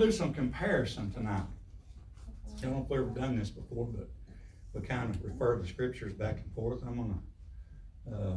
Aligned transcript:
gonna 0.00 0.10
do 0.12 0.16
some 0.16 0.32
comparison 0.32 1.10
tonight. 1.10 1.44
I 2.46 2.60
don't 2.62 2.72
know 2.72 2.82
if 2.82 2.88
we've 2.88 3.00
ever 3.00 3.10
done 3.10 3.38
this 3.38 3.50
before, 3.50 3.86
but 3.86 4.08
we 4.72 4.80
kind 4.80 5.10
of 5.10 5.22
refer 5.22 5.58
the 5.58 5.68
scriptures 5.68 6.14
back 6.14 6.36
and 6.38 6.54
forth. 6.54 6.82
I'm 6.86 6.96
gonna, 6.96 8.16
uh, 8.16 8.36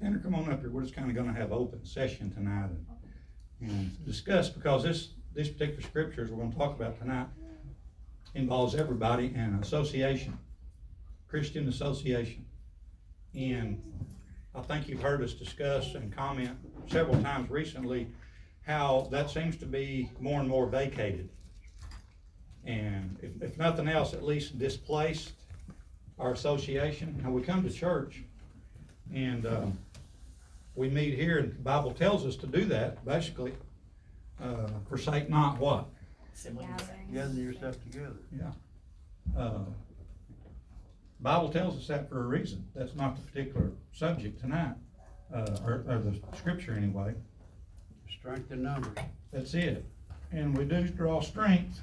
Tanner, 0.00 0.18
come 0.18 0.34
on 0.34 0.50
up 0.50 0.60
here. 0.60 0.70
We're 0.70 0.80
just 0.80 0.94
kind 0.94 1.10
of 1.10 1.14
gonna 1.16 1.34
have 1.34 1.52
open 1.52 1.84
session 1.84 2.30
tonight 2.30 2.70
and, 2.70 3.70
and 3.70 4.06
discuss, 4.06 4.48
because 4.48 4.82
this, 4.82 5.10
these 5.34 5.50
particular 5.50 5.82
scriptures 5.82 6.30
we're 6.30 6.42
gonna 6.42 6.56
talk 6.56 6.74
about 6.74 6.98
tonight 6.98 7.26
involves 8.34 8.74
everybody 8.74 9.34
and 9.36 9.62
association, 9.62 10.38
Christian 11.28 11.68
association. 11.68 12.46
And 13.34 13.82
I 14.54 14.62
think 14.62 14.88
you've 14.88 15.02
heard 15.02 15.22
us 15.22 15.34
discuss 15.34 15.94
and 15.94 16.10
comment 16.16 16.56
several 16.86 17.22
times 17.22 17.50
recently 17.50 18.08
how 18.62 19.08
that 19.10 19.30
seems 19.30 19.56
to 19.56 19.66
be 19.66 20.10
more 20.20 20.40
and 20.40 20.48
more 20.48 20.66
vacated. 20.66 21.28
And 22.64 23.16
if, 23.22 23.42
if 23.42 23.58
nothing 23.58 23.88
else, 23.88 24.12
at 24.12 24.22
least 24.22 24.58
displaced 24.58 25.32
our 26.18 26.32
association. 26.32 27.20
Now, 27.22 27.30
we 27.30 27.42
come 27.42 27.62
to 27.62 27.70
church 27.70 28.22
and, 29.14 29.46
um, 29.46 29.78
we 30.74 30.88
meet 30.88 31.14
here 31.14 31.38
and 31.38 31.52
the 31.52 31.58
Bible 31.58 31.92
tells 31.92 32.24
us 32.24 32.36
to 32.36 32.46
do 32.46 32.64
that, 32.66 33.04
basically. 33.04 33.54
Uh, 34.42 34.68
forsake 34.88 35.28
not 35.28 35.58
what? 35.58 35.86
Gather 37.12 37.34
yourself 37.34 37.82
together. 37.82 38.16
Yeah. 38.34 38.52
Uh, 39.36 39.64
Bible 41.20 41.50
tells 41.50 41.76
us 41.76 41.86
that 41.88 42.08
for 42.08 42.24
a 42.24 42.26
reason. 42.26 42.64
That's 42.74 42.94
not 42.94 43.16
the 43.16 43.22
particular 43.22 43.72
subject 43.92 44.40
tonight, 44.40 44.74
uh, 45.34 45.58
or, 45.64 45.84
or 45.86 45.98
the 45.98 46.18
scripture 46.36 46.72
anyway. 46.72 47.14
Strength 48.20 48.52
in 48.52 48.62
numbers. 48.62 48.92
That's 49.32 49.54
it. 49.54 49.82
And 50.30 50.56
we 50.56 50.66
do 50.66 50.86
draw 50.88 51.22
strength 51.22 51.80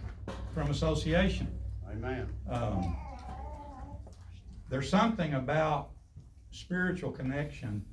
from 0.54 0.70
association. 0.70 1.48
Amen. 1.90 2.30
Um, 2.48 2.96
there's 4.70 4.88
something 4.88 5.34
about 5.34 5.90
spiritual 6.52 7.12
connection, 7.12 7.84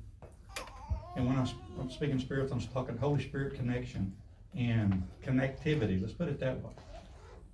and 1.15 1.25
when 1.25 1.37
I'm, 1.37 1.47
I'm 1.79 1.89
speaking 1.89 2.19
spirit, 2.19 2.51
I'm 2.51 2.61
talking 2.61 2.95
Holy 2.97 3.23
Spirit 3.23 3.55
connection 3.55 4.15
and 4.55 5.01
connectivity. 5.23 5.99
Let's 5.99 6.13
put 6.13 6.27
it 6.27 6.39
that 6.39 6.61
way. 6.61 6.71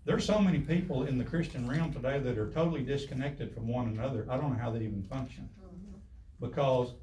There's 0.03 0.25
so 0.25 0.39
many 0.39 0.59
people 0.59 1.03
in 1.03 1.17
the 1.17 1.23
Christian 1.23 1.69
realm 1.69 1.93
today 1.93 2.19
that 2.19 2.37
are 2.37 2.49
totally 2.49 2.83
disconnected 2.83 3.53
from 3.53 3.67
one 3.69 3.87
another. 3.87 4.25
I 4.29 4.35
don't 4.35 4.51
know 4.51 4.59
how 4.61 4.71
they 4.71 4.79
even 4.79 5.03
function 5.03 5.47
because 6.41 6.95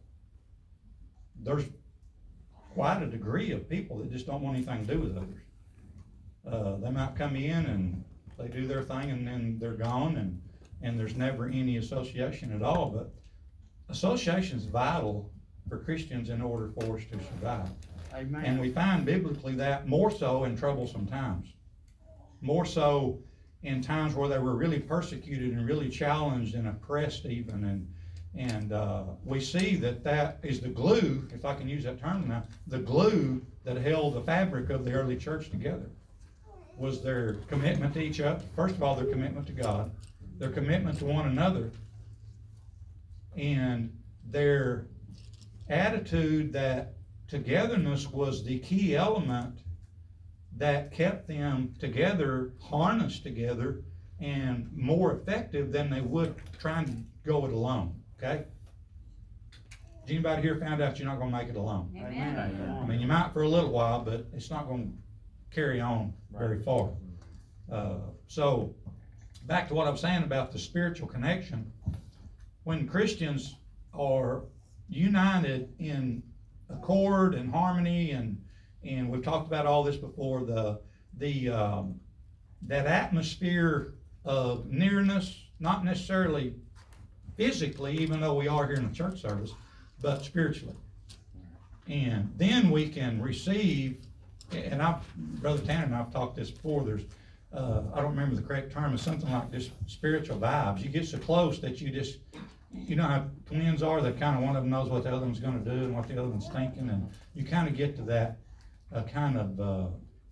there's 1.41 1.65
quite 2.75 3.03
a 3.03 3.07
degree 3.07 3.53
of 3.53 3.69
people 3.69 3.99
that 3.99 4.11
just 4.11 4.27
don't 4.27 4.43
want 4.43 4.57
anything 4.57 4.87
to 4.87 4.95
do 4.95 5.01
with 5.01 5.17
others. 5.17 5.43
Uh, 6.51 6.77
they 6.77 6.91
might 6.91 7.17
come 7.17 7.37
in 7.37 7.67
and 7.67 8.05
they 8.39 8.49
do 8.49 8.67
their 8.67 8.83
thing 8.83 9.11
and 9.11 9.27
then 9.27 9.59
they're 9.59 9.73
gone 9.73 10.17
and, 10.17 10.41
and 10.83 10.99
there's 10.99 11.17
never 11.17 11.47
any 11.49 11.77
association 11.77 12.55
at 12.55 12.63
all. 12.63 12.91
But 12.91 13.13
association 13.89 14.59
is 14.59 14.65
vital 14.65 15.31
for 15.69 15.79
Christians 15.79 16.31
in 16.31 16.41
order 16.41 16.71
for 16.79 16.97
us 16.97 17.05
to 17.11 17.19
survive. 17.19 17.69
And 18.15 18.61
we 18.61 18.71
find 18.71 19.05
biblically 19.05 19.55
that 19.57 19.87
more 19.87 20.11
so 20.11 20.45
in 20.45 20.57
troublesome 20.57 21.07
times. 21.07 21.53
More 22.41 22.65
so 22.65 23.19
in 23.63 23.83
times 23.83 24.15
where 24.15 24.29
they 24.29 24.39
were 24.39 24.55
really 24.55 24.79
persecuted 24.79 25.53
and 25.53 25.67
really 25.67 25.89
challenged 25.89 26.55
and 26.55 26.69
oppressed 26.69 27.27
even. 27.27 27.65
And, 27.65 27.93
and, 28.37 28.73
uh, 28.73 29.05
we 29.25 29.41
see 29.41 29.77
that 29.77 30.05
that 30.05 30.39
is 30.43 30.61
the 30.61 30.69
glue, 30.69 31.27
if 31.33 31.45
I 31.45 31.55
can 31.55 31.69
use 31.69 31.85
that 31.85 32.01
term 32.01 32.29
now, 32.29 32.45
the 32.67 32.79
glue 32.79 33.43
that 33.65 33.77
held 33.77 34.15
the 34.15 34.21
fabric 34.21 34.71
of 34.71 34.85
the 34.85 34.93
early 34.93 35.17
church 35.17 35.51
together. 35.51 35.91
Was 36.77 37.03
their 37.03 37.35
commitment 37.49 37.95
to 37.95 38.01
each 38.01 38.21
other, 38.21 38.43
first 38.55 38.77
of 38.77 38.83
all, 38.83 38.95
their 38.95 39.11
commitment 39.11 39.47
to 39.49 39.53
God, 39.53 39.91
their 40.39 40.51
commitment 40.51 40.99
to 41.01 41.07
one 41.07 41.27
another, 41.27 41.73
and 43.37 43.93
their 44.31 44.87
attitude 45.69 46.53
that 46.53 46.95
togetherness 47.27 48.11
was 48.11 48.45
the 48.45 48.59
key 48.61 48.95
element 48.95 49.59
that 50.57 50.93
kept 50.93 51.29
them 51.29 51.75
together, 51.79 52.53
harnessed 52.61 53.23
together, 53.23 53.83
and 54.21 54.69
more 54.75 55.13
effective 55.13 55.71
than 55.73 55.91
they 55.91 56.01
would 56.01 56.35
trying 56.59 56.87
to 56.87 56.97
go 57.25 57.45
it 57.45 57.53
alone, 57.53 57.98
okay? 58.19 58.45
Has 60.01 60.11
Anybody 60.11 60.43
here 60.43 60.57
found 60.57 60.83
out 60.83 60.99
you're 60.99 61.09
not 61.09 61.19
gonna 61.19 61.37
make 61.37 61.49
it 61.49 61.57
alone? 61.57 61.91
I 62.83 62.87
mean, 62.87 63.01
you 63.01 63.07
might 63.07 63.33
for 63.33 63.43
a 63.43 63.49
little 63.49 63.71
while, 63.71 64.03
but 64.03 64.27
it's 64.33 64.51
not 64.51 64.69
gonna 64.69 64.89
carry 65.51 65.81
on 65.81 66.13
very 66.33 66.63
far. 66.63 66.91
Uh, 67.71 67.99
so, 68.27 68.75
back 69.47 69.69
to 69.69 69.75
what 69.75 69.87
I 69.87 69.91
was 69.91 70.01
saying 70.01 70.23
about 70.23 70.53
the 70.53 70.59
spiritual 70.59 71.09
connection. 71.09 71.71
When 72.65 72.87
Christians 72.87 73.57
are 73.95 74.45
united 74.89 75.75
in 75.79 76.23
accord 76.71 77.35
and 77.35 77.51
harmony 77.51 78.13
and, 78.13 78.43
and 78.85 79.09
we've 79.09 79.23
talked 79.23 79.47
about 79.47 79.67
all 79.67 79.83
this 79.83 79.97
before, 79.97 80.45
the, 80.45 80.81
the, 81.19 81.49
um, 81.51 82.01
that 82.63 82.87
atmosphere 82.87 83.95
of 84.25 84.67
nearness, 84.67 85.45
not 85.61 85.85
necessarily 85.85 86.55
physically, 87.39 87.97
even 87.97 88.21
though 88.21 88.35
we 88.35 88.49
are 88.49 88.67
here 88.67 88.77
in 88.77 88.87
the 88.87 88.95
church 88.95 89.23
service, 89.23 89.53
but 90.03 90.25
spiritually. 90.25 90.75
And 91.87 92.31
then 92.37 92.69
we 92.69 92.89
can 92.89 93.23
receive, 93.23 93.99
and 94.53 94.83
I, 94.83 94.99
Brother 95.17 95.65
Tanner 95.65 95.85
and 95.85 95.95
I've 95.95 96.13
talked 96.13 96.35
this 96.35 96.51
before, 96.51 96.83
there's, 96.83 97.05
uh, 97.55 97.83
I 97.95 98.01
don't 98.01 98.11
remember 98.11 98.35
the 98.35 98.43
correct 98.43 98.73
term, 98.73 98.93
it's 98.93 99.05
something 99.05 99.31
like 99.33 99.53
this 99.53 99.71
spiritual 99.87 100.37
vibes. 100.37 100.83
You 100.83 100.91
get 100.91 101.07
so 101.07 101.17
close 101.19 101.61
that 101.61 101.81
you 101.81 101.91
just, 101.91 102.19
you 102.75 102.97
know 102.97 103.05
how 103.05 103.25
twins 103.47 103.85
are, 103.85 104.03
that 104.03 104.19
kind 104.19 104.37
of 104.37 104.43
one 104.43 104.57
of 104.57 104.65
them 104.65 104.71
knows 104.71 104.91
what 104.91 105.05
the 105.05 105.11
other 105.11 105.25
one's 105.25 105.39
gonna 105.39 105.61
do 105.61 105.71
and 105.71 105.95
what 105.95 106.09
the 106.09 106.19
other 106.19 106.29
one's 106.29 106.49
thinking, 106.49 106.91
and 106.91 107.09
you 107.35 107.45
kind 107.45 107.69
of 107.69 107.77
get 107.77 107.95
to 107.97 108.03
that, 108.03 108.39
uh, 108.93 109.03
kind 109.03 109.39
of, 109.39 109.61
uh, 109.61 109.87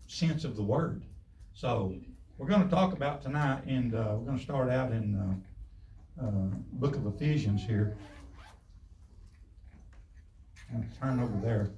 sense 0.09 0.45
of 0.45 0.57
the 0.57 0.63
word. 0.63 1.05
So, 1.55 1.95
we're 2.37 2.49
gonna 2.49 2.69
talk 2.69 2.93
about 2.93 3.23
tonight, 3.23 3.63
and, 3.65 3.95
uh, 3.95 4.17
we're 4.19 4.27
gonna 4.27 4.43
start 4.43 4.71
out 4.71 4.91
in, 4.91 5.15
uh, 6.23 6.31
book 6.73 6.97
of 6.97 7.07
Ephesians 7.07 7.63
here. 7.63 7.97
And 10.73 10.89
turn 11.01 11.21
over 11.21 11.39
there. 11.43 11.71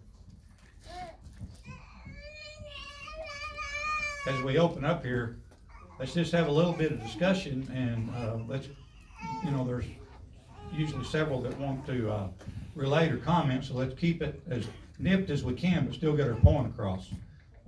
As 4.26 4.42
we 4.42 4.58
open 4.58 4.84
up 4.84 5.04
here, 5.04 5.38
let's 5.98 6.14
just 6.14 6.32
have 6.32 6.48
a 6.48 6.52
little 6.52 6.72
bit 6.72 6.92
of 6.92 7.02
discussion 7.02 7.68
and, 7.74 8.10
uh, 8.16 8.38
let's, 8.46 8.68
you 9.44 9.50
know, 9.50 9.64
there's 9.64 9.84
usually 10.72 11.04
several 11.04 11.40
that 11.42 11.58
want 11.58 11.86
to, 11.86 12.10
uh, 12.10 12.28
relate 12.74 13.10
or 13.10 13.16
comment, 13.18 13.64
so 13.64 13.74
let's 13.74 13.98
keep 13.98 14.22
it 14.22 14.42
as 14.48 14.66
nipped 14.98 15.30
as 15.30 15.44
we 15.44 15.54
can, 15.54 15.86
but 15.86 15.94
still 15.94 16.16
get 16.16 16.28
our 16.28 16.34
point 16.36 16.66
across. 16.66 17.10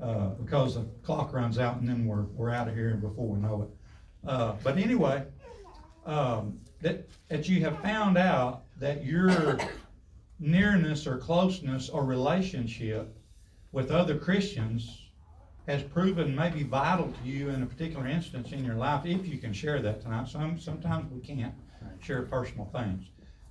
Uh, 0.01 0.29
because 0.31 0.77
the 0.77 0.85
clock 1.03 1.33
runs 1.35 1.59
out 1.59 1.77
and 1.77 1.89
then 1.89 2.07
we're, 2.07 2.23
we're 2.35 2.51
out 2.51 2.67
of 2.67 2.75
here 2.75 2.95
before 2.95 3.29
we 3.29 3.39
know 3.39 3.63
it. 3.63 3.69
Uh, 4.27 4.55
but 4.63 4.79
anyway, 4.79 5.23
um, 6.07 6.59
that, 6.81 7.09
that 7.29 7.49
you 7.49 7.61
have 7.61 7.81
found 7.81 8.17
out 8.17 8.63
that 8.79 9.05
your 9.05 9.59
nearness 10.39 11.07
or 11.07 11.19
closeness 11.19 11.89
or 11.89 12.05
relationship 12.05 13.17
with 13.73 13.91
other 13.91 14.17
Christians 14.17 15.09
has 15.67 15.83
proven 15.83 16.35
maybe 16.35 16.63
vital 16.63 17.13
to 17.13 17.29
you 17.29 17.51
in 17.51 17.63
a 17.63 17.67
particular 17.67 18.07
instance 18.07 18.53
in 18.53 18.65
your 18.65 18.75
life, 18.75 19.05
if 19.05 19.27
you 19.27 19.39
can 19.39 19.53
share 19.53 19.81
that 19.81 20.01
tonight. 20.01 20.29
Some, 20.29 20.59
sometimes 20.59 21.13
we 21.13 21.21
can't 21.21 21.55
share 22.01 22.23
personal 22.23 22.65
things. 22.67 23.05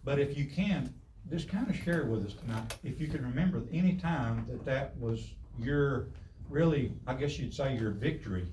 But 0.04 0.20
if 0.20 0.38
you 0.38 0.46
can, 0.46 0.94
just 1.30 1.48
kind 1.48 1.70
of 1.70 1.76
share 1.76 2.06
with 2.06 2.26
us 2.26 2.34
tonight, 2.34 2.76
if 2.84 3.00
you 3.00 3.08
can 3.08 3.24
remember 3.24 3.62
any 3.72 3.96
time 3.96 4.46
that 4.50 4.66
that 4.66 4.98
was 4.98 5.34
your, 5.60 6.08
really, 6.50 6.94
I 7.06 7.14
guess 7.14 7.38
you'd 7.38 7.54
say 7.54 7.78
your 7.78 7.92
victory, 7.92 8.48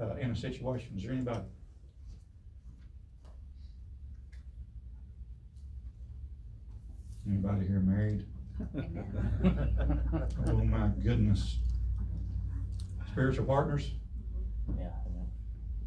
uh, 0.00 0.14
in 0.16 0.30
a 0.30 0.36
situation. 0.36 0.88
Is 0.96 1.04
there 1.04 1.12
anybody? 1.12 1.42
Anybody 7.28 7.66
here 7.66 7.80
married? 7.80 8.26
Oh, 10.46 10.52
my 10.64 10.88
goodness. 11.02 11.56
Spiritual 13.10 13.46
partners? 13.46 13.90
Yeah, 14.78 14.90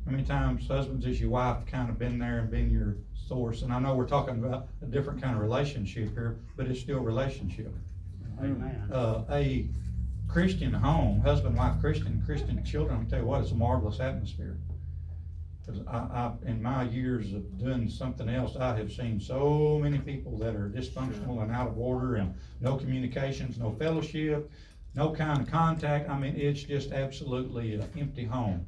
How 0.05 0.11
many 0.11 0.23
times 0.23 0.67
husbands 0.67 1.05
has 1.05 1.19
your 1.21 1.29
wife 1.29 1.65
kind 1.65 1.89
of 1.89 1.97
been 1.97 2.19
there 2.19 2.39
and 2.39 2.49
been 2.51 2.69
your 2.69 2.97
source? 3.27 3.61
And 3.61 3.71
I 3.71 3.79
know 3.79 3.95
we're 3.95 4.07
talking 4.07 4.43
about 4.43 4.67
a 4.81 4.85
different 4.85 5.21
kind 5.21 5.35
of 5.35 5.41
relationship 5.41 6.13
here, 6.13 6.37
but 6.57 6.67
it's 6.67 6.79
still 6.79 6.99
relationship. 6.99 7.73
Amen. 8.39 8.89
Uh, 8.91 9.23
a 9.31 9.67
Christian 10.27 10.73
home, 10.73 11.21
husband, 11.21 11.55
wife, 11.55 11.79
Christian, 11.79 12.21
Christian 12.25 12.63
children, 12.65 12.99
I'll 12.99 13.09
tell 13.09 13.19
you 13.19 13.25
what, 13.25 13.41
it's 13.41 13.51
a 13.51 13.55
marvelous 13.55 13.99
atmosphere. 13.99 14.57
Cause 15.65 15.79
I, 15.87 15.97
I, 15.97 16.31
in 16.45 16.61
my 16.61 16.83
years 16.83 17.33
of 17.33 17.57
doing 17.57 17.89
something 17.89 18.29
else, 18.29 18.55
I 18.55 18.75
have 18.77 18.91
seen 18.91 19.19
so 19.19 19.79
many 19.81 19.97
people 19.97 20.37
that 20.37 20.55
are 20.55 20.69
dysfunctional 20.69 21.41
and 21.41 21.51
out 21.51 21.67
of 21.67 21.77
order 21.77 22.15
and 22.15 22.35
no 22.61 22.77
communications, 22.77 23.57
no 23.57 23.71
fellowship. 23.71 24.51
no 24.93 25.11
kind 25.11 25.41
of 25.41 25.51
contact. 25.51 26.09
I 26.09 26.17
mean, 26.17 26.35
it's 26.37 26.63
just 26.63 26.91
absolutely 26.91 27.75
an 27.75 27.89
empty 27.97 28.25
home. 28.25 28.65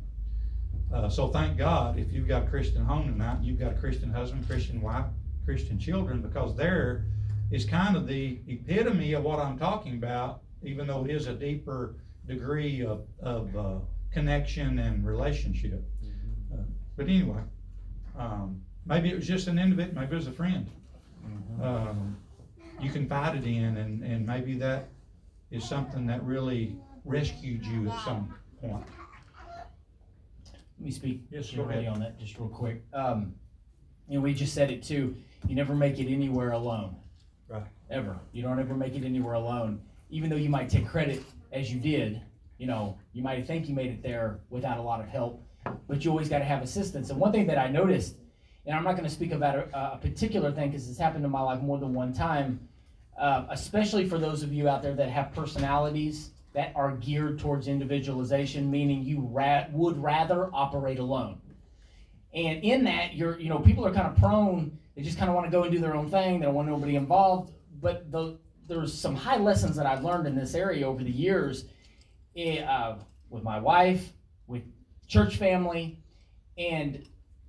Uh, 0.93 1.09
so 1.09 1.27
thank 1.29 1.57
God 1.57 1.99
if 1.99 2.11
you've 2.11 2.27
got 2.27 2.43
a 2.43 2.47
Christian 2.47 2.83
home 2.83 3.11
tonight, 3.11 3.39
you've 3.41 3.59
got 3.59 3.71
a 3.73 3.75
Christian 3.75 4.11
husband, 4.11 4.47
Christian 4.47 4.81
wife, 4.81 5.05
Christian 5.45 5.79
children, 5.79 6.21
because 6.21 6.55
there 6.55 7.05
is 7.51 7.63
kind 7.65 7.95
of 7.95 8.07
the 8.07 8.39
epitome 8.47 9.13
of 9.13 9.23
what 9.23 9.39
I'm 9.39 9.57
talking 9.57 9.93
about, 9.93 10.41
even 10.63 10.87
though 10.87 11.05
it 11.05 11.11
is 11.11 11.27
a 11.27 11.33
deeper 11.33 11.95
degree 12.27 12.83
of, 12.83 13.05
of, 13.21 13.55
uh, 13.55 13.75
connection 14.11 14.79
and 14.79 15.05
relationship. 15.05 15.83
But 16.97 17.07
anyway, 17.07 17.39
um, 18.17 18.61
maybe 18.85 19.09
it 19.09 19.15
was 19.15 19.27
just 19.27 19.47
an 19.47 19.59
individual, 19.59 20.01
maybe 20.01 20.13
it 20.13 20.15
was 20.15 20.27
a 20.27 20.31
friend. 20.31 20.67
Um, 21.61 22.17
you 22.81 22.91
confided 22.91 23.45
in 23.45 23.77
and, 23.77 24.03
and 24.03 24.25
maybe 24.25 24.55
that 24.57 24.89
is 25.51 25.63
something 25.67 26.05
that 26.07 26.23
really 26.23 26.75
rescued 27.05 27.65
you 27.65 27.89
at 27.89 28.03
some 28.03 28.33
point. 28.59 28.85
Let 30.79 30.85
me 30.85 30.91
speak 30.91 31.23
Yes, 31.31 31.49
get 31.49 31.57
go 31.57 31.63
ready 31.63 31.81
ahead. 31.81 31.93
on 31.93 31.99
that 32.01 32.19
just 32.19 32.37
real 32.37 32.49
quick. 32.49 32.83
Um, 32.93 33.33
you 34.07 34.15
know, 34.17 34.21
we 34.21 34.33
just 34.33 34.53
said 34.53 34.71
it 34.71 34.83
too. 34.83 35.15
You 35.47 35.55
never 35.55 35.75
make 35.75 35.99
it 35.99 36.11
anywhere 36.11 36.51
alone. 36.51 36.95
Right. 37.47 37.63
Ever. 37.89 38.17
You 38.31 38.43
don't 38.43 38.59
ever 38.59 38.73
make 38.75 38.95
it 38.95 39.03
anywhere 39.03 39.33
alone. 39.33 39.81
Even 40.09 40.29
though 40.29 40.35
you 40.35 40.49
might 40.49 40.69
take 40.69 40.87
credit 40.87 41.23
as 41.51 41.71
you 41.71 41.79
did, 41.79 42.21
you 42.57 42.67
know, 42.67 42.97
you 43.13 43.23
might 43.23 43.45
think 43.47 43.67
you 43.67 43.75
made 43.75 43.91
it 43.91 44.03
there 44.03 44.39
without 44.49 44.77
a 44.77 44.81
lot 44.81 44.99
of 44.99 45.07
help, 45.07 45.43
but 45.87 46.03
you 46.03 46.11
always 46.11 46.29
got 46.29 46.39
to 46.39 46.45
have 46.45 46.61
assistance. 46.61 47.09
And 47.09 47.19
one 47.19 47.31
thing 47.31 47.47
that 47.47 47.57
I 47.57 47.67
noticed, 47.67 48.15
and 48.65 48.75
I'm 48.75 48.83
not 48.83 48.93
going 48.93 49.05
to 49.07 49.13
speak 49.13 49.31
about 49.31 49.55
a, 49.55 49.93
a 49.93 49.99
particular 50.01 50.51
thing 50.51 50.71
because 50.71 50.89
it's 50.89 50.99
happened 50.99 51.25
in 51.25 51.31
my 51.31 51.41
life 51.41 51.61
more 51.61 51.77
than 51.77 51.93
one 51.93 52.13
time, 52.13 52.59
uh, 53.19 53.45
especially 53.49 54.07
for 54.07 54.17
those 54.17 54.43
of 54.43 54.53
you 54.53 54.67
out 54.67 54.81
there 54.83 54.93
that 54.93 55.09
have 55.09 55.33
personalities 55.33 56.31
that 56.53 56.71
are 56.75 56.95
geared 56.97 57.39
towards 57.39 57.67
individualization, 57.67 58.69
meaning 58.69 59.03
you 59.03 59.21
ra- 59.31 59.65
would 59.71 60.01
rather 60.01 60.49
operate 60.53 60.99
alone. 60.99 61.39
And 62.33 62.63
in 62.63 62.83
that, 62.85 63.13
you're, 63.13 63.39
you 63.39 63.49
know, 63.49 63.59
people 63.59 63.85
are 63.85 63.93
kind 63.93 64.07
of 64.07 64.17
prone, 64.17 64.77
they 64.95 65.01
just 65.01 65.17
kind 65.17 65.29
of 65.29 65.35
want 65.35 65.45
to 65.47 65.51
go 65.51 65.63
and 65.63 65.71
do 65.71 65.79
their 65.79 65.95
own 65.95 66.09
thing, 66.09 66.39
they 66.39 66.45
don't 66.45 66.55
want 66.55 66.67
nobody 66.67 66.95
involved. 66.95 67.53
But 67.79 68.11
the, 68.11 68.37
there's 68.67 68.93
some 68.93 69.15
high 69.15 69.37
lessons 69.37 69.75
that 69.75 69.85
I've 69.85 70.03
learned 70.03 70.27
in 70.27 70.35
this 70.35 70.55
area 70.55 70.87
over 70.87 71.03
the 71.03 71.11
years 71.11 71.65
eh, 72.35 72.61
uh, 72.63 72.97
with 73.29 73.43
my 73.43 73.59
wife, 73.59 74.13
church 75.07 75.37
family, 75.37 75.99
and 76.57 77.03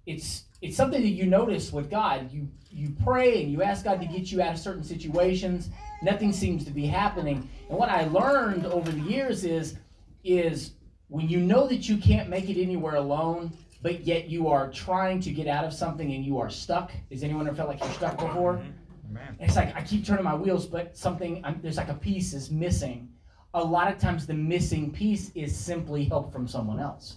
it's 0.07 0.45
it's 0.61 0.77
something 0.77 1.03
that 1.03 1.09
you 1.09 1.27
notice 1.27 1.73
with 1.73 1.91
God. 1.91 2.33
You 2.33 2.49
you 2.71 2.95
pray 3.05 3.43
and 3.43 3.53
you 3.53 3.63
ask 3.63 3.85
God 3.85 4.01
to 4.01 4.07
get 4.07 4.31
you 4.31 4.43
out 4.43 4.55
of 4.55 4.59
certain 4.59 4.85
situations. 4.85 5.71
Nothing 6.03 6.33
seems 6.33 6.65
to 6.65 6.71
be 6.71 6.87
happening. 6.87 7.49
And 7.69 7.79
what 7.79 7.89
I 7.89 8.05
learned 8.07 8.67
over 8.67 8.91
the 8.91 9.01
years 9.01 9.45
is 9.45 9.77
is 10.25 10.73
when 11.09 11.29
you 11.29 11.41
know 11.41 11.67
that 11.67 11.89
you 11.89 11.97
can't 11.97 12.29
make 12.29 12.51
it 12.51 12.61
anywhere 12.61 12.97
alone, 12.97 13.53
but 13.83 14.01
yet 14.01 14.29
you 14.29 14.49
are 14.49 14.71
trying 14.71 15.21
to 15.21 15.31
get 15.31 15.47
out 15.47 15.65
of 15.65 15.73
something 15.73 16.13
and 16.13 16.25
you 16.25 16.39
are 16.39 16.51
stuck. 16.51 16.93
Has 17.11 17.23
anyone 17.23 17.47
ever 17.47 17.57
felt 17.57 17.69
like 17.69 17.81
you're 17.81 17.93
stuck 17.93 18.19
before? 18.19 18.55
Mm-hmm. 18.55 19.15
Man, 19.15 19.37
it's 19.41 19.57
like 19.57 19.75
I 19.75 19.83
keep 19.83 20.05
turning 20.05 20.25
my 20.25 20.35
wheels, 20.35 20.67
but 20.67 20.97
something 20.97 21.43
I'm, 21.45 21.61
there's 21.63 21.79
like 21.79 21.89
a 21.89 21.95
piece 21.95 22.35
is 22.35 22.51
missing. 22.51 23.09
A 23.55 23.65
lot 23.65 23.91
of 23.91 23.99
times, 23.99 24.27
the 24.27 24.35
missing 24.35 24.93
piece 24.93 25.31
is 25.35 25.57
simply 25.57 26.05
help 26.05 26.31
from 26.31 26.47
someone 26.47 26.79
else, 26.79 27.17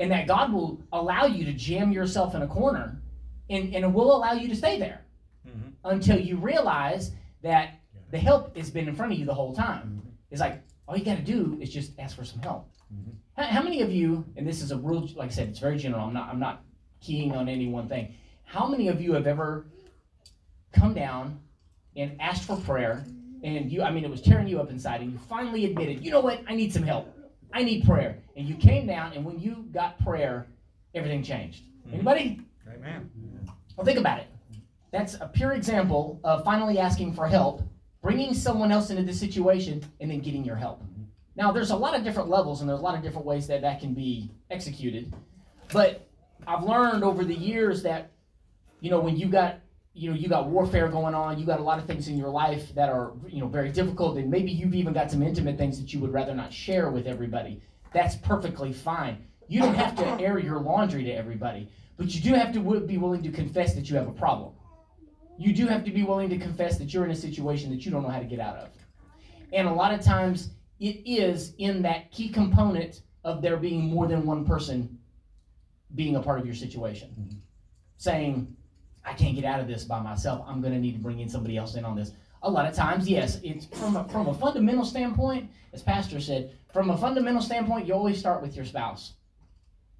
and 0.00 0.10
that 0.10 0.26
God 0.26 0.52
will 0.52 0.80
allow 0.92 1.26
you 1.26 1.44
to 1.44 1.52
jam 1.52 1.92
yourself 1.92 2.34
in 2.34 2.42
a 2.42 2.46
corner, 2.46 3.00
and 3.50 3.74
and 3.74 3.84
it 3.84 3.92
will 3.92 4.14
allow 4.16 4.32
you 4.32 4.48
to 4.48 4.56
stay 4.56 4.78
there 4.78 5.02
Mhm. 5.46 5.72
until 5.84 6.18
you 6.18 6.36
realize 6.36 7.12
that 7.42 7.74
the 8.10 8.18
help 8.18 8.56
has 8.56 8.70
been 8.70 8.88
in 8.88 8.94
front 8.94 9.12
of 9.12 9.18
you 9.18 9.24
the 9.24 9.34
whole 9.34 9.54
time. 9.54 10.02
It's 10.30 10.40
like 10.40 10.62
all 10.86 10.96
you 10.96 11.04
got 11.04 11.16
to 11.16 11.22
do 11.22 11.58
is 11.60 11.72
just 11.72 11.98
ask 11.98 12.16
for 12.16 12.24
some 12.24 12.40
help. 12.40 12.68
Mhm. 12.92 13.14
How, 13.36 13.44
how 13.44 13.62
many 13.62 13.80
of 13.82 13.90
you? 13.92 14.24
And 14.36 14.46
this 14.46 14.62
is 14.62 14.70
a 14.70 14.76
real, 14.78 15.08
like 15.16 15.28
I 15.30 15.32
said, 15.32 15.48
it's 15.48 15.58
very 15.58 15.78
general. 15.78 16.06
I'm 16.06 16.12
not 16.14 16.28
I'm 16.28 16.40
not 16.40 16.62
keying 17.00 17.34
on 17.34 17.48
any 17.48 17.68
one 17.68 17.88
thing. 17.88 18.14
How 18.44 18.66
many 18.68 18.88
of 18.88 19.00
you 19.00 19.12
have 19.14 19.26
ever 19.26 19.66
come 20.72 20.94
down 20.94 21.38
and 21.96 22.18
asked 22.20 22.44
for 22.44 22.56
prayer 22.56 23.04
and 23.42 23.70
you 23.70 23.82
i 23.82 23.90
mean 23.90 24.04
it 24.04 24.10
was 24.10 24.22
tearing 24.22 24.48
you 24.48 24.58
up 24.60 24.70
inside 24.70 25.00
and 25.02 25.12
you 25.12 25.18
finally 25.18 25.66
admitted 25.66 26.02
you 26.02 26.10
know 26.10 26.20
what 26.20 26.40
i 26.48 26.54
need 26.54 26.72
some 26.72 26.82
help 26.82 27.14
i 27.52 27.62
need 27.62 27.84
prayer. 27.84 28.18
And 28.36 28.46
you 28.48 28.54
came 28.56 28.86
down 28.86 29.12
and 29.12 29.24
when 29.24 29.38
you 29.38 29.66
got 29.72 29.98
prayer 30.02 30.46
everything 30.94 31.22
changed. 31.22 31.64
Mhm. 31.86 31.94
anybody? 31.94 32.40
Amen. 32.72 33.10
well 33.76 33.84
think 33.84 33.98
about 33.98 34.18
it. 34.20 34.26
That's 34.90 35.14
a 35.14 35.26
pure 35.32 35.52
example 35.52 36.20
of 36.24 36.44
finally 36.44 36.78
asking 36.78 37.14
for 37.14 37.26
help 37.26 37.62
bringing 38.02 38.34
someone 38.34 38.72
else 38.72 38.90
into 38.90 39.02
the 39.04 39.12
situation 39.14 39.82
and 40.00 40.10
then 40.10 40.18
getting 40.18 40.44
your 40.44 40.56
help. 40.56 40.82
Now 41.36 41.52
there's 41.52 41.70
a 41.70 41.76
lot 41.76 41.94
of 41.96 42.02
different 42.04 42.28
levels 42.28 42.60
and 42.60 42.68
there's 42.68 42.80
a 42.80 42.82
lot 42.82 42.96
of 42.96 43.02
different 43.02 43.26
ways 43.26 43.46
that 43.46 43.62
that 43.62 43.80
can 43.80 43.94
be 43.94 44.30
executed. 44.50 45.14
But 45.72 46.06
i've 46.46 46.64
learned 46.64 47.04
over 47.04 47.24
the 47.24 47.34
years 47.34 47.84
that 47.84 48.10
you 48.80 48.90
know 48.90 48.98
when 48.98 49.16
you 49.16 49.28
got 49.28 49.60
you 49.94 50.10
know 50.10 50.16
you 50.16 50.28
got 50.28 50.48
warfare 50.48 50.88
going 50.88 51.14
on 51.14 51.38
you 51.38 51.44
got 51.44 51.60
a 51.60 51.62
lot 51.62 51.78
of 51.78 51.84
things 51.84 52.08
in 52.08 52.16
your 52.16 52.30
life 52.30 52.74
that 52.74 52.88
are 52.88 53.12
you 53.28 53.40
know 53.40 53.46
very 53.46 53.70
difficult 53.70 54.16
and 54.16 54.30
maybe 54.30 54.50
you've 54.50 54.74
even 54.74 54.92
got 54.92 55.10
some 55.10 55.22
intimate 55.22 55.58
things 55.58 55.78
that 55.78 55.92
you 55.92 56.00
would 56.00 56.12
rather 56.12 56.34
not 56.34 56.52
share 56.52 56.90
with 56.90 57.06
everybody. 57.06 57.60
That's 57.92 58.16
perfectly 58.16 58.72
fine. 58.72 59.24
You 59.48 59.60
don't 59.60 59.74
have 59.74 59.94
to 59.96 60.06
air 60.22 60.38
your 60.38 60.60
laundry 60.60 61.04
to 61.04 61.12
everybody 61.12 61.68
but 61.96 62.14
you 62.14 62.20
do 62.20 62.34
have 62.34 62.52
to 62.52 62.80
be 62.80 62.98
willing 62.98 63.22
to 63.22 63.30
confess 63.30 63.74
that 63.74 63.88
you 63.88 63.96
have 63.96 64.08
a 64.08 64.12
problem. 64.12 64.52
You 65.38 65.52
do 65.52 65.66
have 65.66 65.84
to 65.84 65.90
be 65.90 66.02
willing 66.02 66.28
to 66.30 66.38
confess 66.38 66.78
that 66.78 66.92
you're 66.92 67.04
in 67.04 67.10
a 67.10 67.16
situation 67.16 67.70
that 67.70 67.84
you 67.84 67.90
don't 67.90 68.02
know 68.02 68.08
how 68.08 68.18
to 68.18 68.24
get 68.24 68.40
out 68.40 68.56
of. 68.56 68.70
And 69.52 69.68
a 69.68 69.72
lot 69.72 69.94
of 69.94 70.02
times 70.02 70.50
it 70.80 71.02
is 71.06 71.54
in 71.58 71.82
that 71.82 72.10
key 72.10 72.28
component 72.28 73.02
of 73.24 73.42
there 73.42 73.56
being 73.56 73.84
more 73.84 74.08
than 74.08 74.26
one 74.26 74.44
person 74.44 74.98
being 75.94 76.16
a 76.16 76.22
part 76.22 76.40
of 76.40 76.46
your 76.46 76.54
situation. 76.54 77.10
Mm-hmm. 77.10 77.36
Saying 77.98 78.56
I 79.04 79.12
can't 79.14 79.34
get 79.34 79.44
out 79.44 79.60
of 79.60 79.66
this 79.66 79.84
by 79.84 80.00
myself. 80.00 80.44
I'm 80.46 80.60
going 80.60 80.72
to 80.72 80.78
need 80.78 80.92
to 80.92 80.98
bring 81.00 81.18
in 81.20 81.28
somebody 81.28 81.56
else 81.56 81.74
in 81.74 81.84
on 81.84 81.96
this. 81.96 82.12
A 82.42 82.50
lot 82.50 82.66
of 82.66 82.74
times, 82.74 83.08
yes, 83.08 83.38
it's 83.42 83.66
from 83.66 83.96
a, 83.96 84.04
from 84.08 84.28
a 84.28 84.34
fundamental 84.34 84.84
standpoint, 84.84 85.50
as 85.72 85.82
Pastor 85.82 86.20
said, 86.20 86.52
from 86.72 86.90
a 86.90 86.96
fundamental 86.96 87.42
standpoint, 87.42 87.86
you 87.86 87.94
always 87.94 88.18
start 88.18 88.42
with 88.42 88.56
your 88.56 88.64
spouse. 88.64 89.14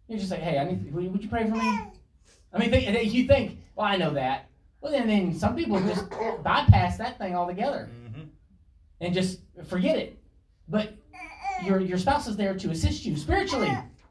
You 0.08 0.16
just 0.18 0.28
say, 0.30 0.38
hey, 0.40 0.58
I 0.58 0.64
need, 0.64 0.92
would 0.92 1.04
you- 1.04 1.10
would 1.10 1.22
you 1.22 1.28
pray 1.28 1.48
for 1.48 1.54
me? 1.56 1.78
I 2.52 2.58
mean, 2.58 2.72
you 3.10 3.26
think, 3.26 3.58
well, 3.76 3.86
I 3.86 3.96
know 3.96 4.10
that. 4.14 4.48
Well, 4.80 4.92
then, 4.92 5.06
then 5.06 5.34
some 5.34 5.54
people 5.56 5.80
just 5.80 6.04
bypass 6.42 6.98
that 6.98 7.16
thing 7.18 7.34
altogether 7.36 7.88
Mhm. 8.10 8.26
and 9.00 9.14
just 9.14 9.40
forget 9.66 9.96
it. 9.96 10.18
But 10.68 10.94
your 11.64 11.80
your 11.80 11.98
spouse 11.98 12.26
is 12.26 12.36
there 12.36 12.54
to 12.56 12.70
assist 12.70 13.04
you 13.06 13.16
spiritually 13.16 13.70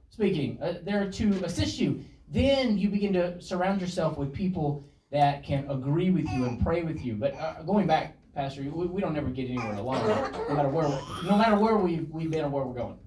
speaking. 0.10 0.58
Uh, 0.62 0.75
there 0.84 1.12
to 1.12 1.44
assist 1.44 1.77
you. 1.80 2.04
Then 2.32 2.78
you 2.78 2.90
begin 2.90 3.14
to 3.14 3.42
surround 3.42 3.82
yourself 3.82 4.18
with 4.18 4.34
people 4.34 4.84
that 5.12 5.44
can 5.44 5.70
agree 5.70 6.10
with 6.12 6.30
you 6.30 6.46
and 6.46 6.62
pray 6.64 6.82
with 6.84 7.04
you. 7.04 7.16
But 7.16 7.36
uh, 7.36 7.62
going 7.64 7.88
back, 7.88 8.16
Pastor, 8.34 8.62
we, 8.64 8.86
we 8.88 9.02
don't 9.02 9.18
ever 9.18 9.30
get 9.30 9.50
anywhere 9.50 9.74
alone, 9.74 10.32
no 10.48 10.56
matter 10.56 10.70
where 10.70 10.88
no 11.26 11.38
matter 11.38 11.58
where 11.58 11.76
we've 11.76 12.10
we've 12.10 12.32
been 12.32 12.46
or 12.46 12.50
where 12.50 12.64
we're 12.64 12.74
going. 12.74 12.98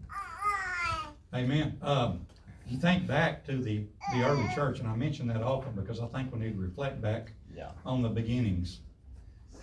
Amen. 1.32 1.78
Um, 1.82 2.26
you 2.68 2.78
think 2.78 3.06
back 3.06 3.44
to 3.46 3.56
the, 3.58 3.84
the 4.12 4.22
early 4.22 4.46
church, 4.54 4.78
and 4.80 4.88
I 4.88 4.94
mention 4.94 5.26
that 5.28 5.42
often 5.42 5.72
because 5.72 6.00
I 6.00 6.06
think 6.06 6.32
we 6.32 6.38
need 6.40 6.54
to 6.54 6.60
reflect 6.60 7.00
back 7.00 7.32
Yeah. 7.54 7.70
on 7.84 8.02
the 8.02 8.08
beginnings. 8.08 8.80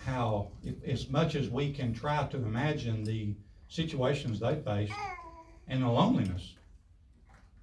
How, 0.04 0.48
if- 0.64 0.82
as 0.84 1.08
much 1.08 1.34
as 1.36 1.48
we 1.48 1.72
can 1.72 1.94
try 1.94 2.24
to 2.26 2.36
imagine 2.36 3.04
the 3.04 3.34
situations 3.68 4.38
they 4.40 4.56
faced 4.56 4.92
and 5.68 5.82
the 5.82 5.88
loneliness. 5.88 6.54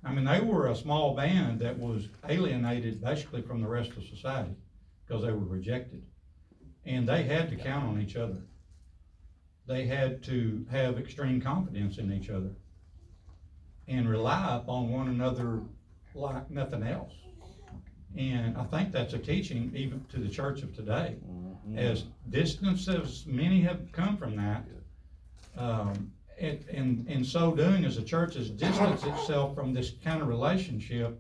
I 0.04 0.14
mean, 0.14 0.26
they 0.26 0.40
were 0.40 0.68
a 0.68 0.76
small 0.76 1.16
band 1.16 1.60
that 1.60 1.78
was 1.78 2.08
alienated 2.28 3.02
basically 3.04 3.42
from 3.42 3.62
the 3.62 3.68
rest 3.68 3.92
of 3.98 4.04
society 4.06 4.56
because 5.06 5.24
they 5.24 5.32
were 5.32 5.40
rejected. 5.40 6.04
And 6.86 7.08
they 7.08 7.24
had 7.24 7.50
to 7.50 7.56
count 7.56 7.86
on 7.86 8.02
each 8.02 8.16
other. 8.16 8.38
They 9.68 9.86
had 9.86 10.24
to 10.24 10.66
have 10.72 10.98
extreme 10.98 11.42
confidence 11.42 11.98
in 11.98 12.12
each 12.12 12.30
other 12.30 12.52
and 13.88 14.08
rely 14.08 14.56
upon 14.56 14.92
one 14.92 15.08
another 15.08 15.60
like 16.14 16.50
nothing 16.50 16.84
else. 16.84 17.14
And 18.16 18.58
I 18.58 18.64
think 18.64 18.92
that's 18.92 19.14
a 19.14 19.20
teaching 19.20 19.72
even 19.76 20.04
to 20.10 20.18
the 20.18 20.30
church 20.30 20.64
of 20.64 20.76
today. 20.76 21.16
As 21.76 22.06
distant 22.30 22.88
as 22.88 23.26
many 23.26 23.62
have 23.62 23.92
come 23.92 24.18
from 24.18 24.36
that, 24.38 24.64
um, 25.56 26.12
it, 26.40 26.68
in, 26.70 27.06
in 27.08 27.24
so 27.24 27.54
doing, 27.54 27.86
as 27.86 27.96
the 27.96 28.04
church 28.04 28.36
has 28.36 28.50
distanced 28.50 29.06
itself 29.06 29.56
from 29.56 29.74
this 29.74 29.92
kind 30.04 30.22
of 30.22 30.28
relationship, 30.28 31.20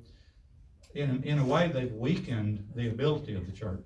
in, 0.95 1.21
in 1.23 1.39
a 1.39 1.45
way, 1.45 1.69
they've 1.71 1.93
weakened 1.93 2.65
the 2.75 2.89
ability 2.89 3.35
of 3.35 3.45
the 3.45 3.51
church. 3.51 3.85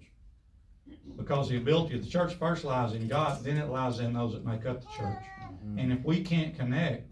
Because 1.17 1.49
the 1.49 1.57
ability 1.57 1.95
of 1.95 2.03
the 2.03 2.09
church 2.09 2.35
first 2.35 2.63
lies 2.63 2.93
in 2.93 3.07
God, 3.07 3.43
then 3.43 3.57
it 3.57 3.69
lies 3.69 3.99
in 3.99 4.13
those 4.13 4.33
that 4.33 4.45
make 4.45 4.65
up 4.65 4.81
the 4.81 4.87
church. 4.97 5.23
Mm-hmm. 5.43 5.79
And 5.79 5.93
if 5.93 6.03
we 6.05 6.21
can't 6.21 6.55
connect 6.55 7.09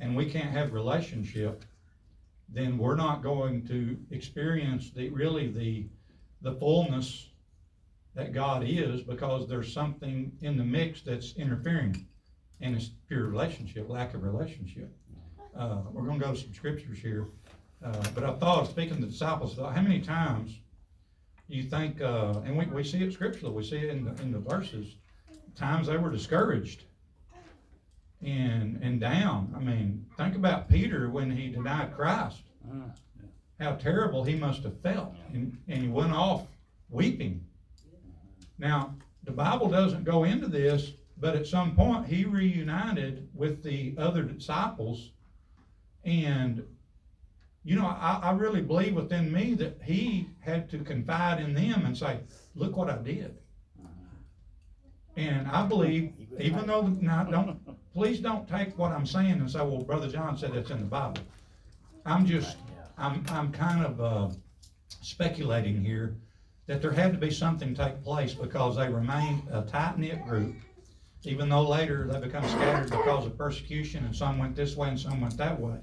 and 0.00 0.16
we 0.16 0.30
can't 0.30 0.50
have 0.50 0.72
relationship, 0.72 1.64
then 2.48 2.78
we're 2.78 2.96
not 2.96 3.22
going 3.22 3.66
to 3.68 3.96
experience 4.10 4.90
the, 4.90 5.10
really 5.10 5.48
the, 5.48 5.86
the 6.42 6.58
fullness 6.58 7.28
that 8.14 8.32
God 8.32 8.64
is 8.66 9.02
because 9.02 9.48
there's 9.48 9.72
something 9.72 10.32
in 10.40 10.56
the 10.56 10.64
mix 10.64 11.02
that's 11.02 11.34
interfering 11.34 12.06
and 12.60 12.76
it's 12.76 12.90
pure 13.08 13.26
relationship, 13.26 13.88
lack 13.88 14.14
of 14.14 14.22
relationship. 14.22 14.92
Uh, 15.56 15.78
we're 15.92 16.06
gonna 16.06 16.18
go 16.18 16.32
to 16.32 16.40
some 16.40 16.54
scriptures 16.54 16.98
here, 16.98 17.26
uh, 17.84 18.02
but 18.14 18.24
I 18.24 18.32
thought, 18.34 18.68
speaking 18.68 18.96
to 18.96 19.00
the 19.00 19.08
disciples, 19.08 19.56
how 19.56 19.82
many 19.82 20.00
times 20.00 20.58
you 21.48 21.64
think, 21.64 22.00
uh, 22.00 22.40
and 22.44 22.56
we, 22.56 22.66
we 22.66 22.84
see 22.84 23.02
it 23.02 23.12
scripturally, 23.12 23.54
we 23.54 23.64
see 23.64 23.78
it 23.78 23.90
in 23.90 24.04
the, 24.04 24.22
in 24.22 24.30
the 24.30 24.38
verses, 24.38 24.96
times 25.56 25.88
they 25.88 25.96
were 25.96 26.10
discouraged 26.10 26.84
and, 28.22 28.78
and 28.82 29.00
down. 29.00 29.52
I 29.56 29.60
mean, 29.60 30.06
think 30.16 30.36
about 30.36 30.68
Peter 30.68 31.10
when 31.10 31.30
he 31.30 31.48
denied 31.48 31.94
Christ. 31.96 32.42
How 33.58 33.72
terrible 33.72 34.24
he 34.24 34.36
must 34.36 34.62
have 34.62 34.78
felt, 34.80 35.14
and, 35.32 35.56
and 35.68 35.82
he 35.82 35.88
went 35.88 36.12
off 36.12 36.46
weeping. 36.88 37.44
Now, 38.58 38.94
the 39.24 39.32
Bible 39.32 39.68
doesn't 39.68 40.04
go 40.04 40.24
into 40.24 40.46
this, 40.46 40.92
but 41.20 41.36
at 41.36 41.46
some 41.46 41.76
point, 41.76 42.06
he 42.06 42.24
reunited 42.24 43.28
with 43.34 43.62
the 43.62 43.94
other 43.98 44.22
disciples. 44.22 45.10
And, 46.04 46.64
you 47.62 47.76
know, 47.76 47.86
I, 47.86 48.20
I 48.22 48.30
really 48.32 48.62
believe 48.62 48.94
within 48.94 49.30
me 49.32 49.54
that 49.54 49.80
he 49.84 50.28
had 50.40 50.70
to 50.70 50.78
confide 50.78 51.40
in 51.40 51.54
them 51.54 51.84
and 51.84 51.96
say, 51.96 52.20
look 52.54 52.76
what 52.76 52.88
I 52.88 52.96
did. 52.96 53.36
And 55.16 55.46
I 55.48 55.66
believe, 55.66 56.14
even 56.38 56.66
though, 56.66 56.86
now, 56.86 57.24
don't, 57.24 57.58
please 57.92 58.20
don't 58.20 58.48
take 58.48 58.78
what 58.78 58.92
I'm 58.92 59.06
saying 59.06 59.32
and 59.32 59.50
say, 59.50 59.58
well, 59.58 59.82
Brother 59.82 60.08
John 60.08 60.38
said 60.38 60.54
it's 60.54 60.70
in 60.70 60.80
the 60.80 60.86
Bible. 60.86 61.22
I'm 62.06 62.24
just, 62.24 62.56
I'm, 62.96 63.24
I'm 63.28 63.52
kind 63.52 63.84
of, 63.84 64.00
uh, 64.00 64.28
speculating 65.02 65.84
here 65.84 66.16
that 66.66 66.82
there 66.82 66.92
had 66.92 67.12
to 67.12 67.18
be 67.18 67.30
something 67.30 67.74
take 67.74 68.02
place 68.02 68.34
because 68.34 68.76
they 68.76 68.88
remained 68.88 69.42
a 69.50 69.62
tight-knit 69.62 70.24
group. 70.26 70.54
Even 71.24 71.48
though 71.48 71.68
later 71.68 72.06
they 72.10 72.18
become 72.18 72.46
scattered 72.48 72.90
because 72.90 73.26
of 73.26 73.36
persecution 73.36 74.04
and 74.04 74.16
some 74.16 74.38
went 74.38 74.56
this 74.56 74.76
way 74.76 74.88
and 74.88 74.98
some 74.98 75.20
went 75.20 75.36
that 75.36 75.60
way. 75.60 75.76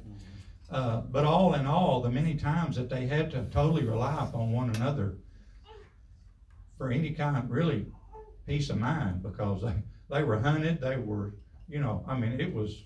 Uh, 0.70 1.02
but 1.02 1.24
all 1.24 1.54
in 1.54 1.66
all, 1.66 2.02
the 2.02 2.10
many 2.10 2.36
times 2.36 2.76
that 2.76 2.90
they 2.90 3.06
had 3.08 3.32
to 3.32 3.46
totally 3.52 3.86
rely 3.86 4.24
upon 4.24 4.52
one 4.52 4.70
another 4.76 5.16
for 6.78 6.92
any 6.92 7.12
kind, 7.12 7.50
really, 7.50 7.86
peace 8.46 8.70
of 8.70 8.80
mind, 8.80 9.24
because 9.24 9.62
they, 9.62 9.74
they 10.10 10.24
were 10.24 10.40
hunted, 10.40 10.82
they 10.82 10.98
were, 10.98 11.34
you 11.68 11.80
know, 11.80 12.04
I 12.08 12.18
mean, 12.18 12.40
it 12.40 12.54
was 12.54 12.84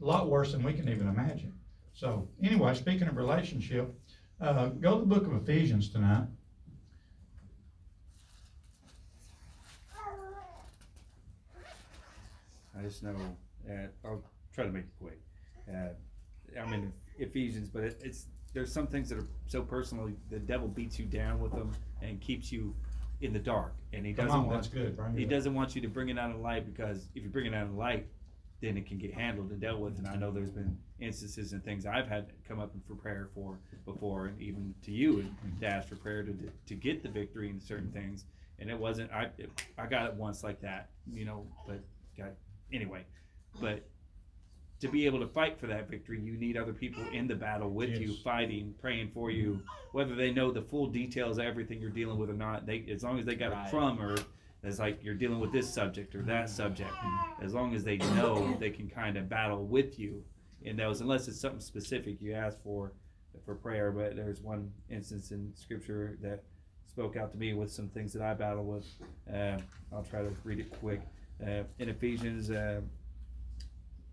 a 0.00 0.04
lot 0.04 0.28
worse 0.28 0.52
than 0.52 0.62
we 0.62 0.72
can 0.72 0.88
even 0.88 1.08
imagine. 1.08 1.52
So, 1.94 2.28
anyway, 2.42 2.74
speaking 2.74 3.08
of 3.08 3.16
relationship, 3.16 3.92
uh, 4.40 4.66
go 4.66 4.94
to 4.94 5.00
the 5.00 5.06
book 5.06 5.26
of 5.26 5.34
Ephesians 5.34 5.88
tonight. 5.88 6.26
I 12.78 12.82
just 12.82 13.02
know, 13.02 13.16
uh, 13.70 13.86
I'll 14.04 14.22
try 14.52 14.64
to 14.64 14.70
make 14.70 14.84
it 14.84 14.92
quick. 15.00 15.20
Uh, 15.68 15.88
I'm 16.60 16.72
in 16.72 16.92
Ephesians, 17.18 17.68
but 17.68 17.82
it, 17.84 18.00
it's 18.02 18.26
there's 18.52 18.72
some 18.72 18.86
things 18.86 19.08
that 19.10 19.18
are 19.18 19.26
so 19.46 19.62
personal. 19.62 20.10
The 20.30 20.38
devil 20.38 20.68
beats 20.68 20.98
you 20.98 21.04
down 21.06 21.40
with 21.40 21.52
them 21.52 21.72
and 22.02 22.20
keeps 22.20 22.50
you 22.52 22.74
in 23.20 23.32
the 23.32 23.38
dark, 23.38 23.74
and 23.92 24.04
he 24.06 24.12
Come 24.12 24.26
doesn't 24.26 24.40
on, 24.40 24.46
want 24.46 24.62
that's 24.62 24.68
good, 24.68 24.96
bring 24.96 25.14
he 25.16 25.22
it 25.22 25.24
up. 25.26 25.30
doesn't 25.30 25.54
want 25.54 25.74
you 25.74 25.80
to 25.82 25.88
bring 25.88 26.08
it 26.10 26.18
out 26.18 26.30
of 26.30 26.40
light 26.40 26.66
because 26.72 27.08
if 27.14 27.22
you 27.22 27.28
bring 27.30 27.46
it 27.46 27.54
out 27.54 27.66
of 27.66 27.74
light, 27.74 28.06
then 28.60 28.76
it 28.76 28.86
can 28.86 28.98
get 28.98 29.12
handled 29.12 29.50
and 29.50 29.60
dealt 29.60 29.80
with. 29.80 29.98
And 29.98 30.06
I 30.06 30.16
know 30.16 30.30
there's 30.30 30.50
been 30.50 30.76
instances 31.00 31.52
and 31.52 31.62
things 31.64 31.86
I've 31.86 32.08
had 32.08 32.26
come 32.48 32.60
up 32.60 32.72
for 32.86 32.94
prayer 32.94 33.28
for 33.34 33.58
before, 33.84 34.26
and 34.26 34.40
even 34.40 34.74
to 34.82 34.92
you 34.92 35.20
and 35.20 35.60
to 35.60 35.66
ask 35.66 35.88
for 35.88 35.96
prayer 35.96 36.22
to 36.22 36.34
to 36.66 36.74
get 36.74 37.02
the 37.02 37.08
victory 37.08 37.50
in 37.50 37.60
certain 37.60 37.90
things. 37.90 38.24
And 38.58 38.70
it 38.70 38.78
wasn't 38.78 39.10
I 39.12 39.28
it, 39.38 39.50
I 39.76 39.86
got 39.86 40.06
it 40.06 40.14
once 40.14 40.42
like 40.44 40.60
that, 40.62 40.88
you 41.10 41.24
know, 41.24 41.46
but 41.66 41.80
got 42.16 42.32
anyway. 42.72 43.04
But 43.60 43.86
to 44.80 44.88
be 44.88 45.06
able 45.06 45.20
to 45.20 45.26
fight 45.28 45.58
for 45.58 45.66
that 45.68 45.88
victory, 45.88 46.20
you 46.20 46.36
need 46.36 46.56
other 46.56 46.72
people 46.72 47.02
in 47.12 47.26
the 47.26 47.34
battle 47.34 47.70
with 47.70 47.98
you, 47.98 48.14
fighting, 48.22 48.74
praying 48.80 49.10
for 49.14 49.30
you, 49.30 49.62
whether 49.92 50.14
they 50.14 50.30
know 50.30 50.50
the 50.50 50.60
full 50.62 50.86
details 50.86 51.38
of 51.38 51.44
everything 51.44 51.80
you're 51.80 51.90
dealing 51.90 52.18
with 52.18 52.28
or 52.28 52.34
not. 52.34 52.66
They 52.66 52.84
as 52.90 53.02
long 53.02 53.18
as 53.18 53.24
they 53.24 53.34
got 53.34 53.52
Right. 53.52 53.66
a 53.66 53.70
crumb 53.70 54.00
or 54.00 54.16
it's 54.62 54.78
like 54.78 55.02
you're 55.02 55.14
dealing 55.14 55.38
with 55.40 55.52
this 55.52 55.72
subject 55.72 56.14
or 56.14 56.22
that 56.22 56.50
subject. 56.50 56.90
As 57.40 57.54
long 57.54 57.74
as 57.74 57.84
they 57.84 57.96
know, 57.98 58.56
they 58.58 58.70
can 58.70 58.88
kind 58.90 59.16
of 59.16 59.28
battle 59.28 59.64
with 59.64 59.98
you 59.98 60.24
in 60.62 60.76
those, 60.76 61.00
unless 61.00 61.28
it's 61.28 61.40
something 61.40 61.60
specific 61.60 62.20
you 62.20 62.32
ask 62.34 62.60
for 62.62 62.92
for 63.44 63.54
prayer. 63.54 63.92
But 63.92 64.16
there's 64.16 64.40
one 64.40 64.72
instance 64.90 65.30
in 65.30 65.52
Scripture 65.54 66.18
that 66.20 66.42
spoke 66.86 67.16
out 67.16 67.30
to 67.32 67.38
me 67.38 67.54
with 67.54 67.70
some 67.70 67.88
things 67.88 68.12
that 68.14 68.22
I 68.22 68.34
battle 68.34 68.64
with. 68.64 68.86
Uh, 69.32 69.58
I'll 69.92 70.02
try 70.02 70.22
to 70.22 70.30
read 70.44 70.58
it 70.60 70.72
quick. 70.80 71.00
Uh, 71.44 71.64
in 71.78 71.88
Ephesians, 71.88 72.50
uh, 72.50 72.80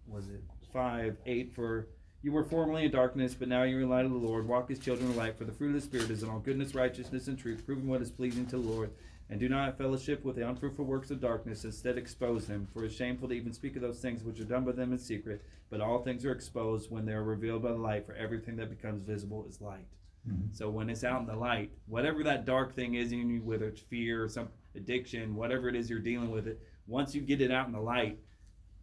was 0.07 0.27
it 0.27 0.43
five 0.71 1.17
eight 1.25 1.53
for 1.53 1.87
you 2.21 2.31
were 2.31 2.43
formerly 2.43 2.85
in 2.85 2.91
darkness, 2.91 3.33
but 3.33 3.49
now 3.49 3.63
you're 3.63 3.81
in 3.81 3.89
light 3.89 4.05
of 4.05 4.11
the 4.11 4.17
Lord. 4.17 4.47
Walk 4.47 4.71
as 4.71 4.79
children 4.79 5.09
of 5.09 5.17
light, 5.17 5.37
for 5.37 5.43
the 5.43 5.51
fruit 5.51 5.75
of 5.75 5.81
the 5.81 5.81
Spirit 5.81 6.09
is 6.09 6.23
in 6.23 6.29
all 6.29 6.39
goodness, 6.39 6.73
righteousness, 6.73 7.27
and 7.27 7.37
truth, 7.37 7.65
proving 7.65 7.87
what 7.87 8.01
is 8.01 8.11
pleasing 8.11 8.45
to 8.47 8.57
the 8.57 8.69
Lord. 8.69 8.91
And 9.29 9.41
do 9.41 9.49
not 9.49 9.65
have 9.65 9.77
fellowship 9.77 10.23
with 10.23 10.37
the 10.37 10.47
unfruitful 10.47 10.85
works 10.85 11.11
of 11.11 11.19
darkness, 11.19 11.65
instead 11.65 11.97
expose 11.97 12.47
them. 12.47 12.67
For 12.73 12.85
it's 12.85 12.95
shameful 12.95 13.27
to 13.27 13.33
even 13.33 13.51
speak 13.51 13.75
of 13.75 13.81
those 13.81 13.99
things 13.99 14.23
which 14.23 14.39
are 14.39 14.45
done 14.45 14.63
by 14.63 14.71
them 14.71 14.93
in 14.93 14.99
secret. 14.99 15.43
But 15.69 15.81
all 15.81 16.01
things 16.01 16.23
are 16.23 16.31
exposed 16.31 16.89
when 16.89 17.05
they 17.05 17.13
are 17.13 17.23
revealed 17.23 17.63
by 17.63 17.71
the 17.71 17.77
light, 17.77 18.05
for 18.05 18.13
everything 18.13 18.55
that 18.55 18.69
becomes 18.69 19.03
visible 19.03 19.45
is 19.49 19.59
light. 19.59 19.87
Mhm. 20.29 20.55
So 20.55 20.69
when 20.69 20.89
it's 20.89 21.03
out 21.03 21.21
in 21.21 21.27
the 21.27 21.35
light, 21.35 21.71
whatever 21.87 22.23
that 22.23 22.45
dark 22.45 22.73
thing 22.73 22.93
is 22.95 23.11
in 23.11 23.29
you, 23.29 23.41
whether 23.41 23.67
it's 23.67 23.81
fear 23.81 24.23
or 24.23 24.29
some 24.29 24.47
addiction, 24.75 25.35
whatever 25.35 25.67
it 25.67 25.75
is 25.75 25.89
you're 25.89 25.99
dealing 25.99 26.31
with 26.31 26.47
it, 26.47 26.61
once 26.87 27.15
you 27.15 27.21
get 27.21 27.41
it 27.41 27.51
out 27.51 27.67
in 27.67 27.73
the 27.73 27.79
light, 27.79 28.19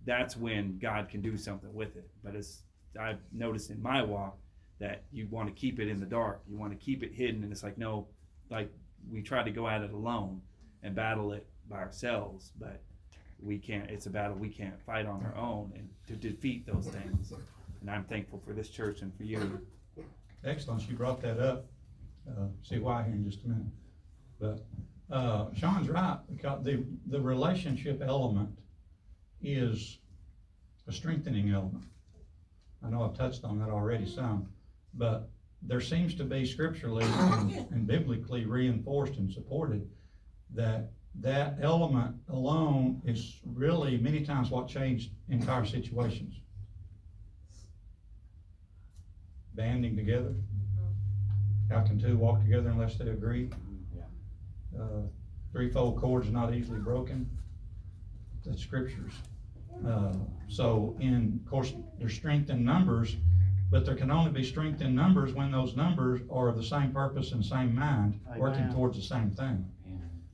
that's 0.05 0.37
when 0.37 0.79
God 0.79 1.09
can 1.09 1.21
do 1.21 1.37
something 1.37 1.73
with 1.75 1.97
it. 1.97 2.09
But 2.25 2.35
as 2.35 2.63
I've 2.99 3.21
noticed 3.33 3.71
in 3.71 3.83
my 3.83 4.03
walk, 4.03 4.39
that 4.79 5.03
you 5.13 5.29
want 5.31 5.47
to 5.49 5.55
keep 5.55 5.79
it 5.79 5.89
in 5.89 6.01
the 6.01 6.07
dark, 6.07 6.41
you 6.49 6.57
want 6.57 6.73
to 6.73 6.85
keep 6.85 7.03
it 7.03 7.13
hidden, 7.13 7.43
and 7.43 7.53
it's 7.53 7.63
like 7.63 7.77
no, 7.77 8.07
like 8.49 8.73
we 9.11 9.23
try 9.23 9.43
to 9.43 9.51
go 9.51 9.69
at 9.69 9.83
it 9.83 9.93
alone 9.93 10.41
and 10.83 10.95
battle 10.95 11.33
it 11.33 11.47
by 11.69 11.77
ourselves, 11.77 12.53
but 12.59 12.81
we 13.43 13.59
can't. 13.59 13.91
It's 13.91 14.07
a 14.07 14.11
battle 14.11 14.37
we 14.37 14.49
can't 14.49 14.81
fight 14.83 15.07
on 15.07 15.23
our 15.25 15.37
own, 15.37 15.73
and 15.77 15.89
to 16.09 16.15
defeat 16.15 16.67
those 16.67 16.87
things. 16.87 17.33
And 17.81 17.91
I'm 17.91 18.05
thankful 18.05 18.41
for 18.45 18.53
this 18.53 18.69
church 18.69 19.03
and 19.03 19.15
for 19.17 19.25
you. 19.25 19.61
Excellent, 20.45 20.89
you 20.89 20.97
brought 20.97 21.21
that 21.23 21.39
up. 21.39 21.67
Uh, 22.29 22.47
see 22.63 22.79
why 22.79 23.03
here 23.03 23.13
in 23.13 23.25
just 23.25 23.45
a 23.45 23.49
minute. 23.49 23.67
But, 24.39 24.61
uh, 25.11 25.47
Sean's 25.57 25.89
right, 25.89 26.19
because 26.31 26.63
the, 26.65 26.85
the 27.07 27.21
relationship 27.21 28.03
element 28.03 28.51
is 29.43 29.99
a 30.87 30.93
strengthening 30.93 31.51
element. 31.51 31.85
I 32.85 32.91
know 32.91 33.03
I've 33.03 33.17
touched 33.17 33.45
on 33.45 33.59
that 33.59 33.69
already 33.69 34.07
some, 34.07 34.49
but 34.95 35.29
there 35.63 35.81
seems 35.81 36.15
to 36.15 36.25
be 36.25 36.47
scripturally 36.47 37.05
and 37.05 37.53
and 37.71 37.87
biblically 37.87 38.45
reinforced 38.47 39.15
and 39.17 39.31
supported 39.31 39.89
that 40.55 40.91
that 41.21 41.59
element 41.61 42.17
alone 42.29 43.03
is 43.05 43.41
really 43.45 43.99
many 43.99 44.25
times 44.25 44.51
what 44.51 44.69
changed 44.69 45.11
entire 45.29 45.67
situations. 45.67 46.41
Banding 49.55 49.97
together. 49.97 50.35
How 51.69 51.83
can 51.83 52.01
two 52.01 52.17
walk 52.17 52.43
together 52.43 52.71
unless 52.71 52.97
they 52.97 53.09
agree? 53.09 53.51
Uh, 54.79 55.03
threefold 55.53 56.01
cords 56.01 56.29
are 56.29 56.33
not 56.33 56.55
easily 56.55 56.79
broken. 56.79 57.29
The 58.45 58.57
scriptures. 58.57 59.13
Uh, 59.87 60.13
so 60.49 60.97
in, 61.01 61.41
of 61.45 61.51
course, 61.51 61.73
there's 61.99 62.15
strength 62.15 62.51
in 62.51 62.65
numbers, 62.65 63.17
but 63.71 63.85
there 63.85 63.95
can 63.95 64.11
only 64.11 64.31
be 64.31 64.43
strength 64.43 64.81
in 64.81 64.95
numbers 64.95 65.33
when 65.33 65.51
those 65.51 65.77
numbers 65.77 66.23
are 66.31 66.49
of 66.49 66.57
the 66.57 66.63
same 66.63 66.91
purpose 66.93 67.33
and 67.33 67.45
same 67.45 67.75
mind, 67.75 68.21
working 68.37 68.63
Amen. 68.63 68.75
towards 68.75 68.97
the 68.97 69.03
same 69.03 69.31
thing. 69.31 69.65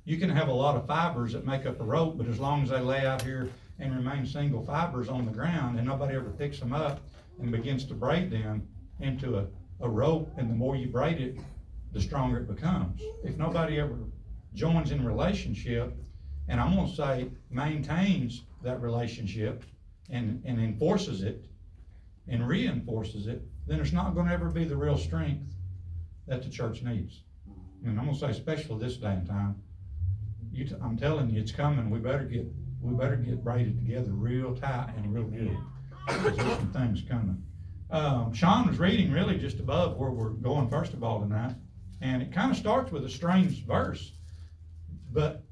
You 0.05 0.19
can 0.19 0.31
have 0.31 0.47
a 0.47 0.53
lot 0.53 0.77
of 0.77 0.87
fibers 0.87 1.33
that 1.33 1.45
make 1.45 1.67
up 1.67 1.81
a 1.81 1.85
rope, 1.85 2.17
but 2.17 2.29
as 2.29 2.39
long 2.39 2.63
as 2.63 2.71
they 2.71 2.79
lay 2.79 3.05
out 3.05 3.23
here 3.23 3.51
and 3.81 3.95
remain 3.95 4.25
single 4.25 4.65
fibers 4.65 5.09
on 5.09 5.27
the 5.27 5.33
ground 5.33 5.79
and 5.79 5.87
nobody 5.87 6.15
ever 6.15 6.31
picks 6.31 6.61
them 6.61 6.73
up 6.73 7.01
and 7.41 7.51
begins 7.51 7.85
to 7.87 7.95
braid 7.95 8.31
them 8.31 8.67
into 9.01 9.39
a, 9.39 9.47
a 9.81 9.89
rope, 9.89 10.33
and 10.39 10.49
the 10.49 10.55
more 10.55 10.77
you 10.77 10.87
braid 10.87 11.21
it, 11.21 11.37
the 11.93 12.01
stronger 12.01 12.39
it 12.39 12.47
becomes. 12.47 13.03
If 13.25 13.37
nobody 13.37 13.81
ever 13.81 13.97
joins 14.57 14.91
in 14.91 15.05
relationship, 15.05 15.95
and 16.49 16.61
I'm 16.61 16.75
gonna 16.75 16.93
say 16.93 17.29
maintains 17.51 18.43
that 18.63 18.81
relationship 18.81 19.63
and, 20.11 20.43
and 20.45 20.59
enforces 20.59 21.23
it 21.23 21.45
and 22.27 22.49
reinforces 22.49 23.27
it, 23.27 23.43
then 23.67 23.77
there's 23.77 23.93
not 23.93 24.15
gonna 24.15 24.33
ever 24.33 24.49
be 24.49 24.65
the 24.65 24.77
real 24.77 24.99
strength 24.99 25.55
that 26.27 26.43
the 26.43 26.51
church 26.51 26.83
needs. 26.83 27.23
And 27.85 27.99
I'm 28.01 28.07
gonna 28.07 28.19
say 28.19 28.31
especially 28.31 28.79
this 28.79 28.97
day 28.97 29.13
and 29.13 29.29
time, 29.29 29.63
you, 30.51 30.65
t- 30.67 30.75
I'm 30.83 30.97
telling 30.97 31.31
you, 31.31 31.41
it's 31.41 31.53
coming, 31.53 31.91
we 31.91 31.99
better 31.99 32.25
get, 32.25 32.47
we 32.81 32.95
better 32.95 33.17
get 33.17 33.45
braided 33.45 33.77
together 33.77 34.11
real 34.11 34.57
tight 34.57 34.93
and 34.97 35.15
real 35.15 35.25
good. 35.25 35.57
Cause 36.09 36.37
there's 36.37 36.57
some 36.57 36.73
things 36.73 37.03
coming. 37.09 37.43
Um, 37.91 38.33
Sean 38.33 38.67
was 38.67 38.79
reading 38.79 39.13
really 39.13 39.39
just 39.39 39.61
above 39.61 39.97
where 39.99 40.11
we're 40.11 40.31
going 40.31 40.69
first 40.69 40.95
of 40.95 41.05
all 41.05 41.21
tonight, 41.21 41.55
and 42.01 42.23
it 42.23 42.33
kinda 42.33 42.55
starts 42.55 42.91
with 42.91 43.05
a 43.05 43.11
strange 43.11 43.65
verse. 43.67 44.16
But 45.13 45.43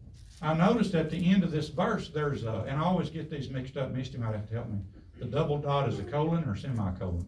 I 0.43 0.55
noticed 0.55 0.95
at 0.95 1.11
the 1.11 1.31
end 1.31 1.45
of 1.45 1.51
this 1.51 1.69
verse, 1.69 2.09
there's 2.09 2.45
a, 2.45 2.65
and 2.69 2.79
I 2.79 2.85
always 2.85 3.11
get 3.11 3.31
these 3.31 3.51
mixed 3.51 3.77
up, 3.77 3.93
Misty 3.93 4.19
might 4.19 4.35
have 4.35 4.49
to 4.49 4.55
help 4.55 4.69
me. 4.69 4.81
The 5.19 5.27
double 5.27 5.59
dot 5.59 5.89
is 5.89 5.99
a 5.99 6.05
colon 6.05 6.45
or 6.45 6.57
semicolon? 6.57 7.27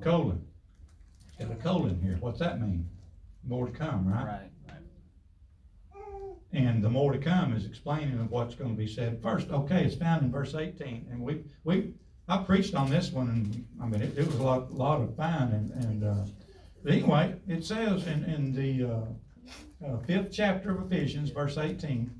Colon. 0.00 0.44
It's 1.28 1.36
got 1.38 1.50
a 1.50 1.62
colon 1.62 2.00
here. 2.02 2.16
What's 2.20 2.40
that 2.40 2.60
mean? 2.60 2.88
More 3.44 3.66
to 3.66 3.72
come, 3.72 4.06
right? 4.12 4.26
Right. 4.26 4.50
And 6.52 6.82
the 6.82 6.90
more 6.90 7.12
to 7.12 7.18
come 7.18 7.54
is 7.54 7.66
explaining 7.66 8.18
of 8.18 8.30
what's 8.30 8.54
gonna 8.54 8.74
be 8.74 8.86
said 8.86 9.22
first. 9.22 9.50
Okay, 9.50 9.84
it's 9.84 9.94
found 9.94 10.22
in 10.22 10.30
verse 10.30 10.54
eighteen, 10.54 11.06
and 11.10 11.20
we, 11.20 11.42
we, 11.64 11.92
I 12.28 12.38
preached 12.38 12.74
on 12.74 12.88
this 12.90 13.12
one, 13.12 13.28
and, 13.28 13.66
I 13.80 13.86
mean, 13.86 14.00
it, 14.02 14.16
it 14.18 14.26
was 14.26 14.36
a 14.36 14.42
lot, 14.42 14.72
lot 14.72 15.00
of 15.00 15.14
fun, 15.16 15.52
and, 15.52 15.70
and, 15.84 16.04
uh, 16.04 16.24
but 16.82 16.92
anyway, 16.92 17.34
it 17.46 17.64
says 17.64 18.06
in, 18.06 18.24
in 18.24 18.52
the, 18.52 18.90
uh, 18.90 19.04
uh, 19.84 19.98
fifth 20.06 20.30
chapter 20.32 20.70
of 20.70 20.90
Ephesians, 20.90 21.30
verse 21.30 21.58
eighteen, 21.58 22.10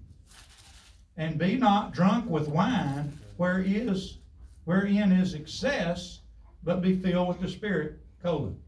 and 1.17 1.39
be 1.39 1.57
not 1.57 1.93
drunk 1.93 2.29
with 2.29 2.49
wine, 2.49 3.19
where 3.37 3.61
is, 3.61 4.19
wherein 4.65 5.13
is 5.13 5.35
excess, 5.35 6.21
but 6.63 6.83
be 6.83 6.97
filled 6.97 7.29
with 7.29 7.41
the 7.41 7.49
Spirit, 7.49 8.01
colon. 8.23 8.59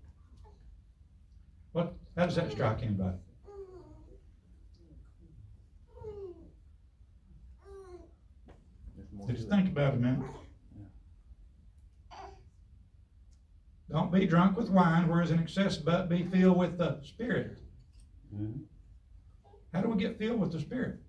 What, 1.73 1.95
how 2.17 2.27
does 2.27 2.37
that 2.37 2.51
strike 2.53 2.83
anybody? 2.83 3.17
Just 9.27 9.49
think 9.51 9.69
about 9.69 9.95
it 9.95 9.97
a 9.97 10.01
minute. 10.01 10.31
Don't 13.91 14.13
be 14.13 14.27
drunk 14.27 14.57
with 14.57 14.71
wine, 14.71 15.09
whereas 15.09 15.31
in 15.31 15.39
excess, 15.39 15.77
but 15.77 16.09
be 16.09 16.23
filled 16.23 16.57
with 16.57 16.79
the 16.79 17.01
Spirit. 17.03 17.59
Mhm. 18.35 18.65
How 19.73 19.81
do 19.83 19.89
we 19.89 19.99
get 19.99 20.19
filled 20.19 20.41
with 20.41 20.53
the 20.53 20.61
Spirit? 20.61 21.01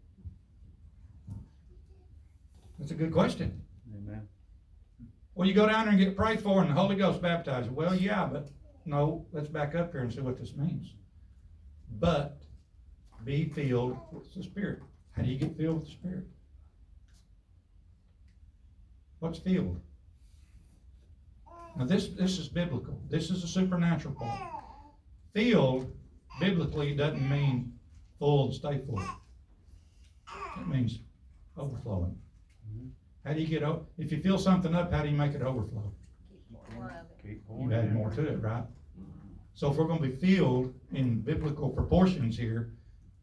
That's 2.77 2.91
a 2.91 2.95
good 2.95 3.11
question. 3.11 3.61
Amen. 3.93 4.27
Well, 5.35 5.47
you 5.47 5.53
go 5.53 5.67
down 5.67 5.85
there 5.85 5.93
and 5.93 5.99
get 5.99 6.15
prayed 6.15 6.41
for 6.41 6.61
and 6.61 6.69
the 6.69 6.73
Holy 6.73 6.95
Ghost 6.95 7.21
baptized. 7.21 7.71
Well, 7.71 7.95
yeah, 7.95 8.25
but 8.25 8.49
no, 8.85 9.25
let's 9.31 9.47
back 9.47 9.75
up 9.75 9.91
here 9.91 10.01
and 10.01 10.11
see 10.11 10.21
what 10.21 10.37
this 10.37 10.55
means. 10.55 10.93
But 11.99 12.41
be 13.23 13.49
filled 13.49 13.97
with 14.11 14.33
the 14.33 14.43
Spirit. 14.43 14.81
How 15.11 15.23
do 15.23 15.29
you 15.29 15.37
get 15.37 15.57
filled 15.57 15.79
with 15.79 15.85
the 15.85 15.91
Spirit? 15.91 16.27
What's 19.19 19.39
filled? 19.39 19.81
Now 21.75 21.85
this 21.85 22.09
this 22.09 22.39
is 22.39 22.47
biblical. 22.47 22.99
This 23.09 23.29
is 23.29 23.43
a 23.43 23.47
supernatural 23.47 24.15
part. 24.15 24.39
Filled 25.33 25.93
biblically 26.39 26.91
it 26.91 26.97
doesn't 26.97 27.29
mean 27.29 27.73
full 28.17 28.45
and 28.45 28.53
stay 28.53 28.79
full. 28.85 29.01
It 30.59 30.67
means 30.67 30.99
overflowing. 31.57 32.17
How 33.25 33.33
do 33.33 33.41
you 33.41 33.47
get 33.47 33.63
o- 33.63 33.85
if 33.97 34.11
you 34.11 34.21
fill 34.21 34.37
something 34.37 34.73
up? 34.75 34.91
How 34.91 35.03
do 35.03 35.09
you 35.09 35.15
make 35.15 35.33
it 35.33 35.41
overflow? 35.41 35.91
Keep 37.21 37.43
You 37.49 37.73
add 37.73 37.93
more 37.93 38.09
to 38.11 38.27
it, 38.27 38.41
right? 38.41 38.63
So 39.53 39.71
if 39.71 39.77
we're 39.77 39.87
gonna 39.87 39.99
be 40.01 40.11
filled 40.15 40.73
in 40.93 41.19
biblical 41.21 41.69
proportions 41.69 42.37
here, 42.37 42.71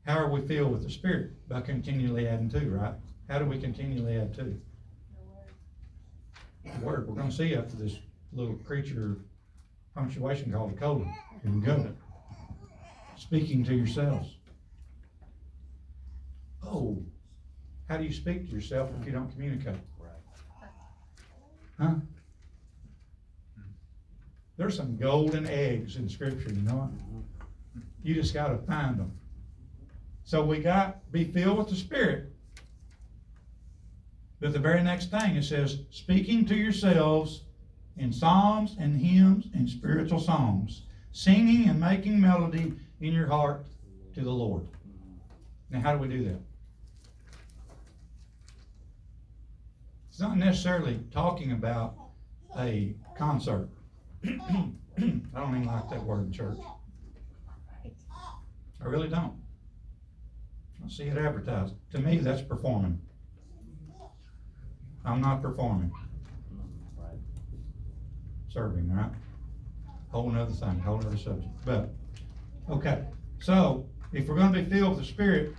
how 0.05 0.19
are 0.19 0.31
we 0.31 0.41
filled 0.47 0.73
with 0.73 0.83
the 0.83 0.91
Spirit? 0.91 1.33
By 1.49 1.63
continually 1.63 2.29
adding 2.29 2.51
to, 2.51 2.71
right? 2.71 2.95
How 3.29 3.39
do 3.39 3.47
we 3.47 3.59
continually 3.59 4.19
add 4.19 4.35
to? 4.35 4.61
The 6.65 6.85
Word. 6.85 7.09
We're 7.09 7.15
gonna 7.15 7.33
see 7.33 7.55
after 7.55 7.77
this 7.77 7.99
little 8.33 8.55
creature 8.57 9.17
punctuation 9.95 10.53
called 10.53 10.73
a 10.73 10.77
colon. 10.77 11.13
Here 11.43 11.53
we 11.53 11.61
go. 11.61 11.93
Speaking 13.17 13.65
to 13.65 13.75
yourselves. 13.75 14.37
Oh, 16.65 17.03
how 17.89 17.97
do 17.97 18.05
you 18.05 18.13
speak 18.13 18.49
to 18.49 18.55
yourself 18.55 18.91
if 19.01 19.07
you 19.07 19.13
don't 19.13 19.31
communicate? 19.33 19.77
Huh? 21.79 21.95
There's 24.57 24.77
some 24.77 24.97
golden 24.97 25.47
eggs 25.47 25.97
in 25.97 26.09
scripture, 26.09 26.51
you 26.51 26.63
know 26.63 26.91
it? 26.93 27.83
You 28.03 28.15
just 28.15 28.33
gotta 28.33 28.59
find 28.59 28.99
them. 28.99 29.13
So 30.25 30.43
we 30.43 30.59
got, 30.59 31.11
be 31.13 31.25
filled 31.25 31.59
with 31.59 31.69
the 31.69 31.77
Spirit. 31.77 32.33
But 34.41 34.53
the 34.53 34.59
very 34.59 34.83
next 34.83 35.11
thing, 35.11 35.37
it 35.37 35.45
says, 35.45 35.81
speaking 35.91 36.45
to 36.47 36.55
yourselves 36.55 37.43
in 37.97 38.13
psalms 38.13 38.77
and 38.79 39.01
hymns 39.01 39.47
and 39.55 39.69
spiritual 39.69 40.21
songs, 40.21 40.83
singing 41.13 41.69
and 41.69 41.81
making 41.81 42.21
melody 42.21 42.75
in 43.01 43.13
your 43.13 43.27
heart 43.27 43.67
to 44.15 44.21
the 44.21 44.31
Lord. 44.31 44.67
Now, 45.71 45.81
how 45.81 45.93
do 45.93 45.99
we 45.99 46.09
do 46.09 46.25
that? 46.25 46.41
It's 50.09 50.21
not 50.21 50.39
necessarily 50.39 51.01
talking 51.11 51.53
about 51.53 51.95
a 52.59 52.95
concert. 53.19 53.69
I 54.25 54.31
don't 54.99 55.57
even 55.57 55.67
like 55.67 55.91
that 55.91 56.03
word 56.03 56.27
in 56.27 56.33
church. 56.33 56.59
I 58.81 58.87
really 58.87 59.09
don't. 59.09 59.35
I 60.85 60.89
see 60.89 61.05
it 61.05 61.19
advertised. 61.19 61.75
To 61.93 61.99
me, 61.99 62.19
that's 62.19 62.43
performing. 62.43 63.01
I'm 65.05 65.21
not 65.21 65.43
performing. 65.43 65.93
Serving, 68.49 68.91
right? 68.91 69.11
Whole 70.09 70.31
nother 70.31 70.53
thing, 70.53 70.81
whole 70.81 70.99
nother 70.99 71.17
subject. 71.17 71.51
But, 71.65 71.91
okay, 72.71 73.05
so 73.41 73.87
if 74.13 74.29
we're 74.29 74.37
gonna 74.37 74.63
be 74.63 74.69
filled 74.69 74.97
with 74.97 75.01
the 75.01 75.05
Spirit, 75.05 75.55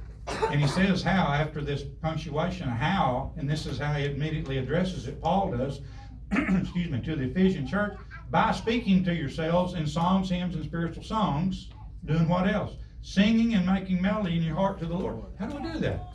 and 0.49 0.59
he 0.59 0.67
says 0.67 1.01
how 1.01 1.31
after 1.33 1.61
this 1.61 1.83
punctuation, 2.01 2.67
how, 2.67 3.33
and 3.37 3.49
this 3.49 3.65
is 3.65 3.77
how 3.77 3.93
he 3.93 4.05
immediately 4.05 4.57
addresses 4.57 5.07
it, 5.07 5.21
Paul 5.21 5.51
does, 5.51 5.81
excuse 6.31 6.89
me, 6.89 7.01
to 7.01 7.15
the 7.15 7.23
Ephesian 7.23 7.67
church, 7.67 7.97
by 8.29 8.51
speaking 8.51 9.03
to 9.05 9.13
yourselves 9.13 9.73
in 9.73 9.87
psalms, 9.87 10.29
hymns, 10.29 10.55
and 10.55 10.65
spiritual 10.65 11.03
songs, 11.03 11.69
doing 12.05 12.27
what 12.27 12.47
else? 12.47 12.73
Singing 13.01 13.53
and 13.53 13.65
making 13.65 14.01
melody 14.01 14.35
in 14.35 14.43
your 14.43 14.55
heart 14.55 14.79
to 14.79 14.85
the 14.85 14.95
Lord. 14.95 15.23
How 15.39 15.47
do 15.47 15.57
we 15.57 15.71
do 15.71 15.79
that? 15.79 16.13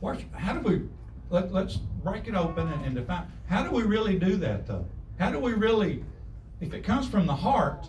Worship. 0.00 0.32
How 0.34 0.52
do 0.52 0.60
we, 0.60 0.82
let, 1.30 1.52
let's 1.52 1.76
break 1.76 2.28
it 2.28 2.34
open 2.34 2.68
and, 2.68 2.84
and 2.84 2.94
define, 2.94 3.26
how 3.46 3.62
do 3.62 3.70
we 3.70 3.82
really 3.82 4.18
do 4.18 4.36
that 4.36 4.66
though? 4.66 4.86
How 5.18 5.30
do 5.30 5.38
we 5.38 5.54
really, 5.54 6.04
if 6.60 6.74
it 6.74 6.84
comes 6.84 7.08
from 7.08 7.26
the 7.26 7.34
heart, 7.34 7.88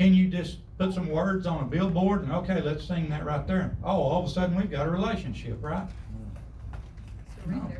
can 0.00 0.14
you 0.14 0.28
just 0.28 0.56
put 0.78 0.94
some 0.94 1.10
words 1.10 1.46
on 1.46 1.62
a 1.62 1.66
billboard 1.66 2.22
and 2.22 2.32
okay, 2.32 2.62
let's 2.62 2.88
sing 2.88 3.10
that 3.10 3.22
right 3.22 3.46
there? 3.46 3.76
Oh, 3.84 4.00
all 4.00 4.22
of 4.22 4.30
a 4.30 4.32
sudden 4.32 4.56
we've 4.56 4.70
got 4.70 4.86
a 4.86 4.90
relationship, 4.90 5.58
right? 5.60 5.86
No. 7.44 7.70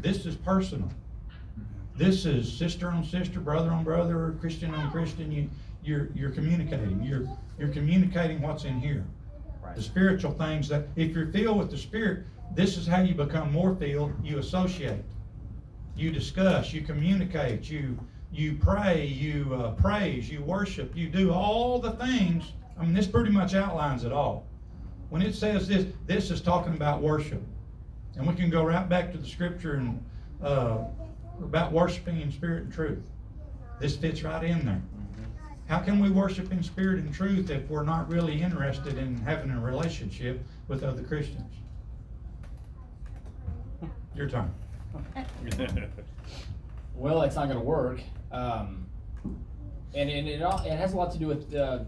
This 0.00 0.26
is 0.26 0.34
personal. 0.34 0.90
This 1.94 2.26
is 2.26 2.52
sister 2.52 2.88
on 2.88 3.04
sister, 3.04 3.38
brother 3.38 3.70
on 3.70 3.84
brother, 3.84 4.34
Christian 4.40 4.74
on 4.74 4.90
Christian. 4.90 5.30
You, 5.30 5.48
you're, 5.84 6.08
you're 6.16 6.32
communicating. 6.32 7.00
You're, 7.00 7.28
you're 7.60 7.68
communicating 7.68 8.42
what's 8.42 8.64
in 8.64 8.80
here. 8.80 9.06
The 9.76 9.82
spiritual 9.82 10.32
things 10.32 10.68
that, 10.70 10.88
if 10.96 11.14
you're 11.14 11.28
filled 11.28 11.58
with 11.58 11.70
the 11.70 11.78
Spirit, 11.78 12.24
this 12.56 12.76
is 12.76 12.88
how 12.88 13.02
you 13.02 13.14
become 13.14 13.52
more 13.52 13.76
filled. 13.76 14.14
You 14.24 14.40
associate, 14.40 15.04
you 15.94 16.10
discuss, 16.10 16.72
you 16.72 16.80
communicate, 16.80 17.70
you 17.70 17.96
you 18.32 18.54
pray, 18.54 19.06
you 19.06 19.54
uh, 19.54 19.72
praise, 19.72 20.30
you 20.30 20.42
worship, 20.42 20.94
you 20.96 21.08
do 21.08 21.32
all 21.32 21.78
the 21.78 21.92
things. 21.92 22.52
I 22.78 22.82
mean, 22.82 22.94
this 22.94 23.06
pretty 23.06 23.30
much 23.30 23.54
outlines 23.54 24.04
it 24.04 24.12
all. 24.12 24.46
When 25.08 25.22
it 25.22 25.34
says 25.34 25.66
this, 25.66 25.86
this 26.06 26.30
is 26.30 26.40
talking 26.40 26.74
about 26.74 27.00
worship, 27.00 27.42
and 28.16 28.26
we 28.26 28.34
can 28.34 28.50
go 28.50 28.64
right 28.64 28.88
back 28.88 29.10
to 29.12 29.18
the 29.18 29.26
scripture 29.26 29.74
and 29.74 30.04
uh, 30.42 30.78
about 31.42 31.72
worshiping 31.72 32.20
in 32.20 32.30
spirit 32.30 32.64
and 32.64 32.72
truth. 32.72 33.02
This 33.80 33.96
fits 33.96 34.22
right 34.22 34.44
in 34.44 34.66
there. 34.66 34.82
How 35.68 35.78
can 35.78 35.98
we 36.00 36.10
worship 36.10 36.50
in 36.52 36.62
spirit 36.62 36.98
and 36.98 37.12
truth 37.12 37.50
if 37.50 37.68
we're 37.68 37.84
not 37.84 38.08
really 38.10 38.40
interested 38.40 38.98
in 38.98 39.18
having 39.18 39.50
a 39.50 39.60
relationship 39.60 40.42
with 40.66 40.82
other 40.82 41.02
Christians? 41.02 41.54
Your 44.14 44.28
turn. 44.28 44.52
Well, 46.98 47.22
it's 47.22 47.36
not 47.36 47.46
going 47.46 47.60
to 47.60 47.64
work. 47.64 48.00
Um, 48.30 48.86
and, 49.94 50.10
and 50.10 50.28
it, 50.28 50.42
all, 50.42 50.60
it 50.64 50.72
has 50.72 50.92
a 50.92 50.96
lot 50.96 51.10
to 51.12 51.18
do 51.18 51.26
with, 51.26 51.54
uh, 51.54 51.80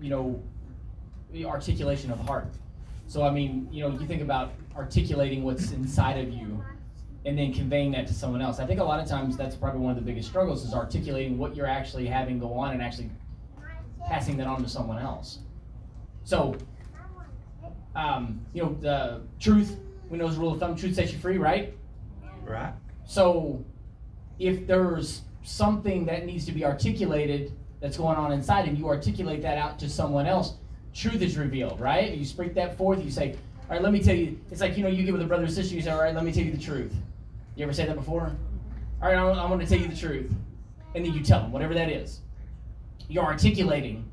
you 0.00 0.10
know, 0.10 0.42
the 1.32 1.44
articulation 1.44 2.10
of 2.10 2.18
the 2.18 2.24
heart. 2.24 2.48
So, 3.06 3.22
I 3.22 3.30
mean, 3.30 3.68
you 3.72 3.82
know, 3.82 3.98
you 3.98 4.06
think 4.06 4.22
about 4.22 4.52
articulating 4.76 5.42
what's 5.42 5.72
inside 5.72 6.18
of 6.18 6.32
you 6.32 6.62
and 7.24 7.38
then 7.38 7.52
conveying 7.52 7.92
that 7.92 8.06
to 8.06 8.14
someone 8.14 8.40
else. 8.40 8.60
I 8.60 8.66
think 8.66 8.80
a 8.80 8.84
lot 8.84 9.00
of 9.00 9.08
times 9.08 9.36
that's 9.36 9.56
probably 9.56 9.80
one 9.80 9.90
of 9.90 9.96
the 9.96 10.02
biggest 10.02 10.28
struggles 10.28 10.64
is 10.64 10.72
articulating 10.72 11.36
what 11.36 11.54
you're 11.54 11.66
actually 11.66 12.06
having 12.06 12.38
go 12.38 12.54
on 12.54 12.72
and 12.72 12.82
actually 12.82 13.10
passing 14.06 14.36
that 14.38 14.46
on 14.46 14.62
to 14.62 14.68
someone 14.68 14.98
else. 14.98 15.40
So, 16.24 16.56
um, 17.94 18.40
you 18.54 18.62
know, 18.62 18.76
the 18.80 19.22
truth, 19.38 19.76
we 20.08 20.18
know 20.18 20.26
a 20.26 20.32
rule 20.32 20.52
of 20.52 20.60
thumb, 20.60 20.76
truth 20.76 20.94
sets 20.94 21.12
you 21.12 21.18
free, 21.18 21.38
right? 21.38 21.74
Right? 22.44 22.72
So, 23.06 23.64
if 24.38 24.66
there's 24.66 25.22
something 25.42 26.04
that 26.06 26.26
needs 26.26 26.44
to 26.46 26.52
be 26.52 26.64
articulated 26.64 27.52
that's 27.80 27.96
going 27.96 28.16
on 28.16 28.32
inside 28.32 28.68
and 28.68 28.78
you 28.78 28.88
articulate 28.88 29.42
that 29.42 29.58
out 29.58 29.78
to 29.78 29.88
someone 29.88 30.26
else, 30.26 30.54
truth 30.94 31.22
is 31.22 31.36
revealed, 31.38 31.80
right? 31.80 32.12
You 32.12 32.24
speak 32.24 32.54
that 32.54 32.76
forth. 32.76 33.02
You 33.04 33.10
say, 33.10 33.36
"All 33.68 33.76
right, 33.76 33.82
let 33.82 33.92
me 33.92 34.02
tell 34.02 34.14
you." 34.14 34.38
It's 34.50 34.60
like 34.60 34.76
you 34.76 34.82
know, 34.82 34.88
you 34.88 35.04
get 35.04 35.12
with 35.12 35.22
a 35.22 35.26
brother 35.26 35.44
or 35.44 35.48
sister. 35.48 35.74
You 35.74 35.82
say, 35.82 35.90
"All 35.90 36.00
right, 36.00 36.14
let 36.14 36.24
me 36.24 36.32
tell 36.32 36.44
you 36.44 36.52
the 36.52 36.62
truth." 36.62 36.94
You 37.56 37.64
ever 37.64 37.72
say 37.72 37.86
that 37.86 37.96
before? 37.96 38.32
All 39.02 39.08
right, 39.08 39.16
I'm 39.16 39.48
going 39.48 39.60
to 39.60 39.66
tell 39.66 39.78
you 39.78 39.88
the 39.88 39.96
truth, 39.96 40.30
and 40.94 41.04
then 41.04 41.14
you 41.14 41.22
tell 41.22 41.40
them 41.40 41.52
whatever 41.52 41.74
that 41.74 41.90
is. 41.90 42.20
You're 43.08 43.24
articulating 43.24 44.10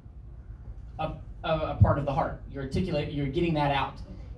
a, 1.00 1.14
a, 1.44 1.50
a 1.50 1.78
part 1.82 2.00
of 2.00 2.06
the 2.06 2.14
heart. 2.14 2.42
You're 2.52 2.64
articulating. 2.64 3.14
You're 3.16 3.28
getting 3.28 3.54
that 3.56 3.72
out, 3.72 3.96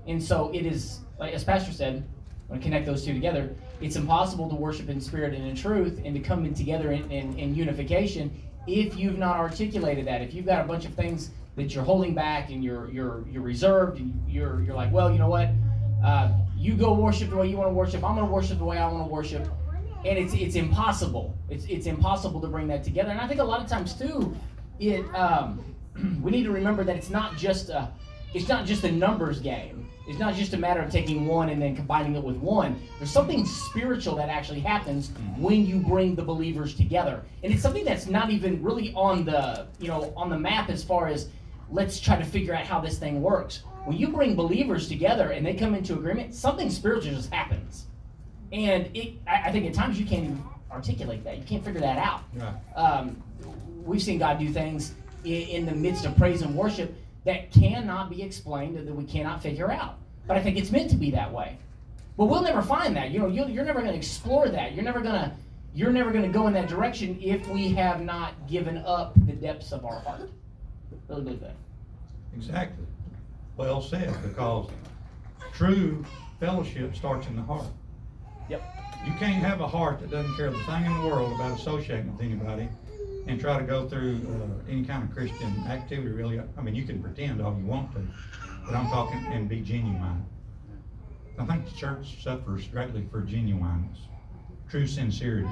and 0.08 0.22
so 0.22 0.50
it 0.54 0.66
is 0.66 1.00
like 1.20 1.34
as 1.34 1.44
Pastor 1.44 1.72
said. 1.72 2.04
I 2.04 2.52
When 2.52 2.60
I 2.60 2.64
connect 2.64 2.88
those 2.88 3.06
two 3.06 3.14
together, 3.14 3.56
it's 3.82 3.96
impossible 3.96 4.50
to 4.50 4.56
worship 4.56 4.90
in 4.90 5.00
spirit 5.00 5.34
and 5.34 5.46
in 5.46 5.56
truth, 5.56 6.02
and 6.04 6.14
to 6.16 6.20
come 6.20 6.46
in 6.46 6.54
together 6.54 6.92
in, 6.92 7.10
in, 7.12 7.38
in 7.38 7.56
unification 7.56 8.32
if 8.68 8.98
you've 8.98 9.18
not 9.18 9.38
articulated 9.38 10.06
that. 10.06 10.22
If 10.22 10.34
you've 10.34 10.46
got 10.46 10.64
a 10.64 10.68
bunch 10.68 10.86
of 10.86 10.94
things 10.94 11.32
that 11.56 11.74
you're 11.74 11.84
holding 11.84 12.14
back 12.14 12.50
and 12.50 12.64
you're 12.64 12.90
you're 12.90 13.26
you're 13.30 13.42
reserved 13.42 14.00
and 14.00 14.14
you're 14.28 14.62
you're 14.64 14.76
like, 14.76 14.92
well, 14.92 15.12
you 15.12 15.18
know 15.18 15.30
what? 15.30 15.50
Uh, 16.04 16.32
you 16.58 16.76
go 16.76 16.94
worship 16.94 17.30
the 17.30 17.36
way 17.36 17.48
you 17.48 17.58
want 17.58 17.70
to 17.70 17.74
worship. 17.74 18.04
I'm 18.04 18.16
going 18.16 18.28
to 18.28 18.34
worship 18.34 18.58
the 18.58 18.66
way 18.66 18.78
I 18.78 18.90
want 18.90 19.08
to 19.08 19.14
worship, 19.14 19.48
and 20.06 20.18
it's 20.18 20.34
it's 20.34 20.56
impossible. 20.56 21.38
It's 21.50 21.66
it's 21.66 21.88
impossible 21.88 22.42
to 22.42 22.48
bring 22.48 22.68
that 22.68 22.84
together. 22.84 23.10
And 23.10 23.20
I 23.20 23.28
think 23.28 23.40
a 23.40 23.44
lot 23.44 23.62
of 23.62 23.68
times 23.68 23.94
too, 23.94 24.36
it 24.80 25.04
um, 25.16 25.76
we 26.22 26.32
need 26.32 26.44
to 26.44 26.52
remember 26.52 26.84
that 26.84 26.96
it's 26.96 27.10
not 27.10 27.38
just 27.38 27.70
a 27.70 27.90
it's 28.34 28.48
not 28.48 28.66
just 28.66 28.84
a 28.84 28.92
numbers 28.92 29.40
game. 29.40 29.88
It's 30.08 30.18
not 30.18 30.34
just 30.34 30.54
a 30.54 30.58
matter 30.58 30.82
of 30.82 30.92
taking 30.92 31.28
one 31.28 31.50
and 31.50 31.62
then 31.62 31.76
combining 31.76 32.16
it 32.16 32.24
with 32.24 32.38
one. 32.38 32.82
There's 32.98 33.12
something 33.12 33.46
spiritual 33.46 34.16
that 34.16 34.30
actually 34.30 34.60
happens 34.60 35.12
when 35.38 35.68
you 35.68 35.78
bring 35.78 36.16
the 36.16 36.24
believers 36.24 36.74
together. 36.74 37.22
And 37.44 37.54
it's 37.54 37.62
something 37.62 37.86
that's 37.86 38.08
not 38.08 38.32
even 38.32 38.64
really 38.64 38.92
on 38.96 39.24
the, 39.24 39.68
you 39.80 39.88
know, 39.88 40.12
on 40.18 40.32
the 40.32 40.40
map 40.40 40.70
as 40.70 40.84
far 40.84 41.08
as 41.08 41.30
let's 41.70 42.00
try 42.00 42.16
to 42.16 42.26
figure 42.26 42.56
out 42.56 42.66
how 42.66 42.80
this 42.80 42.98
thing 42.98 43.22
works. 43.22 43.62
When 43.86 43.98
you 43.98 44.08
bring 44.08 44.36
believers 44.36 44.88
together 44.88 45.30
and 45.30 45.46
they 45.46 45.54
come 45.54 45.76
into 45.76 45.94
agreement, 45.94 46.34
something 46.34 46.72
spiritual 46.72 47.14
just 47.14 47.32
happens. 47.32 47.86
And 48.52 48.90
it 48.96 49.14
I, 49.28 49.44
I 49.46 49.52
think 49.52 49.68
at 49.68 49.76
times 49.76 50.00
you 50.00 50.08
can't 50.08 50.24
even 50.24 50.44
articulate 50.72 51.24
that. 51.24 51.38
You 51.38 51.44
can't 51.44 51.64
figure 51.64 51.82
that 51.82 52.00
out. 52.00 52.24
Right. 52.34 52.54
Um, 52.76 53.22
we've 53.86 54.02
seen 54.02 54.18
God 54.18 54.40
do 54.40 54.50
things 54.50 54.96
in, 55.24 55.34
in 55.34 55.66
the 55.68 55.76
midst 55.76 56.06
of 56.06 56.18
praise 56.18 56.42
and 56.42 56.56
worship 56.56 56.96
that 57.30 57.52
cannot 57.52 58.10
be 58.10 58.24
explained 58.24 58.76
and 58.76 58.88
that 58.88 58.94
we 58.96 59.04
cannot 59.04 59.44
figure 59.44 59.72
out. 59.72 60.00
But 60.26 60.38
I 60.38 60.42
think 60.42 60.58
it's 60.58 60.72
meant 60.72 60.90
to 60.90 60.96
be 60.96 61.12
that 61.12 61.32
way. 61.32 61.60
But 62.18 62.26
we'll 62.26 62.42
never 62.42 62.64
find 62.64 62.96
that. 62.96 63.12
You 63.12 63.20
know, 63.20 63.28
you're, 63.28 63.48
you're 63.48 63.64
never 63.64 63.82
going 63.82 63.92
to 63.92 63.98
explore 63.98 64.50
that. 64.50 64.74
You're 64.74 64.84
never 64.84 65.00
going 65.00 65.14
to 65.14 65.32
you're 65.76 65.92
never 65.92 66.12
going 66.12 66.24
to 66.24 66.30
go 66.30 66.48
in 66.48 66.54
that 66.54 66.68
direction 66.68 67.20
if 67.22 67.48
we 67.48 67.70
have 67.70 68.02
not 68.02 68.34
given 68.48 68.78
up 68.78 69.14
the 69.28 69.34
depths 69.34 69.72
of 69.72 69.86
our 69.86 70.00
heart. 70.00 70.32
Really 71.08 71.22
believe 71.22 71.40
that. 71.42 71.54
Exactly. 72.36 72.88
Well 73.56 73.80
said, 73.80 74.12
because 74.24 74.68
true 75.54 76.04
fellowship 76.40 76.96
starts 76.96 77.28
in 77.28 77.36
the 77.36 77.44
heart. 77.44 77.68
Yep. 78.50 78.64
You 79.06 79.14
can't 79.14 79.44
have 79.44 79.62
a 79.62 79.68
heart 79.68 80.00
that 80.00 80.10
doesn't 80.10 80.36
care 80.36 80.50
the 80.50 80.58
thing 80.64 80.86
in 80.86 80.94
the 81.02 81.08
world 81.08 81.34
about 81.34 81.60
associating 81.60 82.12
with 82.12 82.26
anybody 82.26 82.68
and 83.30 83.40
try 83.40 83.60
to 83.60 83.64
go 83.64 83.88
through 83.88 84.20
uh, 84.28 84.72
any 84.72 84.84
kind 84.84 85.04
of 85.04 85.16
Christian 85.16 85.64
activity, 85.68 86.10
really. 86.10 86.42
I 86.58 86.62
mean, 86.62 86.74
you 86.76 86.84
can 86.84 87.02
pretend 87.02 87.42
all 87.42 87.56
you 87.58 87.66
want 87.66 87.94
to, 87.94 88.02
but 88.66 88.76
I'm 88.76 88.88
talking 88.88 89.24
and 89.28 89.48
be 89.48 89.62
genuine. 89.62 90.26
I 91.38 91.46
think 91.46 91.70
the 91.70 91.76
church 91.78 92.24
suffers 92.24 92.68
greatly 92.68 93.08
for 93.12 93.22
genuineness, 93.22 94.00
true 94.70 94.88
sincerity. 94.88 95.48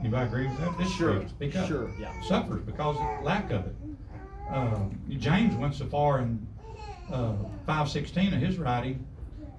Anybody 0.00 0.26
agree 0.26 0.46
with 0.48 0.58
that? 0.58 0.76
This 0.78 0.92
Sure, 0.94 1.20
church, 1.20 1.28
speak 1.30 1.56
up. 1.56 1.68
sure, 1.68 1.90
yeah. 1.98 2.12
Suffers 2.22 2.62
because 2.62 2.96
of 2.96 3.24
lack 3.24 3.50
of 3.50 3.66
it. 3.66 3.74
Um, 4.50 5.00
James 5.08 5.54
went 5.54 5.74
so 5.74 5.86
far 5.86 6.20
in 6.20 6.46
uh, 7.12 7.34
516 7.66 8.34
of 8.34 8.40
his 8.40 8.58
writing, 8.58 9.06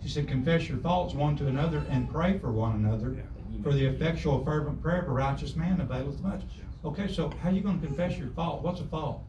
he 0.01 0.07
said, 0.09 0.27
confess 0.27 0.69
your 0.69 0.77
faults 0.79 1.13
one 1.13 1.35
to 1.37 1.47
another 1.47 1.83
and 1.89 2.09
pray 2.09 2.37
for 2.39 2.51
one 2.51 2.75
another. 2.75 3.23
For 3.63 3.73
the 3.73 3.85
effectual 3.85 4.43
fervent 4.45 4.81
prayer 4.81 5.01
of 5.01 5.09
a 5.09 5.11
righteous 5.11 5.55
man 5.55 5.81
availeth 5.81 6.21
much. 6.21 6.41
Okay, 6.83 7.11
so 7.11 7.29
how 7.41 7.49
you 7.49 7.61
going 7.61 7.79
to 7.79 7.85
confess 7.85 8.17
your 8.17 8.29
fault? 8.29 8.63
What's 8.63 8.79
a 8.79 8.85
fault? 8.85 9.23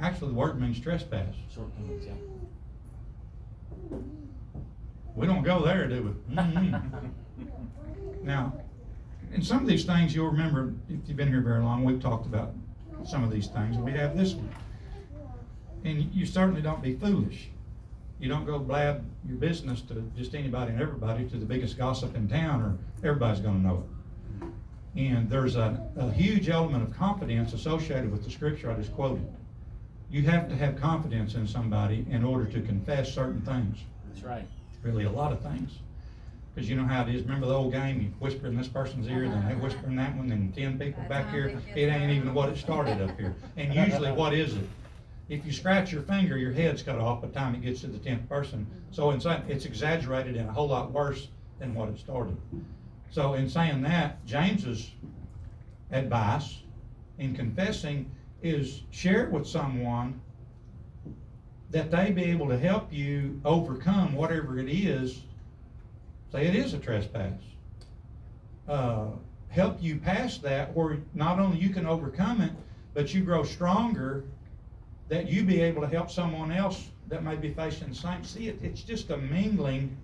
Actually, 0.00 0.28
the 0.28 0.34
word 0.34 0.60
means 0.60 0.78
trespass. 0.78 1.34
Shortcomings, 1.54 2.04
yeah. 2.06 3.96
We 5.14 5.26
don't 5.26 5.42
go 5.42 5.64
there, 5.64 5.86
do 5.88 6.02
we? 6.02 6.34
Mm-mm. 6.34 7.10
now, 8.22 8.52
in 9.32 9.42
some 9.42 9.62
of 9.62 9.66
these 9.66 9.84
things, 9.84 10.14
you'll 10.14 10.30
remember, 10.30 10.74
if 10.88 11.08
you've 11.08 11.16
been 11.16 11.28
here 11.28 11.40
very 11.40 11.62
long, 11.62 11.84
we've 11.84 12.00
talked 12.00 12.26
about 12.26 12.52
some 13.06 13.24
of 13.24 13.30
these 13.30 13.46
things. 13.48 13.76
We 13.78 13.92
have 13.92 14.16
this 14.16 14.34
one. 14.34 14.50
And 15.84 16.14
you 16.14 16.26
certainly 16.26 16.60
don't 16.60 16.82
be 16.82 16.94
foolish. 16.94 17.48
You 18.18 18.28
don't 18.28 18.44
go 18.44 18.58
blab 18.58 19.04
your 19.26 19.38
business 19.38 19.80
to 19.82 20.10
just 20.14 20.34
anybody 20.34 20.72
and 20.72 20.80
everybody, 20.80 21.26
to 21.30 21.36
the 21.38 21.46
biggest 21.46 21.78
gossip 21.78 22.14
in 22.14 22.28
town, 22.28 22.60
or 22.60 22.76
everybody's 23.06 23.40
going 23.40 23.62
to 23.62 23.66
know 23.66 23.76
it. 23.78 23.99
And 24.96 25.30
there's 25.30 25.56
a, 25.56 25.80
a 25.96 26.10
huge 26.10 26.48
element 26.48 26.82
of 26.82 26.96
confidence 26.96 27.52
associated 27.52 28.10
with 28.10 28.24
the 28.24 28.30
scripture 28.30 28.70
I 28.70 28.74
just 28.74 28.92
quoted. 28.94 29.26
You 30.10 30.22
have 30.22 30.48
to 30.48 30.56
have 30.56 30.80
confidence 30.80 31.34
in 31.34 31.46
somebody 31.46 32.04
in 32.10 32.24
order 32.24 32.44
to 32.46 32.60
confess 32.62 33.12
certain 33.12 33.40
things 33.42 33.78
That's 34.08 34.24
right. 34.24 34.44
really 34.82 35.04
a 35.04 35.10
lot 35.10 35.32
of 35.32 35.40
things. 35.40 35.78
Because 36.52 36.68
you 36.68 36.74
know 36.74 36.84
how 36.84 37.04
it 37.04 37.14
is. 37.14 37.22
Remember 37.22 37.46
the 37.46 37.54
old 37.54 37.72
game? 37.72 38.00
You 38.00 38.08
whisper 38.18 38.48
in 38.48 38.56
this 38.56 38.66
person's 38.66 39.06
ear, 39.06 39.28
then 39.28 39.46
they 39.46 39.54
whisper 39.54 39.86
in 39.86 39.94
that 39.96 40.16
one, 40.16 40.28
then 40.28 40.52
ten 40.56 40.76
people 40.80 41.04
back 41.08 41.30
here. 41.30 41.56
It 41.76 41.86
ain't 41.86 42.10
even 42.10 42.34
what 42.34 42.48
it 42.48 42.58
started 42.58 43.00
up 43.00 43.16
here. 43.16 43.36
And 43.56 43.72
usually, 43.72 44.10
what 44.10 44.34
is 44.34 44.56
it? 44.56 44.68
If 45.28 45.46
you 45.46 45.52
scratch 45.52 45.92
your 45.92 46.02
finger, 46.02 46.36
your 46.36 46.50
head's 46.50 46.82
cut 46.82 46.98
off 46.98 47.22
by 47.22 47.28
the 47.28 47.34
time 47.34 47.54
it 47.54 47.62
gets 47.62 47.82
to 47.82 47.86
the 47.86 47.98
tenth 47.98 48.28
person. 48.28 48.66
So 48.90 49.12
it's 49.12 49.64
exaggerated 49.64 50.36
and 50.36 50.48
a 50.48 50.52
whole 50.52 50.66
lot 50.66 50.90
worse 50.90 51.28
than 51.60 51.72
what 51.72 51.88
it 51.88 52.00
started. 52.00 52.36
So 53.10 53.34
in 53.34 53.48
saying 53.48 53.82
that, 53.82 54.24
James's 54.24 54.90
advice 55.90 56.58
in 57.18 57.34
confessing 57.34 58.10
is 58.42 58.82
share 58.90 59.24
it 59.24 59.32
with 59.32 59.46
someone 59.46 60.20
that 61.70 61.90
they 61.90 62.10
be 62.10 62.24
able 62.24 62.48
to 62.48 62.58
help 62.58 62.92
you 62.92 63.40
overcome 63.44 64.14
whatever 64.14 64.58
it 64.58 64.68
is. 64.68 65.22
Say 66.32 66.46
it 66.46 66.54
is 66.54 66.74
a 66.74 66.78
trespass. 66.78 67.40
Uh, 68.68 69.08
help 69.48 69.82
you 69.82 69.96
pass 69.96 70.38
that 70.38 70.74
where 70.74 70.98
not 71.14 71.38
only 71.38 71.58
you 71.58 71.70
can 71.70 71.86
overcome 71.86 72.40
it, 72.40 72.52
but 72.94 73.12
you 73.12 73.22
grow 73.22 73.42
stronger 73.42 74.24
that 75.08 75.28
you 75.28 75.42
be 75.42 75.60
able 75.60 75.82
to 75.82 75.88
help 75.88 76.10
someone 76.10 76.52
else 76.52 76.88
that 77.08 77.24
may 77.24 77.34
be 77.34 77.52
facing 77.52 77.88
the 77.88 77.94
same. 77.94 78.22
See, 78.24 78.48
it, 78.48 78.60
it's 78.62 78.82
just 78.82 79.10
a 79.10 79.16
mingling, 79.16 79.96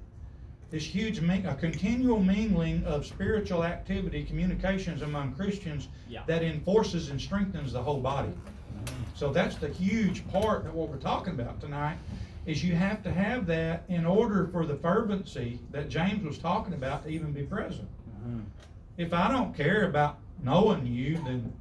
this 0.76 0.84
huge, 0.84 1.18
a 1.20 1.54
continual 1.54 2.20
mingling 2.20 2.84
of 2.84 3.06
spiritual 3.06 3.64
activity, 3.64 4.22
communications 4.22 5.00
among 5.00 5.32
Christians 5.34 5.88
Yeah. 6.06 6.22
that 6.26 6.42
enforces 6.42 7.08
and 7.08 7.18
strengthens 7.18 7.72
the 7.72 7.82
whole 7.82 7.98
body. 7.98 8.28
Mm-hmm. 8.28 8.94
So 9.14 9.32
that's 9.32 9.56
the 9.56 9.68
huge 9.68 10.28
part 10.28 10.66
of 10.66 10.74
what 10.74 10.90
we're 10.90 10.98
talking 10.98 11.32
about 11.32 11.62
tonight, 11.62 11.96
is 12.44 12.62
you 12.62 12.74
have 12.74 13.02
to 13.04 13.10
have 13.10 13.46
that 13.46 13.84
in 13.88 14.04
order 14.04 14.48
for 14.48 14.66
the 14.66 14.74
fervency 14.74 15.60
that 15.70 15.88
James 15.88 16.22
was 16.22 16.36
talking 16.36 16.74
about 16.74 17.04
to 17.04 17.08
even 17.08 17.32
be 17.32 17.44
present. 17.44 17.88
Mm-hmm. 18.10 18.40
If 18.98 19.14
I 19.14 19.32
don't 19.32 19.56
care 19.56 19.88
about 19.88 20.18
knowing 20.42 20.86
you, 20.86 21.16
then 21.24 21.54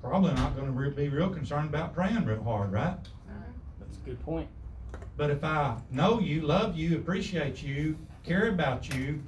probably 0.00 0.32
not 0.32 0.56
gonna 0.56 0.72
be 0.90 1.10
real 1.10 1.28
concerned 1.28 1.68
about 1.68 1.94
praying 1.94 2.24
real 2.24 2.42
hard, 2.42 2.72
right? 2.72 2.94
Uh-huh. 2.94 3.52
That's 3.78 3.98
a 3.98 4.00
good 4.00 4.24
point. 4.24 4.48
But 5.20 5.28
if 5.28 5.44
I 5.44 5.76
know 5.90 6.18
you, 6.18 6.40
love 6.40 6.78
you, 6.78 6.96
appreciate 6.96 7.62
you, 7.62 7.94
care 8.24 8.48
about 8.48 8.88
you, 8.96 9.22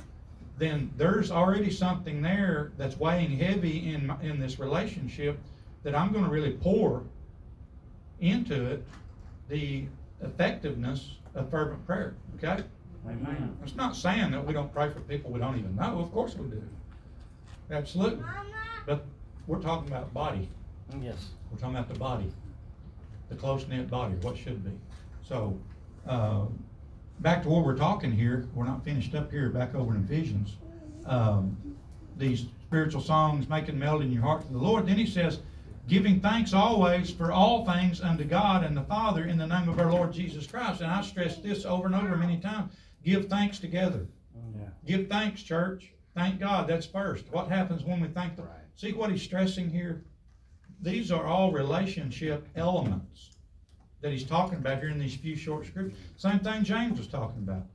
then 0.56 0.90
there's 0.96 1.30
already 1.30 1.70
something 1.70 2.22
there 2.22 2.72
that's 2.78 2.98
weighing 2.98 3.36
heavy 3.36 3.92
in, 3.92 4.06
my- 4.06 4.18
in 4.22 4.40
this 4.40 4.58
relationship 4.58 5.38
that 5.82 5.94
I'm 5.94 6.10
gonna 6.10 6.30
really 6.30 6.52
pour 6.52 7.02
into 8.20 8.64
it, 8.70 8.86
the 9.50 9.84
effectiveness 10.22 11.16
of 11.34 11.50
fervent 11.50 11.84
prayer, 11.86 12.14
okay? 12.36 12.64
Amen. 13.06 13.54
It's 13.62 13.74
not 13.76 13.94
saying 13.94 14.30
that 14.30 14.46
we 14.46 14.54
don't 14.54 14.72
pray 14.72 14.88
for 14.88 15.00
people 15.00 15.30
we 15.30 15.40
don't 15.40 15.58
even 15.58 15.76
know, 15.76 15.98
of 15.98 16.10
course 16.10 16.34
we 16.36 16.48
do. 16.48 16.62
Absolutely. 17.70 18.24
But 18.86 19.04
we're 19.46 19.60
talking 19.60 19.88
about 19.88 20.14
body. 20.14 20.48
Yes. 21.02 21.32
We're 21.50 21.58
talking 21.58 21.76
about 21.76 21.92
the 21.92 21.98
body, 21.98 22.32
the 23.28 23.34
close-knit 23.34 23.90
body, 23.90 24.14
what 24.22 24.38
should 24.38 24.64
be. 24.64 24.70
So, 25.28 25.58
uh, 26.06 26.46
back 27.20 27.42
to 27.42 27.48
what 27.48 27.64
we're 27.64 27.76
talking 27.76 28.12
here, 28.12 28.48
we're 28.54 28.64
not 28.64 28.84
finished 28.84 29.14
up 29.14 29.30
here, 29.30 29.48
back 29.48 29.74
over 29.74 29.94
in 29.94 30.04
Ephesians. 30.04 30.56
Um, 31.06 31.56
these 32.16 32.46
spiritual 32.62 33.00
songs, 33.00 33.48
making 33.48 33.78
melody 33.78 34.06
in 34.06 34.12
your 34.12 34.22
heart 34.22 34.46
to 34.46 34.52
the 34.52 34.58
Lord. 34.58 34.86
Then 34.86 34.96
he 34.96 35.06
says, 35.06 35.40
giving 35.88 36.20
thanks 36.20 36.52
always 36.52 37.10
for 37.10 37.32
all 37.32 37.64
things 37.64 38.00
unto 38.00 38.24
God 38.24 38.64
and 38.64 38.76
the 38.76 38.82
Father 38.82 39.24
in 39.24 39.38
the 39.38 39.46
name 39.46 39.68
of 39.68 39.78
our 39.78 39.90
Lord 39.90 40.12
Jesus 40.12 40.46
Christ. 40.46 40.80
And 40.80 40.90
I 40.90 41.02
stress 41.02 41.38
this 41.38 41.64
over 41.64 41.86
and 41.86 41.94
over 41.94 42.16
many 42.16 42.38
times. 42.38 42.72
Give 43.04 43.28
thanks 43.28 43.58
together. 43.58 44.06
Yeah. 44.54 44.68
Give 44.86 45.08
thanks, 45.08 45.42
church. 45.42 45.92
Thank 46.14 46.38
God. 46.38 46.68
That's 46.68 46.86
first. 46.86 47.24
What 47.32 47.48
happens 47.48 47.82
when 47.84 48.00
we 48.00 48.08
thank 48.08 48.36
the 48.36 48.42
Right. 48.42 48.50
See 48.76 48.92
what 48.92 49.10
he's 49.10 49.22
stressing 49.22 49.70
here? 49.70 50.04
these 50.82 51.12
are 51.12 51.24
all 51.24 51.52
relationship 51.52 52.46
elements 52.56 53.30
that 54.02 54.12
he's 54.12 54.24
talking 54.24 54.58
about 54.58 54.80
here 54.80 54.90
in 54.90 54.98
these 54.98 55.16
few 55.16 55.36
short 55.36 55.64
scriptures. 55.64 55.96
Same 56.16 56.40
thing 56.40 56.64
James 56.64 56.98
was 56.98 57.06
talking 57.06 57.38
about. 57.38 57.66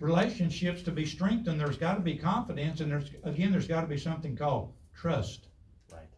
Relationships 0.00 0.82
to 0.82 0.90
be 0.90 1.04
strengthened, 1.04 1.60
there's 1.60 1.76
gotta 1.76 2.00
be 2.00 2.16
confidence, 2.16 2.80
and 2.80 2.90
there's, 2.90 3.10
again, 3.24 3.52
there's 3.52 3.68
gotta 3.68 3.86
be 3.86 3.98
something 3.98 4.36
called 4.36 4.72
trust. 4.94 5.48
Right. 5.92 6.08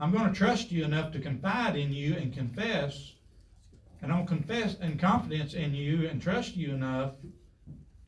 I'm 0.00 0.12
gonna 0.12 0.32
trust 0.32 0.72
you 0.72 0.84
enough 0.84 1.12
to 1.12 1.20
confide 1.20 1.76
in 1.76 1.92
you 1.92 2.14
and 2.14 2.32
confess, 2.32 3.12
and 4.00 4.12
I'll 4.12 4.24
confess 4.24 4.76
and 4.80 4.98
confidence 4.98 5.54
in 5.54 5.74
you 5.74 6.08
and 6.08 6.20
trust 6.20 6.56
you 6.56 6.72
enough 6.72 7.12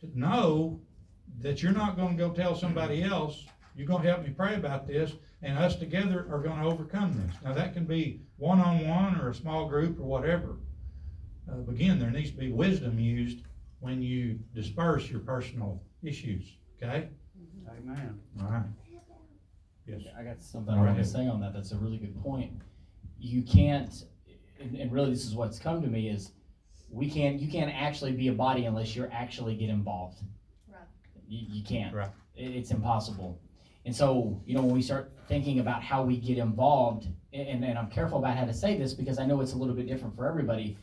to 0.00 0.18
know 0.18 0.80
that 1.40 1.62
you're 1.62 1.72
not 1.72 1.96
gonna 1.96 2.16
go 2.16 2.30
tell 2.30 2.54
somebody 2.56 3.02
else, 3.02 3.46
you're 3.74 3.86
gonna 3.86 4.08
help 4.08 4.22
me 4.22 4.30
pray 4.30 4.54
about 4.54 4.86
this, 4.86 5.12
and 5.42 5.58
us 5.58 5.76
together 5.76 6.26
are 6.30 6.38
gonna 6.38 6.66
overcome 6.66 7.12
this. 7.12 7.36
Now, 7.42 7.52
that 7.54 7.74
can 7.74 7.84
be 7.84 8.20
one-on-one 8.36 9.20
or 9.20 9.30
a 9.30 9.34
small 9.34 9.68
group 9.68 9.98
or 9.98 10.04
whatever. 10.04 10.56
Uh, 11.50 11.70
again, 11.70 11.98
there 11.98 12.10
needs 12.10 12.30
to 12.30 12.36
be 12.36 12.50
wisdom 12.50 12.98
used 12.98 13.38
when 13.80 14.00
you 14.00 14.38
disperse 14.54 15.10
your 15.10 15.20
personal 15.20 15.82
issues, 16.02 16.56
okay? 16.76 17.08
Amen. 17.78 18.18
All 18.40 18.48
right. 18.48 18.62
Yes. 19.86 20.00
I 20.18 20.22
got 20.22 20.42
something 20.42 20.72
I 20.72 20.80
want 20.80 20.96
to 20.96 21.04
say 21.04 21.26
on 21.26 21.40
that. 21.40 21.52
That's 21.52 21.72
a 21.72 21.76
really 21.76 21.98
good 21.98 22.18
point. 22.22 22.52
You 23.18 23.42
can't, 23.42 24.04
and, 24.58 24.74
and 24.76 24.90
really 24.90 25.10
this 25.10 25.26
is 25.26 25.34
what's 25.34 25.58
come 25.58 25.82
to 25.82 25.88
me 25.88 26.08
is 26.08 26.32
we 26.90 27.10
can't, 27.10 27.38
you 27.38 27.50
can't 27.50 27.70
actually 27.74 28.12
be 28.12 28.28
a 28.28 28.32
body 28.32 28.64
unless 28.64 28.96
you're 28.96 29.10
actually 29.12 29.54
get 29.56 29.68
involved. 29.68 30.22
Right. 30.72 30.80
You, 31.28 31.46
you 31.58 31.64
can't. 31.64 31.94
Right. 31.94 32.08
It, 32.34 32.56
it's 32.56 32.70
impossible. 32.70 33.38
And 33.84 33.94
so, 33.94 34.40
you 34.46 34.54
know, 34.54 34.62
when 34.62 34.74
we 34.74 34.82
start 34.82 35.12
thinking 35.28 35.60
about 35.60 35.82
how 35.82 36.02
we 36.02 36.16
get 36.16 36.38
involved, 36.38 37.06
and, 37.32 37.64
and 37.64 37.78
I'm 37.78 37.90
careful 37.90 38.18
about 38.18 38.36
how 38.36 38.44
to 38.44 38.54
say 38.54 38.76
this 38.76 38.94
because 38.94 39.18
I 39.18 39.26
know 39.26 39.40
it's 39.40 39.52
a 39.52 39.56
little 39.56 39.74
bit 39.74 39.86
different 39.86 40.16
for 40.16 40.26
everybody. 40.26 40.76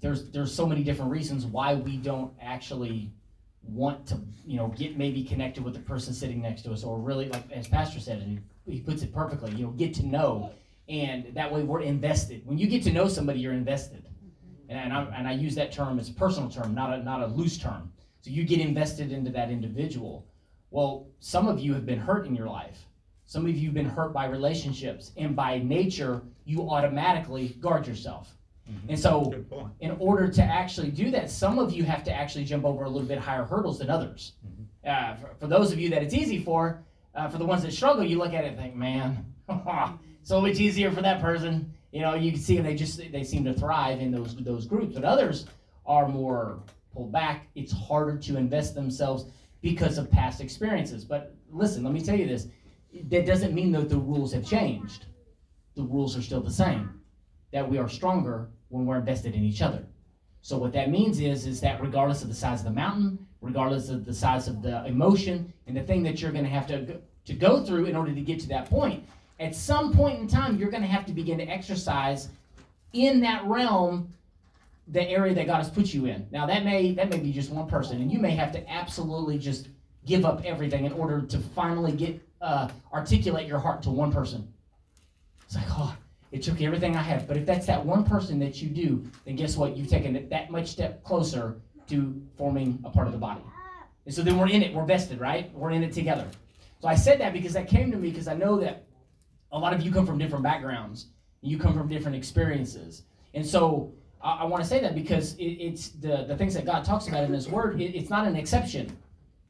There's, 0.00 0.30
there's 0.30 0.54
so 0.54 0.66
many 0.66 0.82
different 0.82 1.10
reasons 1.10 1.46
why 1.46 1.74
we 1.74 1.96
don't 1.96 2.32
actually 2.40 3.10
want 3.64 4.06
to, 4.08 4.20
you 4.46 4.56
know, 4.56 4.68
get 4.68 4.96
maybe 4.96 5.22
connected 5.22 5.64
with 5.64 5.74
the 5.74 5.80
person 5.80 6.12
sitting 6.12 6.42
next 6.42 6.62
to 6.62 6.72
us, 6.72 6.84
or 6.84 6.98
really, 6.98 7.28
like 7.28 7.50
as 7.52 7.68
Pastor 7.68 8.00
said, 8.00 8.20
he, 8.22 8.38
he 8.66 8.80
puts 8.80 9.02
it 9.02 9.14
perfectly, 9.14 9.52
you 9.52 9.64
know, 9.64 9.70
get 9.72 9.94
to 9.94 10.06
know, 10.06 10.50
and 10.88 11.26
that 11.34 11.52
way 11.52 11.62
we're 11.62 11.80
invested. 11.80 12.42
When 12.44 12.58
you 12.58 12.66
get 12.66 12.82
to 12.84 12.92
know 12.92 13.08
somebody, 13.08 13.38
you're 13.38 13.52
invested, 13.52 14.04
and, 14.68 14.78
and 14.78 14.92
I 14.92 15.04
and 15.16 15.28
I 15.28 15.32
use 15.32 15.54
that 15.54 15.70
term 15.70 15.98
as 16.00 16.08
a 16.08 16.12
personal 16.12 16.50
term, 16.50 16.74
not 16.74 16.92
a 16.92 17.02
not 17.02 17.22
a 17.22 17.26
loose 17.26 17.56
term. 17.56 17.92
So 18.20 18.30
you 18.30 18.44
get 18.44 18.60
invested 18.60 19.12
into 19.12 19.30
that 19.32 19.50
individual. 19.50 20.26
Well, 20.72 21.06
some 21.20 21.48
of 21.48 21.60
you 21.60 21.74
have 21.74 21.84
been 21.84 21.98
hurt 21.98 22.26
in 22.26 22.34
your 22.34 22.48
life. 22.48 22.86
Some 23.26 23.46
of 23.46 23.54
you 23.56 23.66
have 23.66 23.74
been 23.74 23.88
hurt 23.88 24.12
by 24.12 24.24
relationships, 24.26 25.12
and 25.18 25.36
by 25.36 25.58
nature, 25.58 26.22
you 26.44 26.68
automatically 26.68 27.48
guard 27.60 27.86
yourself. 27.86 28.34
And 28.88 28.98
so, 28.98 29.34
in 29.80 29.90
order 29.98 30.28
to 30.28 30.42
actually 30.42 30.90
do 30.90 31.10
that, 31.10 31.30
some 31.30 31.58
of 31.58 31.72
you 31.72 31.84
have 31.84 32.02
to 32.04 32.12
actually 32.12 32.44
jump 32.44 32.64
over 32.64 32.84
a 32.84 32.88
little 32.88 33.06
bit 33.06 33.18
higher 33.18 33.44
hurdles 33.44 33.80
than 33.80 33.90
others. 33.90 34.32
Uh, 34.86 35.14
for, 35.16 35.34
for 35.40 35.46
those 35.46 35.72
of 35.72 35.78
you 35.78 35.90
that 35.90 36.02
it's 36.02 36.14
easy 36.14 36.38
for, 36.38 36.82
uh, 37.14 37.28
for 37.28 37.38
the 37.38 37.44
ones 37.44 37.62
that 37.62 37.72
struggle, 37.72 38.02
you 38.02 38.16
look 38.16 38.32
at 38.32 38.44
it 38.44 38.48
and 38.48 38.56
think, 38.56 38.74
man, 38.74 39.24
so 40.22 40.40
much 40.40 40.58
easier 40.58 40.90
for 40.90 41.02
that 41.02 41.20
person. 41.20 41.72
You 41.90 42.00
know, 42.00 42.14
you 42.14 42.32
can 42.32 42.40
see 42.40 42.58
they 42.58 42.74
just 42.74 42.98
they 43.12 43.24
seem 43.24 43.44
to 43.44 43.52
thrive 43.52 44.00
in 44.00 44.10
those 44.10 44.34
those 44.36 44.66
groups, 44.66 44.94
but 44.94 45.04
others 45.04 45.44
are 45.84 46.08
more 46.08 46.60
pulled 46.94 47.12
back. 47.12 47.48
It's 47.54 47.72
harder 47.72 48.16
to 48.16 48.36
invest 48.38 48.74
themselves 48.74 49.26
because 49.62 49.96
of 49.96 50.10
past 50.10 50.40
experiences. 50.40 51.04
But 51.04 51.34
listen, 51.50 51.82
let 51.82 51.92
me 51.92 52.02
tell 52.02 52.16
you 52.16 52.26
this: 52.26 52.48
that 53.08 53.24
doesn't 53.24 53.54
mean 53.54 53.72
that 53.72 53.88
the 53.88 53.96
rules 53.96 54.32
have 54.32 54.44
changed. 54.44 55.06
The 55.74 55.82
rules 55.82 56.16
are 56.16 56.22
still 56.22 56.42
the 56.42 56.50
same. 56.50 57.00
That 57.52 57.68
we 57.68 57.78
are 57.78 57.88
stronger 57.88 58.48
when 58.68 58.84
we're 58.84 58.98
invested 58.98 59.34
in 59.34 59.42
each 59.42 59.62
other. 59.62 59.84
So 60.42 60.58
what 60.58 60.72
that 60.72 60.90
means 60.90 61.20
is 61.20 61.46
is 61.46 61.60
that 61.60 61.80
regardless 61.80 62.22
of 62.22 62.28
the 62.28 62.34
size 62.34 62.60
of 62.60 62.64
the 62.64 62.72
mountain, 62.72 63.26
regardless 63.40 63.88
of 63.88 64.04
the 64.04 64.12
size 64.12 64.48
of 64.48 64.60
the 64.60 64.84
emotion 64.86 65.52
and 65.66 65.76
the 65.76 65.82
thing 65.82 66.02
that 66.02 66.20
you're 66.20 66.32
going 66.32 66.44
to 66.44 66.50
have 66.50 66.66
to 66.66 67.00
to 67.24 67.34
go 67.34 67.64
through 67.64 67.86
in 67.86 67.94
order 67.94 68.12
to 68.12 68.20
get 68.20 68.40
to 68.40 68.48
that 68.48 68.68
point, 68.68 69.04
at 69.38 69.54
some 69.54 69.92
point 69.92 70.18
in 70.18 70.26
time 70.26 70.58
you're 70.58 70.70
going 70.70 70.82
to 70.82 70.88
have 70.88 71.06
to 71.06 71.12
begin 71.12 71.38
to 71.38 71.44
exercise 71.44 72.28
in 72.92 73.20
that 73.20 73.44
realm 73.44 74.12
the 74.88 75.02
area 75.08 75.34
that 75.34 75.46
God 75.46 75.58
has 75.58 75.70
put 75.70 75.94
you 75.94 76.06
in. 76.06 76.26
Now 76.30 76.46
that 76.46 76.64
may 76.64 76.92
that 76.92 77.08
may 77.08 77.18
be 77.18 77.32
just 77.32 77.50
one 77.50 77.68
person, 77.68 78.00
and 78.00 78.10
you 78.10 78.18
may 78.18 78.32
have 78.32 78.52
to 78.52 78.70
absolutely 78.70 79.38
just 79.38 79.68
give 80.04 80.24
up 80.24 80.44
everything 80.44 80.84
in 80.84 80.92
order 80.92 81.22
to 81.22 81.38
finally 81.38 81.92
get 81.92 82.20
uh, 82.40 82.68
articulate 82.92 83.46
your 83.46 83.58
heart 83.58 83.82
to 83.84 83.90
one 83.90 84.12
person. 84.12 84.52
It's 85.44 85.54
like, 85.54 85.66
oh, 85.70 85.96
it 86.32 86.42
took 86.42 86.60
everything 86.60 86.96
I 86.96 87.02
had. 87.02 87.28
But 87.28 87.36
if 87.36 87.46
that's 87.46 87.66
that 87.66 87.84
one 87.84 88.04
person 88.04 88.38
that 88.40 88.60
you 88.60 88.68
do, 88.68 89.04
then 89.24 89.36
guess 89.36 89.56
what? 89.56 89.76
You've 89.76 89.88
taken 89.88 90.28
that 90.28 90.50
much 90.50 90.68
step 90.68 91.04
closer 91.04 91.56
to 91.88 92.22
forming 92.36 92.80
a 92.84 92.90
part 92.90 93.06
of 93.06 93.12
the 93.12 93.18
body. 93.18 93.42
And 94.06 94.14
so 94.14 94.22
then 94.22 94.38
we're 94.38 94.48
in 94.48 94.62
it. 94.62 94.74
We're 94.74 94.84
vested, 94.84 95.20
right? 95.20 95.52
We're 95.54 95.70
in 95.70 95.82
it 95.82 95.92
together. 95.92 96.26
So 96.80 96.88
I 96.88 96.96
said 96.96 97.20
that 97.20 97.32
because 97.32 97.52
that 97.52 97.68
came 97.68 97.92
to 97.92 97.96
me 97.96 98.10
because 98.10 98.26
I 98.26 98.34
know 98.34 98.58
that 98.58 98.84
a 99.52 99.58
lot 99.58 99.72
of 99.72 99.82
you 99.82 99.92
come 99.92 100.06
from 100.06 100.18
different 100.18 100.42
backgrounds. 100.42 101.06
You 101.42 101.58
come 101.58 101.74
from 101.74 101.88
different 101.88 102.16
experiences. 102.16 103.02
And 103.34 103.46
so 103.46 103.92
I, 104.22 104.38
I 104.40 104.44
want 104.44 104.62
to 104.62 104.68
say 104.68 104.80
that 104.80 104.94
because 104.94 105.34
it, 105.34 105.44
it's 105.44 105.88
the, 105.90 106.24
the 106.28 106.36
things 106.36 106.54
that 106.54 106.64
God 106.64 106.84
talks 106.84 107.08
about 107.08 107.24
in 107.24 107.32
His 107.32 107.48
Word, 107.48 107.80
it, 107.80 107.96
it's 107.96 108.10
not 108.10 108.26
an 108.26 108.36
exception. 108.36 108.96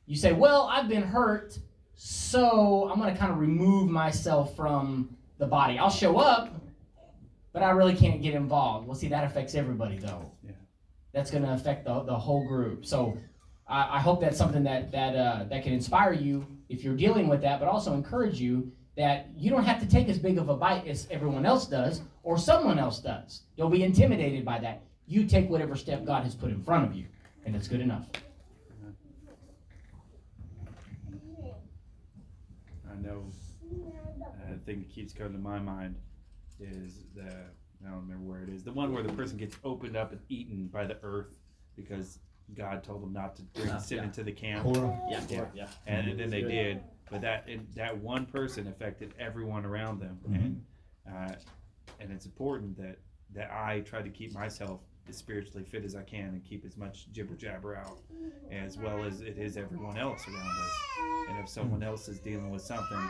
You 0.07 0.17
say, 0.17 0.33
well, 0.33 0.69
I've 0.71 0.89
been 0.89 1.03
hurt, 1.03 1.59
so 1.95 2.89
I'm 2.91 2.99
going 2.99 3.13
to 3.13 3.19
kind 3.19 3.33
of 3.33 3.39
remove 3.39 3.89
myself 3.89 4.57
from 4.57 5.17
the 5.39 5.47
body. 5.47 5.79
I'll 5.79 5.91
show 5.91 6.19
up, 6.19 6.55
but 7.53 7.63
I 7.63 7.71
really 7.71 7.95
can't 7.95 8.23
get 8.23 8.35
involved. 8.35 8.87
Well, 8.87 8.97
see, 8.97 9.09
that 9.09 9.25
affects 9.25 9.55
everybody, 9.55 9.99
though. 9.99 10.31
Yeah. 10.45 10.53
That's 11.13 11.31
going 11.31 11.45
to 11.45 11.53
affect 11.53 11.85
the, 11.85 12.03
the 12.03 12.15
whole 12.15 12.47
group. 12.47 12.87
So 12.87 13.17
I, 13.69 13.97
I 13.97 14.01
hope 14.01 14.21
that's 14.21 14.39
something 14.39 14.65
that 14.65 14.93
that 14.93 15.15
uh, 15.15 15.45
that 15.45 15.63
can 15.63 15.73
inspire 15.73 16.13
you 16.13 16.47
if 16.69 16.83
you're 16.83 16.97
dealing 16.97 17.29
with 17.29 17.43
that, 17.43 17.61
but 17.61 17.69
also 17.69 17.95
encourage 17.95 18.41
you 18.41 18.73
that 18.97 19.29
you 19.37 19.51
don't 19.51 19.65
have 19.65 19.81
to 19.81 19.87
take 19.89 20.09
as 20.09 20.19
big 20.19 20.39
of 20.39 20.49
a 20.49 20.55
bite 20.57 20.87
as 20.87 21.07
everyone 21.11 21.47
else 21.47 21.67
does 21.67 22.03
or 22.23 22.37
someone 22.39 22.79
else 22.79 22.99
does. 23.01 23.43
Don't 23.57 23.71
be 23.71 23.83
intimidated 23.83 24.45
by 24.45 24.59
that. 24.61 24.83
You 25.07 25.25
take 25.27 25.49
whatever 25.51 25.77
step 25.77 26.05
God 26.05 26.25
has 26.25 26.35
put 26.35 26.51
in 26.51 26.63
front 26.63 26.85
of 26.89 26.95
you, 26.97 27.07
and 27.45 27.57
it's 27.57 27.69
good 27.69 27.81
enough. 27.81 28.07
I 32.91 32.95
know 33.03 33.25
uh, 33.73 34.53
the 34.53 34.59
thing 34.65 34.81
that 34.81 34.91
keeps 34.91 35.13
coming 35.13 35.33
to 35.33 35.39
my 35.39 35.59
mind 35.59 35.97
is 36.61 37.01
the 37.15 37.23
I 37.85 37.91
don't 37.91 38.03
remember 38.07 38.25
where 38.31 38.43
it 38.45 38.49
is. 38.49 38.63
The 38.63 38.73
one 38.73 38.93
where 38.93 39.03
the 39.03 39.13
person 39.13 39.37
gets 39.37 39.57
opened 39.65 39.97
up 39.97 40.13
and 40.13 40.21
eaten 40.29 40.69
by 40.69 40.85
the 40.87 40.97
earth 41.03 41.35
because 41.77 42.21
God 42.55 42.85
told 42.85 43.03
them 43.03 43.13
not 43.13 43.35
to 43.37 43.43
bring 43.43 43.71
Ah, 43.71 43.79
sin 43.79 43.99
yeah. 43.99 44.05
into 44.05 44.23
the 44.23 44.31
camp, 44.31 44.63
Korah. 44.63 45.01
Yeah, 45.11 45.21
Yeah. 45.29 45.45
yeah. 45.55 45.67
and 45.87 46.19
then 46.19 46.31
they 46.31 46.43
did. 46.43 46.81
But 47.13 47.21
that 47.21 47.45
it, 47.47 47.75
that 47.77 47.97
one 47.97 48.27
person 48.27 48.67
affected 48.67 49.15
everyone 49.21 49.65
around 49.67 50.01
them, 50.01 50.19
and 50.35 50.65
uh, 51.15 51.35
and 52.01 52.11
it's 52.11 52.27
important 52.27 52.77
that 52.79 52.99
that 53.35 53.51
I 53.53 53.81
try 53.81 54.03
to 54.03 54.09
keep 54.09 54.33
myself 54.33 54.81
as 55.09 55.17
spiritually 55.17 55.65
fit 55.65 55.85
as 55.85 55.95
I 55.95 56.03
can 56.03 56.27
and 56.29 56.45
keep 56.45 56.65
as 56.65 56.77
much 56.77 57.11
jibber 57.13 57.35
jabber 57.35 57.77
out, 57.77 57.99
as 58.51 58.79
well 58.79 59.05
as 59.05 59.21
it 59.21 59.37
is 59.37 59.57
everyone 59.57 59.99
else 59.99 60.27
around 60.27 60.59
us. 60.59 60.73
And 61.29 61.39
if 61.39 61.49
someone 61.49 61.83
else 61.83 62.09
is 62.09 62.19
dealing 62.19 62.51
with 62.51 62.63
something, 62.63 63.09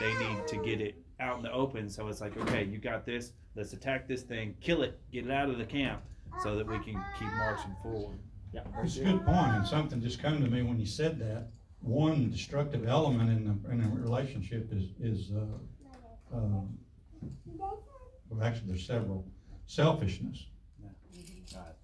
they 0.00 0.12
need 0.18 0.46
to 0.48 0.56
get 0.56 0.80
it 0.80 0.96
out 1.20 1.36
in 1.36 1.42
the 1.42 1.52
open. 1.52 1.90
So 1.90 2.08
it's 2.08 2.20
like, 2.20 2.36
okay, 2.36 2.64
you 2.64 2.78
got 2.78 3.04
this. 3.04 3.32
Let's 3.54 3.72
attack 3.72 4.08
this 4.08 4.22
thing, 4.22 4.54
kill 4.60 4.82
it, 4.82 4.98
get 5.12 5.26
it 5.26 5.30
out 5.30 5.50
of 5.50 5.58
the 5.58 5.64
camp, 5.66 6.02
so 6.42 6.56
that 6.56 6.66
we 6.66 6.78
can 6.78 7.02
keep 7.18 7.28
marching 7.38 7.74
forward. 7.82 8.18
Yeah, 8.52 8.62
It's 8.82 8.96
a 8.98 9.04
good 9.04 9.24
point, 9.24 9.52
and 9.52 9.66
something 9.66 10.00
just 10.00 10.22
come 10.22 10.42
to 10.42 10.48
me 10.48 10.62
when 10.62 10.78
you 10.78 10.86
said 10.86 11.18
that. 11.20 11.48
One 11.82 12.30
destructive 12.30 12.86
element 12.86 13.30
in 13.30 13.44
the, 13.44 13.70
in 13.70 13.82
a 13.82 13.88
relationship 13.88 14.68
is, 14.72 14.90
is, 15.00 15.32
uh, 15.32 16.36
um, 16.36 16.78
well, 17.46 17.82
actually, 18.42 18.68
there's 18.68 18.86
several. 18.86 19.26
Selfishness. 19.66 20.46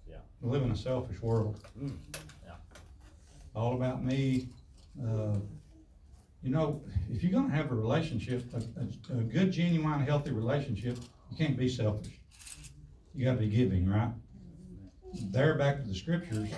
yeah. 0.07 0.17
We 0.41 0.51
live 0.51 0.63
in 0.63 0.71
a 0.71 0.75
selfish 0.75 1.21
world. 1.21 1.59
Mm, 1.81 1.97
yeah. 2.45 2.53
All 3.55 3.73
about 3.73 4.03
me. 4.03 4.47
Uh, 5.03 5.37
you 6.41 6.51
know, 6.51 6.81
if 7.09 7.21
you're 7.21 7.31
gonna 7.31 7.53
have 7.53 7.71
a 7.71 7.75
relationship, 7.75 8.45
a, 8.53 9.13
a, 9.13 9.17
a 9.17 9.23
good, 9.23 9.51
genuine, 9.51 10.01
healthy 10.01 10.31
relationship, 10.31 10.97
you 11.29 11.37
can't 11.37 11.57
be 11.57 11.67
selfish. 11.67 12.19
You 13.13 13.25
gotta 13.25 13.39
be 13.39 13.49
giving, 13.49 13.89
right? 13.89 14.11
There, 15.31 15.55
back 15.55 15.81
to 15.81 15.87
the 15.87 15.95
scriptures, 15.95 16.49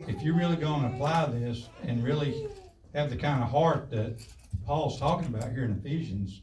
if 0.00 0.22
you're 0.22 0.36
really 0.36 0.56
gonna 0.56 0.88
apply 0.88 1.26
this 1.26 1.68
and 1.82 2.04
really 2.04 2.46
have 2.94 3.10
the 3.10 3.16
kind 3.16 3.42
of 3.42 3.50
heart 3.50 3.90
that 3.90 4.24
Paul's 4.64 4.98
talking 4.98 5.26
about 5.26 5.52
here 5.52 5.64
in 5.64 5.72
Ephesians, 5.72 6.42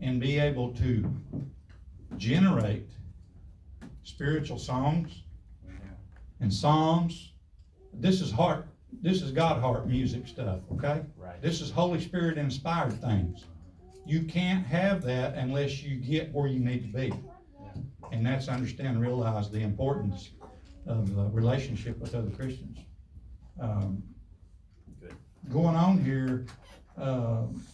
and 0.00 0.20
be 0.20 0.38
able 0.38 0.72
to 0.74 1.10
generate 2.16 2.88
spiritual 4.04 4.58
songs 4.58 5.22
and 6.40 6.52
psalms, 6.52 7.32
this 7.92 8.20
is 8.20 8.30
heart, 8.30 8.66
this 9.02 9.22
is 9.22 9.32
God 9.32 9.60
heart 9.60 9.88
music 9.88 10.28
stuff, 10.28 10.60
okay? 10.72 11.02
Right. 11.16 11.42
This 11.42 11.60
is 11.60 11.70
Holy 11.70 12.00
Spirit 12.00 12.38
inspired 12.38 13.00
things. 13.00 13.46
you 14.06 14.22
can't 14.22 14.64
have 14.66 15.02
that 15.02 15.34
unless 15.34 15.82
you 15.82 15.96
get 15.96 16.32
where 16.32 16.46
you 16.46 16.60
need 16.60 16.80
to 16.82 16.96
be. 16.96 17.12
And 18.12 18.24
that's 18.24 18.48
understand, 18.48 18.88
and 18.88 19.00
realize 19.02 19.50
the 19.50 19.60
importance 19.60 20.30
of 20.86 21.14
the 21.14 21.24
relationship 21.24 21.98
with 21.98 22.14
other 22.14 22.30
Christians. 22.30 22.78
Um. 23.60 24.02
Going 25.50 25.76
on 25.76 25.98
here, 26.04 26.44
um, 26.98 27.64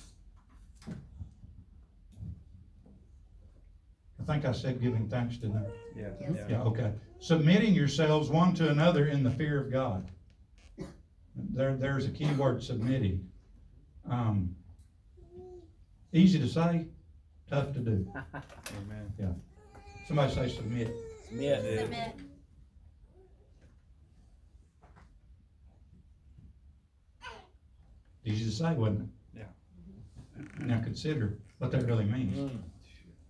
I 4.20 4.33
think 4.33 4.44
I 4.44 4.53
said 4.53 4.81
giving 4.81 5.09
thanks, 5.09 5.38
to 5.38 5.48
them. 5.48 5.66
Yeah, 5.96 6.09
yeah. 6.20 6.46
Yeah, 6.48 6.62
okay. 6.62 6.92
Submitting 7.20 7.74
yourselves 7.74 8.31
one 8.31 8.55
to 8.55 8.70
another 8.70 9.07
in 9.07 9.22
the 9.22 9.31
fear 9.31 9.61
of 9.61 9.72
God. 9.72 10.07
There, 11.37 11.74
there's 11.77 12.07
a 12.07 12.11
key 12.11 12.31
word, 12.35 12.62
submitting. 12.62 13.29
Um, 14.09 14.55
easy 16.12 16.38
to 16.38 16.48
say, 16.48 16.87
tough 17.50 17.72
to 17.72 17.81
do. 17.81 18.07
Amen. 18.35 19.12
Yeah. 19.18 19.33
Somebody 20.07 20.33
say 20.33 20.48
submit. 20.48 20.94
Yeah. 21.33 21.57
Submit. 21.57 22.14
Easy 28.25 28.45
to 28.45 28.51
say, 28.51 28.75
wasn't 28.75 29.03
it? 29.35 29.41
Yeah. 29.41 30.67
Now 30.67 30.81
consider 30.81 31.39
what 31.59 31.71
that 31.73 31.87
really 31.87 32.05
means. 32.05 32.39
Mm. 32.39 32.59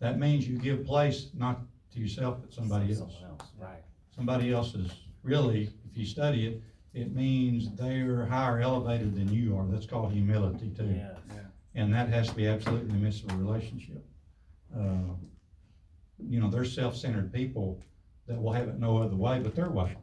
That 0.00 0.18
means 0.18 0.46
you 0.46 0.58
give 0.58 0.84
place 0.84 1.30
not 1.34 1.60
to 1.92 2.00
yourself, 2.00 2.38
but 2.40 2.52
somebody 2.52 2.90
else. 2.92 3.00
Else, 3.00 3.48
right. 3.58 3.82
Somebody 4.14 4.52
else 4.52 4.74
is 4.74 4.90
really, 5.22 5.70
if 5.90 5.96
you 5.96 6.06
study 6.06 6.46
it, 6.46 6.62
it 6.92 7.14
means 7.14 7.74
they're 7.74 8.24
higher 8.26 8.60
elevated 8.60 9.14
than 9.16 9.32
you 9.32 9.56
are. 9.56 9.66
That's 9.66 9.86
called 9.86 10.12
humility 10.12 10.70
too. 10.70 10.94
Yeah. 10.96 11.40
And 11.74 11.92
that 11.92 12.08
has 12.08 12.28
to 12.28 12.34
be 12.34 12.46
absolutely 12.46 12.88
in 12.88 12.94
the 12.94 13.04
midst 13.04 13.24
of 13.24 13.32
a 13.32 13.36
relationship. 13.36 14.04
Uh, 14.76 15.14
You 16.28 16.38
know, 16.40 16.48
they're 16.48 16.64
self-centered 16.64 17.32
people 17.32 17.80
that 18.28 18.40
will 18.40 18.52
have 18.52 18.68
it 18.68 18.78
no 18.78 18.98
other 18.98 19.16
way 19.16 19.40
but 19.40 19.54
their 19.56 19.70
way. 19.70 19.96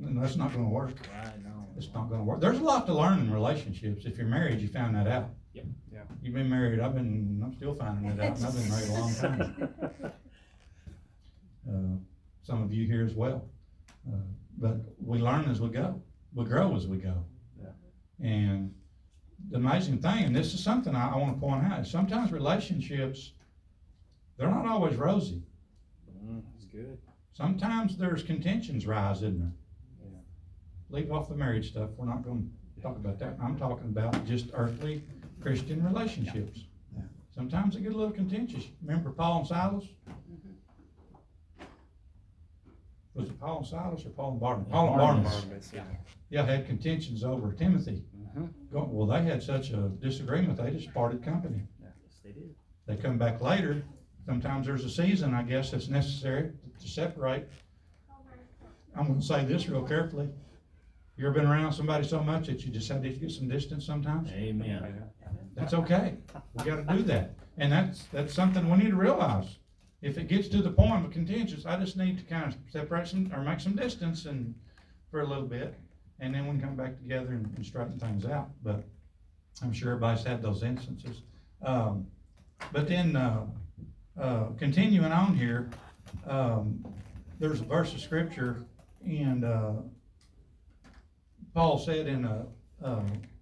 And 0.00 0.20
that's 0.22 0.36
not 0.36 0.52
gonna 0.52 0.68
work. 0.68 0.94
Right, 1.22 1.42
no. 1.44 1.66
It's 1.76 1.88
not 1.94 2.08
gonna 2.10 2.24
work. 2.24 2.40
There's 2.40 2.58
a 2.58 2.62
lot 2.62 2.86
to 2.86 2.94
learn 2.94 3.20
in 3.20 3.32
relationships. 3.32 4.04
If 4.04 4.18
you're 4.18 4.26
married, 4.26 4.60
you 4.60 4.68
found 4.68 4.94
that 4.96 5.06
out. 5.06 5.30
Yep. 5.54 5.64
Yeah. 5.92 6.02
You've 6.22 6.34
been 6.34 6.48
married, 6.50 6.80
I've 6.80 6.94
been, 6.94 7.40
I'm 7.42 7.54
still 7.54 7.74
finding 7.74 8.10
it 8.10 8.20
out, 8.20 8.36
and 8.36 8.46
I've 8.46 8.54
been 8.54 8.68
married 8.68 8.88
a 8.88 8.92
long 8.92 9.14
time. 9.14 9.72
Uh, 11.68 11.96
Some 12.42 12.62
of 12.62 12.72
you 12.72 12.86
here 12.86 13.04
as 13.04 13.14
well. 13.14 13.48
Uh, 14.06 14.16
But 14.58 14.76
we 15.02 15.18
learn 15.18 15.46
as 15.50 15.60
we 15.60 15.68
go. 15.70 16.00
We 16.34 16.44
grow 16.44 16.76
as 16.76 16.86
we 16.86 16.98
go. 16.98 17.24
Yeah. 17.60 17.70
And 18.20 18.74
the 19.50 19.56
amazing 19.56 19.98
thing, 19.98 20.24
and 20.24 20.36
this 20.36 20.54
is 20.54 20.62
something 20.62 20.94
I, 20.94 21.12
I 21.12 21.16
wanna 21.16 21.34
point 21.38 21.64
out, 21.64 21.80
is 21.80 21.90
sometimes 21.90 22.32
relationships, 22.32 23.32
they're 24.36 24.50
not 24.50 24.66
always 24.66 24.96
rosy. 24.96 25.42
That's 26.52 26.66
good. 26.66 26.98
Sometimes 27.32 27.96
there's 27.96 28.22
contentions 28.22 28.86
rise, 28.86 29.18
isn't 29.18 29.38
there? 29.40 29.52
Yeah. 30.96 31.02
Leave 31.02 31.12
off 31.12 31.28
the 31.28 31.34
marriage 31.36 31.70
stuff, 31.70 31.90
we're 31.96 32.06
not 32.06 32.24
gonna 32.24 32.42
talk 32.82 32.96
about 32.96 33.18
that, 33.18 33.36
I'm 33.40 33.56
talking 33.58 33.86
about 33.88 34.24
just 34.26 34.46
earthly 34.54 35.02
Christian 35.40 35.84
relationships. 35.84 36.64
Yeah. 36.94 37.02
Sometimes 37.34 37.74
they 37.74 37.80
get 37.80 37.92
a 37.92 37.96
little 37.96 38.12
contentious, 38.14 38.64
remember 38.82 39.10
Paul 39.10 39.40
and 39.40 39.46
Silas? 39.46 39.84
Was 43.14 43.28
it 43.30 43.40
Paul 43.40 43.58
and 43.58 43.66
Silas 43.66 44.04
or 44.04 44.10
Paul 44.10 44.32
and 44.32 44.40
Barnabas? 44.40 44.70
Paul 44.72 44.88
and 44.88 44.96
Barnabas. 44.96 45.32
Barnabas, 45.32 45.68
Barnabas, 45.70 45.72
yeah. 46.30 46.40
yeah, 46.42 46.44
had 46.46 46.66
contentions 46.66 47.24
over 47.24 47.52
Timothy. 47.52 48.04
Mhm. 48.36 48.50
Go- 48.70 48.88
Well, 48.92 49.06
they 49.06 49.22
had 49.24 49.42
such 49.42 49.70
a 49.70 49.88
disagreement, 50.00 50.58
they 50.58 50.70
just 50.70 50.92
parted 50.92 51.22
company. 51.22 51.62
Yes, 51.80 51.92
they 52.22 52.32
did. 52.32 52.54
They 52.86 52.96
come 52.96 53.16
back 53.18 53.40
later, 53.40 53.82
sometimes 54.26 54.66
there's 54.66 54.84
a 54.84 54.90
season, 54.90 55.32
I 55.34 55.42
guess, 55.44 55.70
that's 55.70 55.88
necessary 55.88 56.52
to 56.78 56.88
separate. 56.88 57.48
I'm 58.94 59.06
gonna 59.08 59.20
say 59.22 59.44
this 59.44 59.68
real 59.68 59.82
carefully. 59.82 60.28
You 61.16 61.26
ever 61.26 61.34
been 61.34 61.46
around 61.46 61.72
somebody 61.72 62.06
so 62.06 62.22
much 62.22 62.46
that 62.46 62.64
you 62.64 62.70
just 62.70 62.88
had 62.88 63.02
to 63.02 63.08
get 63.08 63.30
some 63.30 63.48
distance 63.48 63.86
sometimes? 63.86 64.30
Amen. 64.32 65.02
That's 65.54 65.72
okay. 65.72 66.16
We 66.54 66.64
gotta 66.64 66.82
do 66.82 67.02
that. 67.04 67.32
And 67.56 67.72
that's, 67.72 68.04
that's 68.12 68.34
something 68.34 68.68
we 68.70 68.76
need 68.76 68.90
to 68.90 68.96
realize. 68.96 69.56
If 70.02 70.18
it 70.18 70.28
gets 70.28 70.48
to 70.48 70.60
the 70.60 70.70
point 70.70 71.06
of 71.06 71.10
contentious, 71.10 71.64
I 71.64 71.76
just 71.80 71.96
need 71.96 72.18
to 72.18 72.24
kind 72.24 72.52
of 72.52 72.58
separate 72.70 73.08
some, 73.08 73.32
or 73.34 73.42
make 73.42 73.60
some 73.60 73.74
distance 73.74 74.26
and, 74.26 74.54
for 75.10 75.20
a 75.20 75.26
little 75.26 75.46
bit. 75.46 75.74
And 76.20 76.34
then 76.34 76.44
we 76.44 76.50
can 76.52 76.60
come 76.60 76.76
back 76.76 76.98
together 76.98 77.28
and, 77.28 77.50
and 77.56 77.64
straighten 77.64 77.98
things 77.98 78.26
out. 78.26 78.50
But 78.62 78.84
I'm 79.62 79.72
sure 79.72 79.92
everybody's 79.92 80.22
had 80.22 80.42
those 80.42 80.62
instances. 80.62 81.22
Um, 81.62 82.06
but 82.72 82.88
then, 82.88 83.16
uh, 83.16 83.46
uh, 84.20 84.44
continuing 84.58 85.12
on 85.12 85.34
here, 85.34 85.70
um, 86.26 86.84
there's 87.38 87.62
a 87.62 87.64
verse 87.64 87.94
of 87.94 88.00
scripture 88.00 88.64
and, 89.02 89.44
uh, 89.44 89.72
Paul 91.56 91.78
said 91.78 92.06
in, 92.06 92.26
uh, 92.26 92.44
uh, 92.84 93.00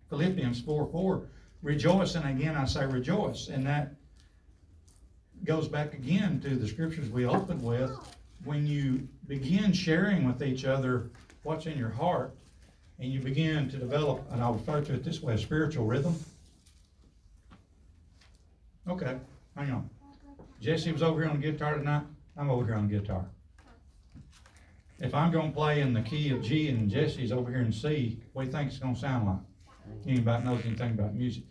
Philippians 0.08 0.60
four, 0.60 0.86
four, 0.86 1.24
rejoice, 1.62 2.14
and 2.14 2.24
again 2.24 2.54
I 2.54 2.64
say 2.64 2.86
rejoice, 2.86 3.48
and 3.48 3.66
that 3.66 3.92
goes 5.42 5.66
back 5.66 5.94
again 5.94 6.40
to 6.42 6.50
the 6.50 6.68
scriptures 6.68 7.10
we 7.10 7.26
opened 7.26 7.60
with. 7.60 7.90
When 8.44 8.68
you 8.68 9.08
begin 9.26 9.72
sharing 9.72 10.24
with 10.24 10.44
each 10.44 10.64
other 10.64 11.10
what's 11.42 11.66
in 11.66 11.76
your 11.76 11.90
heart, 11.90 12.36
and 13.00 13.10
you 13.12 13.18
begin 13.18 13.68
to 13.70 13.78
develop, 13.78 14.24
and 14.30 14.40
I'll 14.40 14.54
refer 14.54 14.80
to 14.80 14.94
it 14.94 15.02
this 15.02 15.20
way, 15.20 15.34
a 15.34 15.38
spiritual 15.38 15.84
rhythm. 15.84 16.14
Okay, 18.86 19.18
hang 19.56 19.72
on. 19.72 19.90
Jesse 20.60 20.92
was 20.92 21.02
over 21.02 21.20
here 21.20 21.30
on 21.30 21.40
guitar 21.40 21.74
tonight, 21.74 22.04
I'm 22.36 22.48
over 22.48 22.64
here 22.64 22.76
on 22.76 22.86
guitar. 22.86 23.24
If 25.00 25.14
I'm 25.14 25.32
gonna 25.32 25.50
play 25.50 25.80
in 25.80 25.92
the 25.92 26.02
key 26.02 26.30
of 26.30 26.42
G 26.42 26.68
and 26.68 26.88
Jesse's 26.88 27.32
over 27.32 27.50
here 27.50 27.60
in 27.60 27.72
C, 27.72 28.20
what 28.32 28.42
do 28.42 28.46
you 28.46 28.52
think 28.52 28.70
it's 28.70 28.78
gonna 28.78 28.96
sound 28.96 29.26
like? 29.26 30.06
Anybody 30.06 30.44
knows 30.44 30.64
anything 30.64 30.92
about 30.92 31.14
music? 31.14 31.44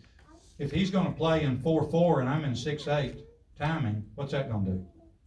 If 0.58 0.70
he's 0.70 0.90
gonna 0.90 1.12
play 1.12 1.42
in 1.42 1.60
four, 1.60 1.88
four 1.90 2.20
and 2.20 2.28
I'm 2.28 2.44
in 2.44 2.56
six, 2.56 2.88
eight 2.88 3.24
timing, 3.58 4.04
what's 4.14 4.32
that 4.32 4.48
do? 4.64 4.84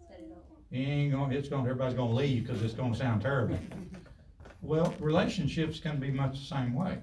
Set 0.09 0.19
it 0.19 0.31
off. 0.31 0.43
He 0.71 0.83
ain't 0.83 1.11
gonna, 1.11 1.35
it's 1.35 1.47
gonna, 1.47 1.63
everybody's 1.63 1.95
gonna 1.95 2.13
leave 2.13 2.45
because 2.45 2.63
it's 2.63 2.73
gonna 2.73 2.95
sound 2.95 3.21
terrible. 3.21 3.59
Well, 4.61 4.93
relationships 4.99 5.79
can 5.79 5.99
be 5.99 6.09
much 6.09 6.39
the 6.39 6.45
same 6.45 6.73
way. 6.73 6.97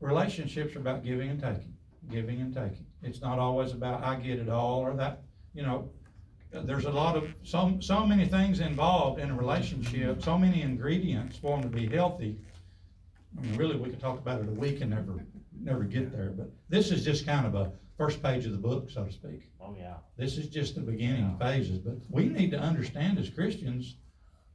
Relationships 0.00 0.76
are 0.76 0.80
about 0.80 1.04
giving 1.04 1.30
and 1.30 1.40
taking, 1.40 1.74
giving 2.10 2.40
and 2.40 2.54
taking. 2.54 2.86
It's 3.02 3.20
not 3.20 3.38
always 3.38 3.72
about 3.72 4.02
I 4.04 4.16
get 4.16 4.38
it 4.38 4.48
all 4.48 4.80
or 4.80 4.94
that, 4.94 5.22
you 5.54 5.62
know, 5.62 5.90
there's 6.52 6.84
a 6.84 6.90
lot 6.90 7.16
of, 7.16 7.32
so, 7.42 7.76
so 7.80 8.04
many 8.04 8.26
things 8.26 8.60
involved 8.60 9.20
in 9.20 9.30
a 9.30 9.34
relationship, 9.34 10.22
so 10.22 10.36
many 10.36 10.62
ingredients 10.62 11.36
for 11.36 11.58
them 11.58 11.70
to 11.70 11.76
be 11.76 11.86
healthy. 11.86 12.38
I 13.38 13.42
mean, 13.42 13.56
really, 13.56 13.76
we 13.76 13.90
could 13.90 14.00
talk 14.00 14.18
about 14.18 14.40
it 14.40 14.48
a 14.48 14.52
week 14.52 14.80
and 14.80 14.90
never, 14.90 15.24
never 15.60 15.84
get 15.84 16.10
there, 16.10 16.30
but 16.30 16.50
this 16.68 16.90
is 16.90 17.04
just 17.04 17.24
kind 17.26 17.46
of 17.46 17.54
a 17.54 17.72
first 17.96 18.22
page 18.22 18.46
of 18.46 18.52
the 18.52 18.58
book, 18.58 18.90
so 18.90 19.04
to 19.04 19.12
speak. 19.12 19.42
Oh, 19.60 19.76
yeah. 19.78 19.94
This 20.16 20.38
is 20.38 20.48
just 20.48 20.74
the 20.74 20.80
beginning 20.80 21.36
phases, 21.38 21.78
but 21.78 21.96
we 22.08 22.24
need 22.24 22.50
to 22.50 22.58
understand 22.58 23.18
as 23.18 23.28
Christians 23.28 23.96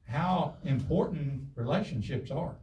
how 0.08 0.56
important 0.66 1.44
relationships 1.56 2.32
are. 2.32 2.56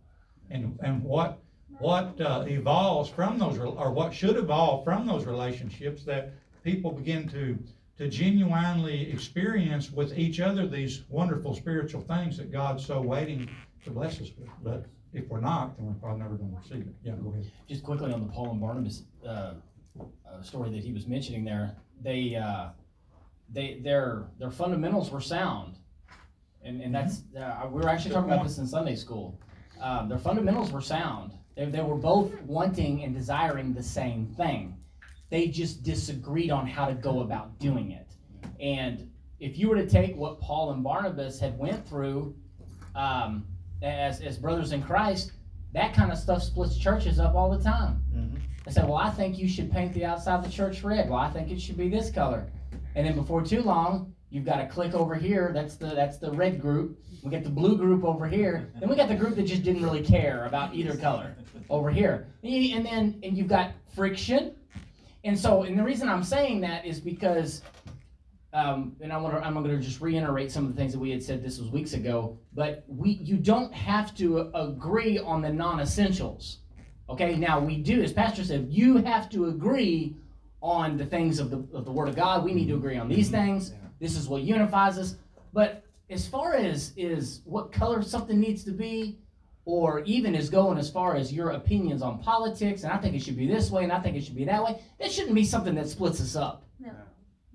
And, 0.50 0.78
and 0.82 1.02
what, 1.02 1.38
what 1.78 2.20
uh, 2.20 2.44
evolves 2.46 3.08
from 3.08 3.38
those, 3.38 3.58
or 3.58 3.90
what 3.92 4.12
should 4.12 4.36
evolve 4.36 4.84
from 4.84 5.06
those 5.06 5.24
relationships 5.24 6.04
that 6.04 6.34
people 6.62 6.90
begin 6.90 7.28
to, 7.30 7.58
to 7.98 8.08
genuinely 8.08 9.10
experience 9.10 9.92
with 9.92 10.18
each 10.18 10.40
other 10.40 10.66
these 10.66 11.04
wonderful 11.08 11.54
spiritual 11.54 12.00
things 12.02 12.36
that 12.38 12.50
God's 12.50 12.84
so 12.84 13.00
waiting 13.00 13.48
to 13.84 13.90
bless 13.90 14.20
us 14.20 14.30
with. 14.38 14.48
But 14.62 14.86
if 15.12 15.28
we're 15.28 15.40
not, 15.40 15.76
then 15.76 15.86
we're 15.86 15.92
probably 15.94 16.22
never 16.22 16.34
gonna 16.36 16.56
receive 16.56 16.86
it. 16.86 16.94
Yeah, 17.04 17.12
go 17.22 17.30
ahead. 17.30 17.50
Just 17.68 17.82
quickly 17.82 18.12
on 18.12 18.26
the 18.26 18.32
Paul 18.32 18.50
and 18.52 18.60
Barnabas, 18.60 19.02
uh, 19.26 19.54
uh, 20.00 20.42
story 20.42 20.70
that 20.70 20.82
he 20.82 20.92
was 20.92 21.06
mentioning 21.06 21.44
there, 21.44 21.76
they, 22.00 22.34
uh, 22.34 22.68
they, 23.52 23.80
their, 23.82 24.24
their 24.38 24.50
fundamentals 24.50 25.10
were 25.10 25.20
sound. 25.20 25.76
And, 26.64 26.80
and 26.80 26.94
that's, 26.94 27.24
uh, 27.38 27.68
we 27.70 27.82
were 27.82 27.88
actually 27.88 28.14
talking 28.14 28.32
about 28.32 28.44
this 28.44 28.58
in 28.58 28.66
Sunday 28.66 28.96
school. 28.96 29.38
Um, 29.80 30.08
their 30.08 30.18
fundamentals 30.18 30.72
were 30.72 30.80
sound. 30.80 31.32
They, 31.56 31.66
they 31.66 31.82
were 31.82 31.96
both 31.96 32.32
wanting 32.42 33.02
and 33.02 33.14
desiring 33.14 33.74
the 33.74 33.82
same 33.82 34.26
thing. 34.26 34.78
They 35.32 35.48
just 35.48 35.82
disagreed 35.82 36.50
on 36.50 36.66
how 36.66 36.84
to 36.84 36.92
go 36.92 37.20
about 37.20 37.58
doing 37.58 37.92
it. 37.92 38.06
And 38.60 39.10
if 39.40 39.56
you 39.58 39.70
were 39.70 39.76
to 39.76 39.88
take 39.88 40.14
what 40.14 40.38
Paul 40.38 40.72
and 40.72 40.84
Barnabas 40.84 41.40
had 41.40 41.58
went 41.58 41.88
through, 41.88 42.36
um, 42.94 43.46
as, 43.80 44.20
as 44.20 44.36
brothers 44.36 44.72
in 44.72 44.82
Christ, 44.82 45.32
that 45.72 45.94
kind 45.94 46.12
of 46.12 46.18
stuff 46.18 46.42
splits 46.42 46.76
churches 46.76 47.18
up 47.18 47.34
all 47.34 47.50
the 47.50 47.64
time. 47.64 48.02
I 48.66 48.70
said, 48.70 48.84
well, 48.84 48.98
I 48.98 49.08
think 49.08 49.38
you 49.38 49.48
should 49.48 49.72
paint 49.72 49.94
the 49.94 50.04
outside 50.04 50.34
of 50.34 50.44
the 50.44 50.50
church 50.50 50.82
red. 50.82 51.08
Well, 51.08 51.18
I 51.18 51.30
think 51.30 51.50
it 51.50 51.58
should 51.58 51.78
be 51.78 51.88
this 51.88 52.10
color. 52.10 52.46
And 52.94 53.06
then 53.06 53.14
before 53.14 53.40
too 53.42 53.62
long, 53.62 54.14
you've 54.28 54.44
got 54.44 54.56
to 54.56 54.66
click 54.66 54.92
over 54.92 55.14
here. 55.14 55.50
That's 55.54 55.76
the 55.76 55.86
that's 55.86 56.18
the 56.18 56.30
red 56.30 56.60
group. 56.60 57.02
We 57.22 57.30
got 57.30 57.42
the 57.42 57.48
blue 57.48 57.78
group 57.78 58.04
over 58.04 58.28
here. 58.28 58.70
Then 58.78 58.90
we 58.90 58.96
got 58.96 59.08
the 59.08 59.16
group 59.16 59.36
that 59.36 59.44
just 59.44 59.62
didn't 59.62 59.82
really 59.82 60.02
care 60.02 60.44
about 60.44 60.74
either 60.74 60.94
color 60.94 61.34
over 61.70 61.90
here. 61.90 62.26
And 62.42 62.84
then 62.84 63.18
and 63.22 63.34
you've 63.34 63.48
got 63.48 63.72
friction. 63.94 64.56
And 65.24 65.38
so, 65.38 65.62
and 65.62 65.78
the 65.78 65.84
reason 65.84 66.08
I'm 66.08 66.24
saying 66.24 66.60
that 66.62 66.84
is 66.84 67.00
because, 67.00 67.62
um, 68.52 68.96
and 69.00 69.12
I 69.12 69.16
want 69.16 69.34
to, 69.34 69.44
I'm 69.44 69.54
going 69.54 69.68
to 69.68 69.78
just 69.78 70.00
reiterate 70.00 70.50
some 70.50 70.66
of 70.66 70.74
the 70.74 70.76
things 70.76 70.92
that 70.92 70.98
we 70.98 71.10
had 71.10 71.22
said 71.22 71.42
this 71.42 71.58
was 71.58 71.70
weeks 71.70 71.94
ago. 71.94 72.38
But 72.54 72.84
we, 72.88 73.12
you 73.12 73.36
don't 73.36 73.72
have 73.72 74.14
to 74.16 74.50
agree 74.54 75.18
on 75.18 75.42
the 75.42 75.52
non-essentials. 75.52 76.58
Okay. 77.08 77.36
Now 77.36 77.60
we 77.60 77.76
do, 77.76 78.02
as 78.02 78.12
Pastor 78.12 78.42
said, 78.44 78.66
you 78.70 78.96
have 78.98 79.28
to 79.30 79.46
agree 79.46 80.16
on 80.60 80.96
the 80.96 81.04
things 81.04 81.38
of 81.38 81.50
the 81.50 81.58
of 81.76 81.84
the 81.84 81.90
Word 81.90 82.08
of 82.08 82.14
God. 82.14 82.44
We 82.44 82.54
need 82.54 82.68
to 82.68 82.76
agree 82.76 82.96
on 82.96 83.08
these 83.08 83.28
things. 83.28 83.70
Yeah. 83.70 83.88
This 84.00 84.16
is 84.16 84.28
what 84.28 84.42
unifies 84.42 84.96
us. 84.96 85.16
But 85.52 85.84
as 86.08 86.26
far 86.26 86.54
as 86.54 86.92
is 86.96 87.40
what 87.44 87.72
color 87.72 88.02
something 88.02 88.38
needs 88.38 88.64
to 88.64 88.70
be, 88.70 89.18
or 89.64 90.00
even 90.00 90.34
is 90.34 90.50
going 90.50 90.78
as 90.78 90.90
far 90.90 91.16
as 91.16 91.32
your 91.32 91.50
opinions 91.50 92.02
on 92.02 92.18
politics, 92.18 92.82
and 92.82 92.92
I 92.92 92.98
think 92.98 93.14
it 93.14 93.22
should 93.22 93.36
be 93.36 93.46
this 93.46 93.70
way, 93.70 93.84
and 93.84 93.92
I 93.92 94.00
think 94.00 94.16
it 94.16 94.24
should 94.24 94.34
be 94.34 94.44
that 94.44 94.62
way. 94.62 94.80
That 94.98 95.12
shouldn't 95.12 95.34
be 95.34 95.44
something 95.44 95.74
that 95.76 95.88
splits 95.88 96.20
us 96.20 96.34
up. 96.34 96.64
No. 96.80 96.90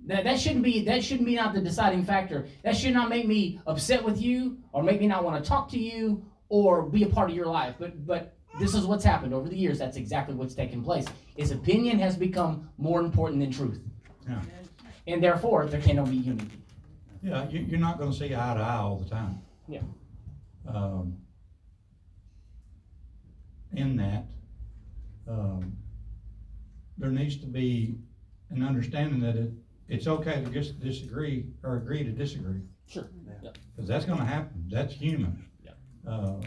That, 0.06 0.24
that 0.24 0.40
shouldn't 0.40 0.64
be 0.64 0.86
that 0.86 1.04
shouldn't 1.04 1.26
be 1.26 1.36
not 1.36 1.54
the 1.54 1.60
deciding 1.62 2.06
factor. 2.06 2.48
That 2.64 2.78
should 2.78 2.94
not 2.94 3.10
make 3.10 3.28
me 3.28 3.60
upset 3.68 4.04
with 4.04 4.22
you, 4.22 4.58
or 4.72 4.84
make 4.84 5.02
me 5.02 5.08
not 5.08 5.24
want 5.24 5.44
to 5.44 5.48
talk 5.48 5.70
to 5.72 5.80
you, 5.80 6.24
or 6.50 6.84
be 6.84 7.04
a 7.04 7.08
part 7.08 7.30
of 7.30 7.36
your 7.36 7.48
life. 7.48 7.76
But 7.78 8.06
but 8.08 8.38
this 8.58 8.74
is 8.74 8.86
what's 8.86 9.04
happened 9.04 9.34
over 9.34 9.50
the 9.50 9.58
years. 9.58 9.78
That's 9.78 9.98
exactly 9.98 10.34
what's 10.34 10.56
taken 10.56 10.82
place. 10.82 11.06
Is 11.36 11.52
opinion 11.52 12.00
has 12.00 12.16
become 12.16 12.70
more 12.78 13.02
important 13.02 13.42
than 13.42 13.52
truth, 13.52 13.82
Yeah. 14.28 14.42
and 15.08 15.22
therefore 15.22 15.66
there 15.66 15.82
cannot 15.82 16.10
be 16.10 16.16
unity. 16.18 16.52
Yeah, 17.22 17.50
you, 17.50 17.60
you're 17.68 17.80
not 17.80 18.00
gonna 18.00 18.14
see 18.14 18.28
eye 18.28 18.54
to 18.54 18.62
eye 18.62 18.78
all 18.78 18.96
the 18.98 19.10
time. 19.10 19.42
Yeah. 19.68 19.82
Um, 20.68 21.18
in 23.74 23.96
that, 23.98 24.26
um, 25.28 25.78
there 26.98 27.12
needs 27.12 27.38
to 27.38 27.46
be 27.46 27.98
an 28.50 28.64
understanding 28.64 29.20
that 29.22 29.36
it, 29.36 29.52
it's 29.88 30.08
okay 30.08 30.44
to 30.44 30.50
just 30.50 30.80
disagree 30.80 31.46
or 31.64 31.78
agree 31.78 32.04
to 32.04 32.12
disagree. 32.12 32.62
Sure. 32.88 33.10
Cause 33.76 33.88
that's 33.88 34.06
gonna 34.06 34.26
happen, 34.26 34.66
that's 34.70 34.94
human. 34.94 35.46
Yeah. 35.64 35.72
Uh, 36.10 36.42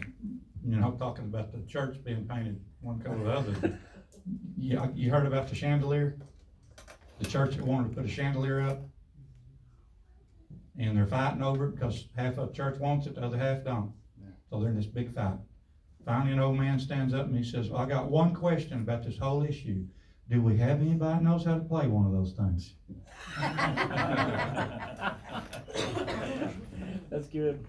you 0.65 0.75
know, 0.75 0.91
talking 0.99 1.25
about 1.25 1.51
the 1.51 1.59
church 1.61 2.03
being 2.03 2.27
painted 2.27 2.59
one 2.81 2.99
color 2.99 3.17
or 3.17 3.23
the 3.23 3.31
other. 3.31 3.79
You, 4.55 4.79
you 4.93 5.09
heard 5.09 5.25
about 5.25 5.49
the 5.49 5.55
chandelier? 5.55 6.19
The 7.17 7.25
church 7.25 7.55
that 7.55 7.65
wanted 7.65 7.89
to 7.89 7.95
put 7.95 8.05
a 8.05 8.07
chandelier 8.07 8.61
up? 8.61 8.83
And 10.77 10.95
they're 10.95 11.07
fighting 11.07 11.41
over 11.41 11.65
it 11.65 11.71
because 11.75 12.07
half 12.15 12.37
of 12.37 12.49
the 12.49 12.53
church 12.53 12.79
wants 12.79 13.07
it, 13.07 13.15
the 13.15 13.23
other 13.23 13.39
half 13.39 13.63
don't. 13.63 13.91
So 14.49 14.59
they're 14.59 14.69
in 14.69 14.75
this 14.75 14.85
big 14.85 15.13
fight. 15.15 15.39
Finally, 16.05 16.33
an 16.33 16.39
old 16.39 16.57
man 16.57 16.79
stands 16.79 17.13
up 17.13 17.27
and 17.27 17.37
he 17.37 17.43
says, 17.43 17.69
well, 17.69 17.81
I 17.81 17.85
got 17.85 18.09
one 18.09 18.33
question 18.33 18.81
about 18.81 19.03
this 19.03 19.17
whole 19.17 19.43
issue. 19.43 19.85
Do 20.29 20.41
we 20.41 20.57
have 20.57 20.81
anybody 20.81 21.13
that 21.13 21.23
knows 21.23 21.45
how 21.45 21.55
to 21.55 21.61
play 21.61 21.87
one 21.87 22.05
of 22.05 22.13
those 22.13 22.33
things? 22.33 22.73
That's 27.09 27.27
good. 27.27 27.65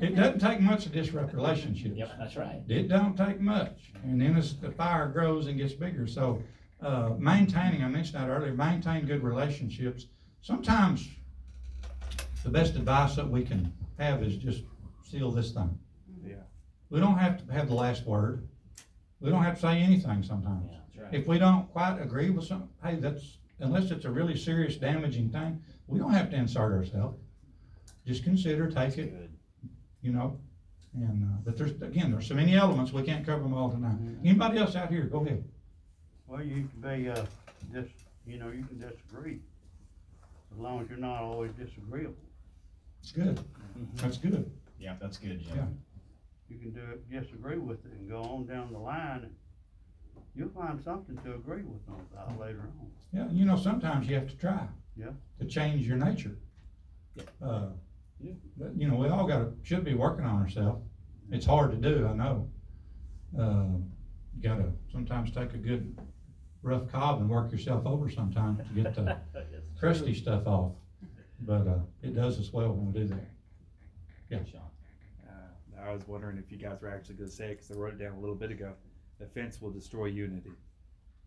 It 0.00 0.16
doesn't 0.16 0.38
take 0.38 0.60
much 0.60 0.84
to 0.84 0.88
disrupt 0.88 1.34
relationships. 1.34 1.96
Yep, 1.96 2.12
that's 2.18 2.36
right. 2.36 2.62
It 2.68 2.88
don't 2.88 3.16
take 3.16 3.40
much, 3.40 3.92
and 4.02 4.20
then 4.20 4.36
as 4.36 4.56
the 4.56 4.70
fire 4.70 5.08
grows 5.08 5.46
and 5.46 5.58
gets 5.58 5.74
bigger, 5.74 6.06
so, 6.06 6.42
uh, 6.80 7.10
maintaining, 7.18 7.84
I 7.84 7.88
mentioned 7.88 8.22
that 8.22 8.30
earlier, 8.30 8.54
maintain 8.54 9.04
good 9.04 9.22
relationships. 9.22 10.06
Sometimes, 10.40 11.06
the 12.42 12.48
best 12.48 12.76
advice 12.76 13.16
that 13.16 13.28
we 13.28 13.44
can 13.44 13.72
have 13.98 14.22
is 14.22 14.36
just 14.36 14.62
seal 15.02 15.30
this 15.30 15.52
thing. 15.52 15.78
Yeah. 16.90 16.96
We 16.96 17.00
don't 17.00 17.18
have 17.18 17.46
to 17.46 17.52
have 17.52 17.68
the 17.68 17.74
last 17.74 18.04
word, 18.06 18.46
we 19.20 19.30
don't 19.30 19.42
have 19.42 19.54
to 19.56 19.60
say 19.60 19.78
anything 19.80 20.22
sometimes. 20.22 20.68
Yeah, 20.70 20.78
that's 20.86 20.98
right. 21.12 21.20
If 21.20 21.26
we 21.26 21.38
don't 21.38 21.70
quite 21.72 22.00
agree 22.00 22.30
with 22.30 22.44
something, 22.46 22.68
hey, 22.82 22.96
that's, 22.96 23.38
unless 23.60 23.90
it's 23.90 24.04
a 24.04 24.10
really 24.10 24.36
serious 24.36 24.76
damaging 24.76 25.30
thing, 25.30 25.62
we 25.86 25.98
don't 25.98 26.12
have 26.12 26.30
to 26.30 26.36
insert 26.36 26.72
ourselves. 26.72 27.18
Just 28.06 28.24
consider, 28.24 28.70
take 28.70 28.98
it, 28.98 29.12
Good. 29.12 29.30
you 30.02 30.12
know, 30.12 30.38
and, 30.94 31.22
uh, 31.24 31.36
but 31.44 31.56
there's, 31.56 31.72
again, 31.82 32.10
there's 32.10 32.26
so 32.26 32.34
many 32.34 32.56
elements, 32.56 32.92
we 32.92 33.02
can't 33.02 33.24
cover 33.24 33.42
them 33.42 33.54
all 33.54 33.70
tonight. 33.70 33.96
Anybody 34.24 34.58
else 34.58 34.74
out 34.74 34.88
here, 34.90 35.04
go 35.04 35.20
ahead. 35.20 35.44
Well, 36.26 36.42
you 36.42 36.66
can 36.82 36.98
be, 37.02 37.08
uh, 37.08 37.24
dis, 37.72 37.86
you 38.26 38.38
know, 38.38 38.48
you 38.48 38.64
can 38.64 38.78
disagree, 38.78 39.40
as 40.52 40.58
long 40.58 40.80
as 40.82 40.88
you're 40.88 40.98
not 40.98 41.22
always 41.22 41.52
disagreeable. 41.52 42.14
It's 43.02 43.12
good, 43.12 43.38
that's 43.96 44.16
good. 44.18 44.50
Yeah, 44.78 44.94
that's 45.00 45.18
good, 45.18 45.42
Yeah. 45.42 45.54
Jim. 45.54 45.78
You 46.50 46.58
can 46.58 46.70
do 46.72 46.80
it, 46.80 47.08
disagree 47.10 47.58
with 47.58 47.78
it 47.86 47.92
and 47.92 48.08
go 48.08 48.20
on 48.22 48.44
down 48.46 48.72
the 48.72 48.78
line, 48.78 49.20
and 49.22 49.34
you'll 50.34 50.48
find 50.50 50.82
something 50.82 51.16
to 51.24 51.34
agree 51.34 51.62
with 51.62 51.84
them 51.86 51.94
about 52.12 52.38
later 52.40 52.60
on. 52.80 52.90
Yeah, 53.12 53.28
you 53.30 53.44
know, 53.44 53.56
sometimes 53.56 54.08
you 54.08 54.16
have 54.16 54.28
to 54.28 54.36
try. 54.36 54.66
Yeah. 54.96 55.10
To 55.38 55.46
change 55.46 55.86
your 55.86 55.96
nature. 55.96 56.36
Yeah. 57.14 57.22
Uh, 57.40 57.68
Yeah. 58.20 58.32
but, 58.56 58.76
you 58.76 58.88
know, 58.88 58.96
we 58.96 59.08
all 59.08 59.26
gotta, 59.26 59.52
should 59.62 59.84
be 59.84 59.94
working 59.94 60.24
on 60.24 60.42
ourselves. 60.42 60.84
It's 61.30 61.46
hard 61.46 61.70
to 61.70 61.76
do, 61.76 62.06
I 62.06 62.14
know. 62.14 62.50
Um, 63.38 63.90
you 64.36 64.42
gotta 64.42 64.72
sometimes 64.92 65.30
take 65.30 65.54
a 65.54 65.58
good 65.58 65.96
rough 66.62 66.88
cob 66.90 67.20
and 67.20 67.30
work 67.30 67.52
yourself 67.52 67.86
over 67.86 68.10
sometimes 68.10 68.58
to 68.66 68.74
get 68.82 68.94
the 68.96 69.16
crusty 69.78 70.14
stuff 70.14 70.46
off. 70.48 70.72
But, 71.40 71.66
uh, 71.68 71.78
it 72.02 72.14
does 72.16 72.40
us 72.40 72.52
well 72.52 72.72
when 72.72 72.92
we 72.92 73.00
do 73.00 73.06
that. 73.14 73.30
Yeah. 74.28 74.38
Uh, 74.38 74.60
I 75.86 75.92
was 75.92 76.06
wondering 76.06 76.38
if 76.38 76.50
you 76.50 76.58
guys 76.58 76.80
were 76.80 76.90
actually 76.90 77.16
gonna 77.16 77.30
say 77.30 77.50
it, 77.52 77.58
cause 77.58 77.70
I 77.70 77.74
wrote 77.74 77.94
it 77.94 77.98
down 77.98 78.12
a 78.14 78.20
little 78.20 78.34
bit 78.36 78.50
ago. 78.50 78.72
Offense 79.20 79.60
will 79.60 79.70
destroy 79.70 80.06
unity. 80.06 80.50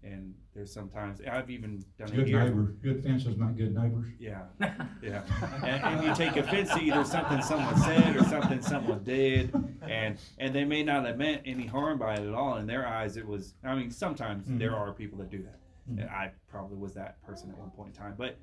And 0.03 0.33
there's 0.53 0.73
sometimes, 0.73 1.21
I've 1.21 1.49
even 1.49 1.81
done 1.97 2.09
it 2.09 2.15
Good 2.15 2.27
here. 2.27 2.43
neighbors, 2.43 2.75
good 2.81 3.01
fences 3.03 3.37
make 3.37 3.55
good 3.55 3.73
neighbors. 3.73 4.07
Yeah, 4.19 4.41
yeah. 5.01 5.21
And, 5.63 5.81
and 5.81 6.03
you 6.03 6.13
take 6.13 6.35
offense 6.35 6.71
to 6.73 6.81
either 6.81 7.05
something 7.05 7.41
someone 7.41 7.77
said 7.79 8.17
or 8.17 8.23
something 8.25 8.61
someone 8.61 9.01
did, 9.05 9.53
and 9.87 10.17
and 10.39 10.53
they 10.53 10.65
may 10.65 10.83
not 10.83 11.05
have 11.05 11.17
meant 11.17 11.43
any 11.45 11.65
harm 11.65 11.99
by 11.99 12.15
it 12.15 12.27
at 12.27 12.33
all. 12.33 12.57
In 12.57 12.67
their 12.67 12.85
eyes, 12.85 13.15
it 13.15 13.25
was. 13.25 13.53
I 13.63 13.75
mean, 13.75 13.91
sometimes 13.91 14.45
Mhm. 14.47 14.59
there 14.59 14.75
are 14.75 14.91
people 14.91 15.17
that 15.19 15.29
do 15.29 15.41
that, 15.43 15.59
Mhm. 15.89 16.01
and 16.01 16.09
I 16.09 16.33
probably 16.49 16.77
was 16.77 16.93
that 16.95 17.21
person 17.23 17.49
at 17.51 17.57
one 17.57 17.71
point 17.71 17.95
in 17.95 17.95
time. 17.95 18.15
But 18.17 18.37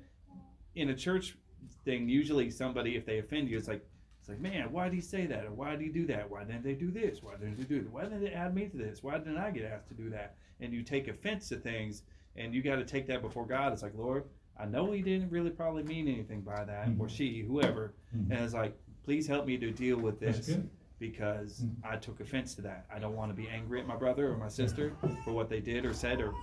in 0.73 0.89
a 0.89 0.95
church 0.95 1.37
thing, 1.85 2.09
usually 2.09 2.49
somebody, 2.49 2.95
if 2.95 3.05
they 3.05 3.19
offend 3.19 3.49
you, 3.49 3.57
it's 3.57 3.67
like. 3.67 3.85
Like, 4.31 4.39
man, 4.39 4.71
why 4.71 4.85
did 4.85 4.93
he 4.93 5.01
say 5.01 5.25
that? 5.25 5.45
Or 5.45 5.51
why 5.51 5.71
did 5.71 5.81
he 5.81 5.89
do 5.89 6.05
that? 6.07 6.29
Why 6.29 6.45
didn't 6.45 6.63
they 6.63 6.73
do 6.73 6.89
this? 6.89 7.21
Why 7.21 7.33
didn't 7.33 7.57
they 7.57 7.63
do 7.63 7.81
that? 7.83 7.91
Why 7.91 8.03
didn't 8.03 8.21
they 8.21 8.31
add 8.31 8.55
me 8.55 8.67
to 8.67 8.77
this? 8.77 9.03
Why 9.03 9.17
didn't 9.17 9.37
I 9.37 9.51
get 9.51 9.65
asked 9.65 9.89
to 9.89 9.93
do 9.93 10.09
that? 10.11 10.35
And 10.61 10.71
you 10.73 10.83
take 10.83 11.09
offense 11.09 11.49
to 11.49 11.57
things, 11.57 12.03
and 12.37 12.53
you 12.53 12.61
got 12.61 12.77
to 12.77 12.85
take 12.85 13.07
that 13.07 13.21
before 13.21 13.45
God. 13.45 13.73
It's 13.73 13.83
like, 13.83 13.93
Lord, 13.95 14.23
I 14.57 14.65
know 14.65 14.89
he 14.91 15.01
didn't 15.01 15.29
really 15.31 15.49
probably 15.49 15.83
mean 15.83 16.07
anything 16.07 16.41
by 16.41 16.63
that, 16.63 16.87
or 16.97 17.07
Mhm. 17.07 17.09
she, 17.09 17.41
whoever. 17.41 17.93
Mhm. 18.15 18.31
And 18.31 18.39
it's 18.45 18.53
like, 18.53 18.73
please 19.03 19.27
help 19.27 19.45
me 19.45 19.57
to 19.57 19.69
deal 19.71 19.99
with 19.99 20.19
this 20.21 20.57
because 20.97 21.61
Mhm. 21.65 21.75
I 21.83 21.97
took 21.97 22.21
offense 22.21 22.55
to 22.55 22.61
that. 22.61 22.85
I 22.89 22.99
don't 22.99 23.15
want 23.17 23.31
to 23.31 23.35
be 23.35 23.49
angry 23.49 23.81
at 23.81 23.87
my 23.87 23.97
brother 23.97 24.31
or 24.31 24.37
my 24.37 24.47
sister 24.47 24.93
for 25.25 25.33
what 25.33 25.49
they 25.49 25.59
did 25.59 25.83
or 25.85 25.93
said, 25.93 26.21
or 26.21 26.33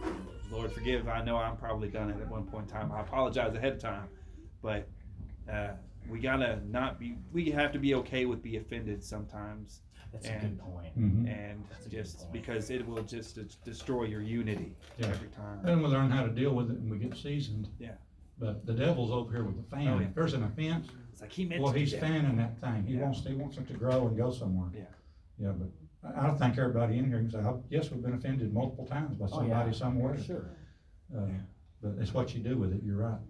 Lord 0.51 0.72
forgive. 0.72 1.09
I 1.09 1.24
know 1.24 1.36
I'm 1.39 1.57
probably 1.57 1.89
done 1.89 2.11
it 2.11 2.20
at 2.20 2.28
one 2.28 2.45
point 2.45 2.64
in 2.64 2.70
time. 2.70 2.93
I 2.93 3.01
apologize 3.01 3.55
ahead 3.55 3.74
of 3.74 3.78
time, 3.78 4.09
but 4.61 4.89
uh, 5.49 5.74
we 6.09 6.18
gotta 6.20 6.61
not 6.68 6.98
be. 6.98 7.16
We 7.32 7.50
have 7.50 7.72
to 7.72 7.78
be 7.78 7.94
okay 7.96 8.24
with 8.26 8.42
be 8.42 8.56
offended 8.56 9.02
sometimes, 9.04 9.82
That's 10.11 10.26
a 10.26 10.32
And- 10.32 10.40
good 10.40 10.59
point. 10.61 10.98
Mhm. 10.98 11.28
and 11.28 11.62
That's 11.68 11.84
just 11.86 12.18
point. 12.20 12.32
because 12.32 12.70
it 12.70 12.86
will 12.88 13.02
just 13.02 13.38
destroy 13.62 14.04
your 14.04 14.22
unity 14.22 14.74
Yeah. 14.96 15.09
every 15.09 15.28
time. 15.28 15.61
Then 15.62 15.82
we 15.82 15.88
learn 15.88 16.11
how 16.11 16.24
to 16.24 16.32
deal 16.32 16.54
with 16.54 16.70
it 16.70 16.78
and 16.78 16.90
we 16.90 16.98
get 16.98 17.14
seasoned. 17.14 17.68
Yeah. 17.78 17.92
But 18.38 18.64
the 18.64 18.72
devil's 18.72 19.11
over 19.11 19.30
here 19.30 19.44
with 19.44 19.56
the 19.59 19.64
fan. 19.64 19.86
Oh, 19.88 19.98
yeah. 19.98 20.06
If 20.06 20.14
there's 20.14 20.32
an 20.32 20.44
offense, 20.44 20.88
It's 21.12 21.20
like 21.20 21.30
he 21.32 21.44
meant 21.44 21.62
well, 21.62 21.74
to 21.74 21.78
he's 21.78 21.92
that. 21.92 22.00
fanning 22.00 22.36
that 22.38 22.59
thing. 22.59 22.84
He 22.84 22.94
Yeah. 22.94 23.02
wants, 23.02 23.20
he 23.26 23.34
wants 23.34 23.59
it 23.59 23.66
to 23.68 23.74
grow 23.74 24.09
and 24.09 24.16
go 24.16 24.30
somewhere. 24.30 24.70
Yeah. 24.72 24.84
Yeah, 25.38 25.52
but 25.52 25.68
I, 26.02 26.22
I 26.22 26.26
don't 26.26 26.38
think 26.38 26.56
everybody 26.56 26.96
in 26.96 27.04
here 27.09 27.18
can 27.18 27.28
say, 27.30 27.40
"Oh, 27.40 27.62
yes, 27.68 27.90
we've 27.90 28.00
been 28.02 28.14
offended 28.14 28.50
multiple 28.54 28.86
times 28.86 29.14
by 29.18 29.26
somebody 29.26 29.52
Oh, 29.52 29.66
yeah. 29.66 29.72
somebody 29.72 29.76
somewhere. 29.76 30.16
Sure. 30.16 30.56
Uh, 31.14 31.28
But 31.82 31.98
it's 31.98 32.14
what 32.14 32.34
you 32.34 32.42
do 32.42 32.56
with 32.56 32.72
it, 32.72 32.82
you're 32.82 32.96
right. 32.96 33.20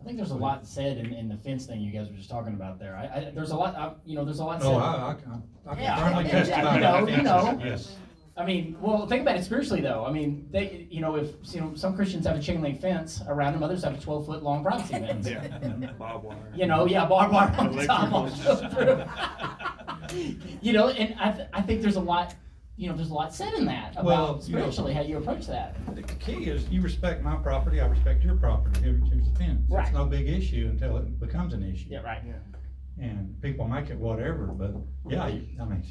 I 0.00 0.04
think 0.04 0.16
there's 0.18 0.30
a 0.30 0.36
lot 0.36 0.66
said 0.66 0.98
in, 0.98 1.12
in 1.12 1.28
the 1.28 1.36
fence 1.36 1.66
thing 1.66 1.80
you 1.80 1.90
guys 1.90 2.08
were 2.10 2.16
just 2.16 2.30
talking 2.30 2.54
about 2.54 2.78
there. 2.78 2.96
I, 2.96 3.04
I, 3.18 3.30
there's 3.34 3.50
a 3.50 3.56
lot, 3.56 3.74
I, 3.74 3.92
you 4.04 4.14
know, 4.14 4.24
there's 4.24 4.38
a 4.38 4.44
lot 4.44 4.60
oh, 4.62 4.64
said. 4.64 4.74
Oh, 4.74 4.78
I, 4.78 5.10
I, 5.10 5.14
can- 5.14 5.42
I 5.66 5.74
can 5.74 5.82
Yeah, 5.82 5.96
firmly 6.08 6.24
yeah, 6.24 6.30
testify. 6.30 6.74
you 6.74 6.80
to 6.80 6.86
know, 6.86 7.08
you 7.16 7.22
know. 7.22 7.60
Yes. 7.64 7.96
I 8.38 8.44
mean, 8.44 8.76
well, 8.82 9.06
think 9.06 9.22
about 9.22 9.36
it 9.38 9.44
spiritually 9.44 9.80
though. 9.80 10.04
I 10.04 10.12
mean, 10.12 10.46
they, 10.50 10.86
you 10.90 11.00
know, 11.00 11.16
if 11.16 11.30
you 11.54 11.60
know, 11.62 11.74
some 11.74 11.96
Christians 11.96 12.26
have 12.26 12.36
a 12.36 12.40
chain 12.42 12.60
link 12.60 12.80
fence 12.82 13.22
around 13.26 13.54
them, 13.54 13.62
others 13.62 13.82
have 13.82 13.94
a 13.94 14.00
12 14.00 14.26
foot 14.26 14.42
long 14.42 14.62
privacy 14.62 14.92
fence. 15.06 15.26
Yeah, 15.26 15.92
barbed 15.98 16.24
wire. 16.24 16.36
You 16.54 16.66
know, 16.66 16.84
yeah, 16.86 17.06
barbed 17.06 17.32
wire 17.32 17.54
on 17.58 17.74
the 17.74 17.86
top. 17.86 18.12
all 18.12 18.26
Electrical. 18.26 18.68
through. 18.70 19.04
you 20.62 20.72
know, 20.74 20.88
and 20.90 21.14
I, 21.18 21.32
th- 21.32 21.48
I 21.54 21.62
think 21.62 21.80
there's 21.80 21.96
a 21.96 22.00
lot, 22.00 22.34
you 22.76 22.88
know, 22.90 22.96
there's 22.96 23.10
a 23.10 23.14
lot 23.14 23.34
said 23.34 23.54
in 23.54 23.64
that 23.66 23.92
about 23.92 24.04
Well, 24.04 24.26
you 24.44 24.54
know- 24.54 24.60
spiritually 24.60 24.92
how 24.92 25.00
you 25.00 25.16
approach 25.16 25.46
that. 25.46 25.74
The 25.94 26.02
key 26.02 26.44
is 26.50 26.68
you 26.68 26.82
respect 26.82 27.22
my 27.22 27.36
property, 27.36 27.80
I 27.80 27.86
respect 27.86 28.22
your 28.22 28.36
property. 28.36 28.80
Here- 28.80 29.00
Here's 29.10 29.28
the 29.30 29.38
fence. 29.38 29.62
Right. 29.70 29.86
It's 29.86 29.94
no 29.94 30.04
big 30.06 30.28
issue 30.28 30.68
until 30.70 30.98
it 30.98 31.18
becomes 31.18 31.54
an 31.54 31.62
issue. 31.62 31.86
Yeah, 31.90 32.02
right. 32.02 32.22
and 32.98 33.40
people 33.42 33.66
make 33.68 33.90
it 33.90 33.98
whatever, 33.98 34.46
but 34.46 34.74
yeah, 35.08 35.26
you, 35.28 35.46
I 35.60 35.64
mean, 35.64 35.82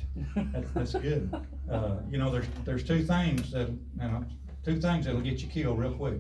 that's, 0.53 0.71
that's 0.71 0.93
good. 0.93 1.33
Uh, 1.65 1.95
you 2.11 2.19
know, 2.19 2.31
there's, 2.31 2.45
there's 2.63 2.83
two 2.83 3.03
things 3.03 3.51
that, 3.51 3.67
and 3.67 4.03
I 4.17 4.21
two 4.63 4.79
things 4.79 5.05
that'll 5.07 5.19
get 5.21 5.41
you 5.41 5.47
killed 5.47 5.79
real 5.79 5.93
quick. 5.93 6.19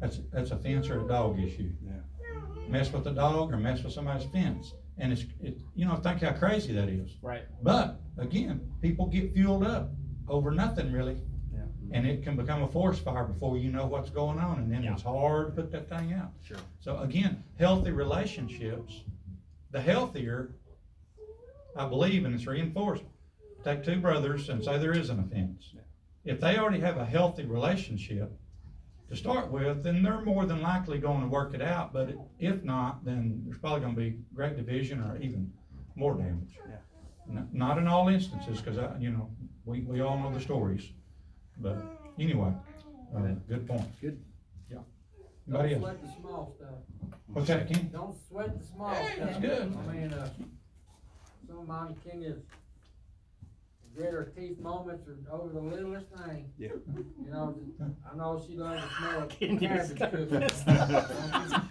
That's, 0.00 0.20
that's 0.32 0.52
a 0.52 0.56
fence 0.56 0.88
or 0.88 1.04
a 1.04 1.06
dog 1.06 1.38
issue. 1.38 1.70
Yeah. 1.84 1.92
Mess 2.66 2.90
with 2.90 3.04
the 3.04 3.10
dog 3.10 3.52
or 3.52 3.58
mess 3.58 3.82
with 3.82 3.92
somebody's 3.92 4.26
fence. 4.30 4.72
And 4.98 5.12
it's, 5.12 5.24
it, 5.42 5.58
you 5.74 5.86
know, 5.86 5.96
think 5.96 6.22
how 6.22 6.32
crazy 6.32 6.72
that 6.74 6.88
is. 6.88 7.10
Right. 7.22 7.42
But, 7.62 8.00
again, 8.18 8.60
people 8.82 9.06
get 9.06 9.32
fueled 9.32 9.64
up 9.64 9.90
over 10.28 10.50
nothing 10.50 10.92
really. 10.92 11.20
Yeah. 11.52 11.60
And 11.92 12.06
it 12.06 12.22
can 12.24 12.36
become 12.36 12.62
a 12.62 12.68
forest 12.68 13.04
fire 13.04 13.24
before 13.24 13.56
you 13.58 13.70
know 13.70 13.86
what's 13.86 14.10
going 14.10 14.38
on, 14.38 14.58
and 14.58 14.72
then 14.72 14.82
Yeah. 14.82 14.94
it's 14.94 15.02
hard 15.02 15.54
to 15.54 15.62
put 15.62 15.70
that 15.72 15.88
thing 15.88 16.12
out. 16.12 16.32
Sure. 16.42 16.56
So 16.80 16.98
again, 16.98 17.44
healthy 17.58 17.92
relationships, 17.92 19.04
the 19.70 19.80
healthier, 19.80 20.50
I 21.76 21.88
believe, 21.88 22.24
and 22.24 22.34
it's 22.34 22.46
reinforced. 22.46 23.04
Take 23.64 23.84
two 23.84 24.00
brothers 24.00 24.48
and 24.48 24.64
say 24.64 24.78
there 24.78 24.92
is 24.96 25.10
an 25.10 25.20
offense. 25.20 25.74
If 26.24 26.40
they 26.40 26.58
already 26.58 26.80
have 26.80 26.96
a 26.96 27.04
healthy 27.04 27.44
relationship 27.44 28.32
to 29.08 29.16
start 29.16 29.50
with, 29.50 29.82
then 29.82 30.02
they're 30.02 30.20
more 30.20 30.44
than 30.44 30.60
likely 30.60 30.98
going 30.98 31.22
to 31.22 31.26
work 31.28 31.54
it 31.54 31.62
out, 31.62 31.92
but 31.92 32.14
if 32.38 32.62
not, 32.62 33.04
then 33.04 33.42
there's 33.46 33.58
probably 33.58 33.80
gonna 33.80 33.94
be 33.94 34.18
great 34.34 34.56
division 34.56 35.00
or 35.00 35.16
even 35.18 35.50
more 35.94 36.14
damage. 36.14 36.56
Yeah. 36.68 36.76
N- 37.30 37.48
Not 37.52 37.78
in 37.78 37.86
all 37.86 38.08
instances, 38.08 38.60
cause 38.60 38.76
I, 38.78 38.96
you 38.98 39.10
know, 39.10 39.30
we, 39.64 39.80
we 39.80 40.00
all 40.02 40.18
know 40.18 40.32
the 40.32 40.40
stories, 40.40 40.90
but 41.58 41.76
anyway, 42.18 42.52
uh, 43.16 43.20
good 43.48 43.66
point. 43.66 43.88
Good. 44.00 44.22
Yeah. 44.70 44.78
Anybody 45.48 45.74
Don't 45.74 45.82
else? 45.84 45.90
sweat 45.90 46.02
the 46.02 46.20
small 46.20 46.54
stuff. 46.56 46.68
What's 47.28 47.48
that, 47.48 47.68
Kenny? 47.68 47.84
Don't 47.92 48.16
sweat 48.28 48.58
the 48.58 48.66
small 48.66 48.94
stuff. 48.94 49.16
That's 49.18 49.38
good. 49.38 49.76
I 49.88 49.92
mean, 49.92 50.12
uh, 50.12 50.28
some 51.46 51.58
of 51.60 51.66
mine, 51.68 51.96
Kenya's 52.04 52.36
grit 52.36 52.57
her 54.06 54.32
teeth 54.36 54.58
moments 54.60 55.06
are 55.08 55.18
over 55.32 55.52
the 55.52 55.60
littlest 55.60 56.06
thing. 56.24 56.50
Yeah. 56.58 56.68
You 57.24 57.30
know, 57.30 57.54
I 58.12 58.16
know 58.16 58.42
she 58.46 58.56
loves 58.56 58.82
to 58.82 58.88
smell 58.94 59.22
of 59.22 59.28
Kenya's 59.28 59.92
cabbage 59.92 60.30
cooking. 60.30 60.48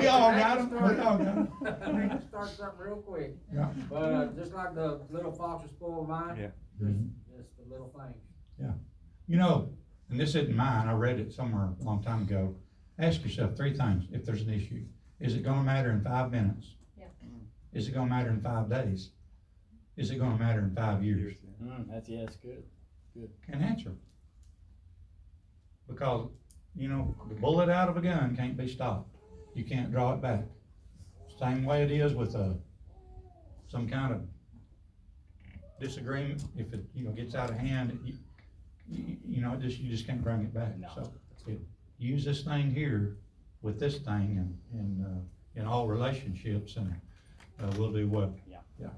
We 0.00 0.06
all 0.06 0.32
got 0.32 0.58
'em. 0.58 0.70
We 0.70 0.78
all 0.78 0.94
got 0.94 1.20
'em. 1.20 1.48
They 1.62 2.08
can 2.08 2.22
start 2.28 2.48
something 2.50 2.78
real 2.78 2.96
quick, 2.96 3.36
Yeah. 3.52 3.72
but, 3.88 3.96
uh, 3.96 4.26
just 4.32 4.52
like 4.52 4.74
the 4.74 5.00
little 5.10 5.32
fox 5.32 5.62
was 5.64 5.72
spoiled 5.72 6.08
mine. 6.08 6.36
Yeah. 6.38 6.50
Just, 6.78 6.90
Mhm. 6.98 7.10
just 7.36 7.48
the 7.56 7.64
little 7.70 7.88
things. 7.88 8.22
Yeah. 8.58 8.72
You 9.26 9.36
know, 9.36 9.70
and 10.08 10.18
this 10.18 10.34
isn't 10.34 10.54
mine, 10.56 10.88
I 10.88 10.92
read 10.94 11.18
it 11.20 11.32
somewhere 11.32 11.64
a 11.80 11.84
long 11.84 12.02
time 12.02 12.22
ago. 12.22 12.54
Ask 12.98 13.22
yourself 13.22 13.56
three 13.56 13.74
things 13.74 14.06
if 14.12 14.24
there's 14.24 14.42
an 14.42 14.50
issue. 14.50 14.84
Is 15.18 15.34
it 15.34 15.42
gonna 15.42 15.62
matter 15.62 15.90
in 15.90 16.02
five 16.02 16.30
minutes? 16.30 16.76
Yeah. 16.96 17.06
Is 17.72 17.88
it 17.88 17.92
gonna 17.92 18.10
matter 18.10 18.30
in 18.30 18.40
five 18.40 18.68
days? 18.70 19.10
Is 20.00 20.10
it 20.10 20.16
gonna 20.18 20.38
matter 20.38 20.60
in 20.60 20.74
five 20.74 21.04
years? 21.04 21.20
Years. 21.20 21.34
Mm, 21.62 21.86
that's, 21.90 22.08
yeah, 22.08 22.20
that's 22.24 22.36
good. 22.36 22.64
Can't 23.46 23.62
answer. 23.62 23.92
Because, 25.86 26.30
you 26.74 26.88
know, 26.88 27.14
the 27.28 27.34
bullet 27.34 27.68
out 27.68 27.90
of 27.90 27.98
a 27.98 28.00
gun 28.00 28.34
can't 28.34 28.56
be 28.56 28.66
stopped. 28.66 29.14
You 29.54 29.62
can't 29.64 29.92
draw 29.92 30.14
it 30.14 30.22
back. 30.22 30.44
Same 31.38 31.64
way 31.66 31.82
it 31.82 31.90
is 31.90 32.14
with 32.14 32.34
a, 32.34 32.56
some 33.68 33.86
kind 33.90 34.14
of 34.14 34.22
disagreement, 35.78 36.44
if 36.56 36.72
it, 36.72 36.82
you 36.94 37.04
know, 37.04 37.10
gets 37.10 37.34
out 37.34 37.50
of 37.50 37.58
hand, 37.58 37.98
you, 38.02 38.14
you, 38.88 39.16
you 39.22 39.42
know, 39.42 39.54
just, 39.56 39.80
you 39.80 39.90
just 39.90 40.06
can't 40.06 40.22
bring 40.24 40.40
it 40.40 40.54
back, 40.54 40.78
No. 40.78 40.88
so. 40.94 41.12
it- 41.46 41.60
Use 41.98 42.24
this 42.24 42.40
thing 42.44 42.70
here 42.74 43.18
with 43.60 43.78
this 43.78 43.98
thing 43.98 44.38
and, 44.38 44.58
and, 44.72 45.04
uh, 45.06 45.60
in 45.60 45.66
all 45.66 45.86
relationships 45.86 46.76
and, 46.76 46.90
uh, 47.62 47.70
we'll 47.76 47.92
do 47.92 48.08
well. 48.08 48.34
In 48.78 48.86
other 48.86 48.94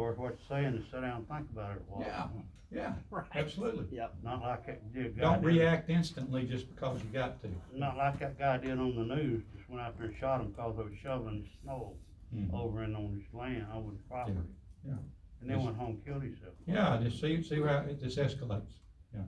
words, 0.00 0.18
what 0.18 0.36
you're 0.38 0.48
saying 0.62 0.74
is 0.74 0.84
sit 0.90 1.00
down 1.02 1.18
and 1.18 1.28
think 1.28 1.50
about 1.52 1.76
it 1.76 1.82
a 1.88 1.92
while. 1.92 2.06
Yeah. 2.06 2.26
Yeah, 2.72 2.92
Right. 3.10 3.24
absolutely. 3.34 3.98
Not 4.22 4.42
like 4.42 4.64
that 4.66 4.92
did 4.94 5.16
guy 5.16 5.22
Don't 5.22 5.42
did- 5.42 5.46
react 5.48 5.90
instantly 5.90 6.44
just 6.44 6.68
because 6.72 7.02
you 7.02 7.08
got 7.10 7.40
to. 7.42 7.48
Not 7.74 7.96
like 7.96 8.20
that 8.20 8.38
guy 8.38 8.58
did 8.58 8.78
on 8.78 8.94
the 8.94 9.14
news, 9.16 9.42
just 9.56 9.68
went 9.68 9.82
out 9.82 9.98
there 9.98 10.06
and 10.06 10.16
shot 10.16 10.40
him 10.40 10.52
cause 10.54 10.76
they 10.76 10.84
was 10.84 10.92
shoveling 11.02 11.48
snow 11.62 11.96
Mhm. 12.34 12.52
over 12.54 12.84
in 12.84 12.94
on 12.94 13.12
his 13.14 13.34
land, 13.34 13.66
over 13.74 13.90
his 13.90 14.00
property. 14.08 14.38
yeah. 14.86 14.94
And 15.40 15.50
then 15.50 15.64
went 15.64 15.76
home 15.76 15.90
and 15.96 16.04
killed 16.04 16.22
himself. 16.22 16.54
Yeah, 16.66 17.00
just 17.02 17.20
see, 17.20 17.42
see 17.42 17.60
how 17.60 17.78
it 17.88 17.98
just 17.98 18.16
escalates, 18.18 18.74
yeah. 19.12 19.22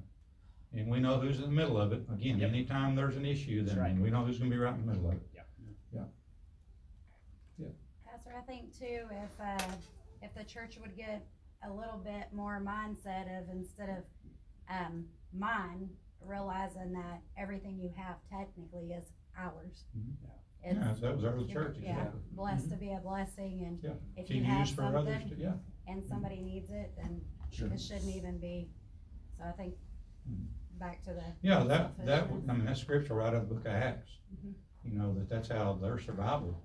And 0.75 0.89
we 0.91 1.01
know 1.01 1.19
who's 1.19 1.37
in 1.39 1.43
the 1.47 1.49
middle 1.49 1.79
of 1.79 1.93
it, 1.93 2.03
again, 2.13 2.39
Yep. 2.39 2.49
anytime 2.51 2.95
there's 2.95 3.17
an 3.17 3.25
issue, 3.27 3.65
That's 3.65 3.77
right. 3.77 3.89
then 3.93 4.03
we 4.03 4.11
know 4.11 4.25
who's 4.25 4.39
gonna 4.39 4.51
be 4.51 4.57
right 4.59 4.75
in 4.75 4.87
the 4.87 4.93
middle 4.93 5.09
of 5.11 5.15
it. 5.17 5.23
Pastor, 8.07 8.35
I 8.37 8.43
think 8.43 8.79
too, 8.79 9.07
if, 9.11 9.41
uh, 9.41 9.73
if 10.23 10.35
the 10.35 10.45
church 10.45 10.79
would 10.81 10.97
get 10.97 11.27
a 11.65 11.71
little 11.73 11.99
bit 11.99 12.33
more 12.33 12.61
mindset 12.65 13.27
of 13.41 13.49
instead 13.51 13.89
of, 13.89 14.05
um, 14.69 15.05
mine, 15.33 15.89
realizing 16.25 16.93
that 16.93 17.21
everything 17.37 17.79
you 17.79 17.91
have 17.97 18.17
technically 18.31 18.93
is 18.93 19.13
ours. 19.37 19.85
Mhm. 19.97 20.15
It's- 20.65 20.77
Yeah, 20.77 20.95
that 21.01 21.15
was 21.17 21.25
early 21.25 21.53
church, 21.53 21.77
Yeah, 21.79 21.97
exactly. 21.99 22.21
blessed 22.33 22.71
to 22.71 22.77
be 22.77 22.93
a 22.93 23.01
blessing 23.01 23.65
and 23.65 23.83
Yeah, 23.83 23.95
if 24.17 24.27
To 24.29 24.35
you 24.37 24.45
have 24.45 24.61
use 24.61 24.71
for 24.75 24.85
others, 24.85 25.15
to- 25.23 25.29
something 25.29 25.39
yeah, 25.41 25.57
and 25.89 26.05
somebody 26.07 26.41
needs 26.41 26.71
it, 26.71 26.95
then 26.97 27.21
Sure. 27.51 27.73
it 27.73 27.81
shouldn't 27.81 28.15
even 28.15 28.39
be, 28.39 28.71
so 29.37 29.45
I 29.45 29.53
think, 29.53 29.77
Mhm. 30.29 30.47
back 30.79 31.03
to 31.03 31.15
the. 31.15 31.25
yeah, 31.43 31.65
that, 31.65 31.97
that, 31.99 32.07
selfishness. 32.29 32.49
I 32.49 32.53
mean, 32.57 32.65
that's 32.67 32.81
scripture 32.81 33.15
right 33.15 33.29
out 33.29 33.35
of 33.35 33.49
the 33.49 33.55
book 33.57 33.65
of 33.65 33.73
Acts. 33.73 34.19
Mhm. 34.33 34.55
You 34.85 34.91
know, 34.99 35.15
that 35.15 35.29
that's 35.29 35.49
how 35.49 35.73
their 35.75 35.99
survival, 35.99 36.63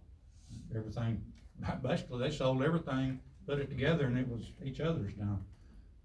everything, 0.75 1.33
basically, 1.81 2.19
they 2.19 2.31
sold 2.31 2.61
everything, 2.61 3.19
put 3.47 3.59
it 3.59 3.69
together, 3.69 4.05
and 4.07 4.17
it 4.17 4.27
was 4.27 4.51
each 4.63 4.81
other's 4.81 5.13
now. 5.17 5.39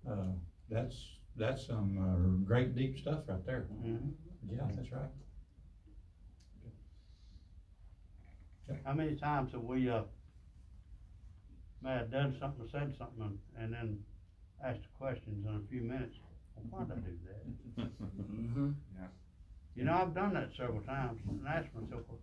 Uh, 0.09 0.29
that's, 0.71 0.97
that's 1.37 1.67
some, 1.67 1.99
uh, 1.99 2.47
great 2.47 2.75
deep 2.75 2.97
stuff 2.99 3.21
right 3.29 3.45
there, 3.45 3.67
Mhm. 3.85 4.15
yeah, 4.51 4.69
that's 4.75 4.91
right. 4.93 5.11
How 8.85 8.95
many 8.95 9.17
times 9.17 9.53
have 9.53 9.65
we, 9.65 9.91
uh, 9.91 10.05
may 11.83 11.91
have 11.91 12.11
done 12.11 12.35
something, 12.39 12.65
or 12.65 12.69
said 12.71 12.97
something, 12.97 13.23
and- 13.23 13.39
and 13.57 13.73
then 13.75 14.05
asked 14.63 14.87
questions 14.95 15.45
in 15.45 15.55
a 15.55 15.61
few 15.69 15.83
minutes, 15.83 16.17
well, 16.55 16.87
why'd 16.87 16.93
I 16.93 17.01
do 17.01 17.19
that? 17.27 17.47
Mm-hmm. 17.77 18.73
You 19.75 19.85
know, 19.85 19.95
I've 19.95 20.15
done 20.15 20.33
that 20.35 20.55
several 20.55 20.81
times, 20.83 21.21
and 21.29 21.47
asked 21.47 21.75
myself, 21.75 22.03
well, 22.09 22.21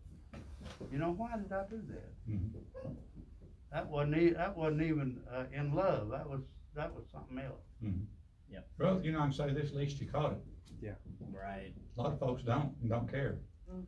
you 0.92 0.98
know, 0.98 1.12
why 1.12 1.38
did 1.38 1.52
I 1.52 1.66
do 1.68 1.82
that? 1.90 2.26
Mhm. 2.28 2.52
That 3.72 3.88
wasn't 3.88 4.18
e- 4.18 4.30
that 4.32 4.56
wasn't 4.58 4.82
even, 4.82 5.22
uh, 5.32 5.44
in 5.54 5.74
love, 5.74 6.10
that 6.10 6.28
was, 6.28 6.42
that 6.76 6.94
was 6.94 7.06
something 7.12 7.38
else. 7.40 7.64
Well, 8.80 9.02
you 9.04 9.12
know, 9.12 9.20
I'm 9.20 9.34
saying 9.34 9.54
this, 9.56 9.70
at 9.72 9.76
least 9.76 10.00
you 10.00 10.08
caught 10.08 10.32
it. 10.32 10.40
Yeah. 10.82 10.96
Right. 11.32 11.74
A 11.98 12.02
lot 12.02 12.14
of 12.14 12.20
folks 12.20 12.44
don't, 12.44 12.74
and 12.82 12.90
don't 12.90 13.10
care. 13.12 13.38
Mhm. 13.70 13.86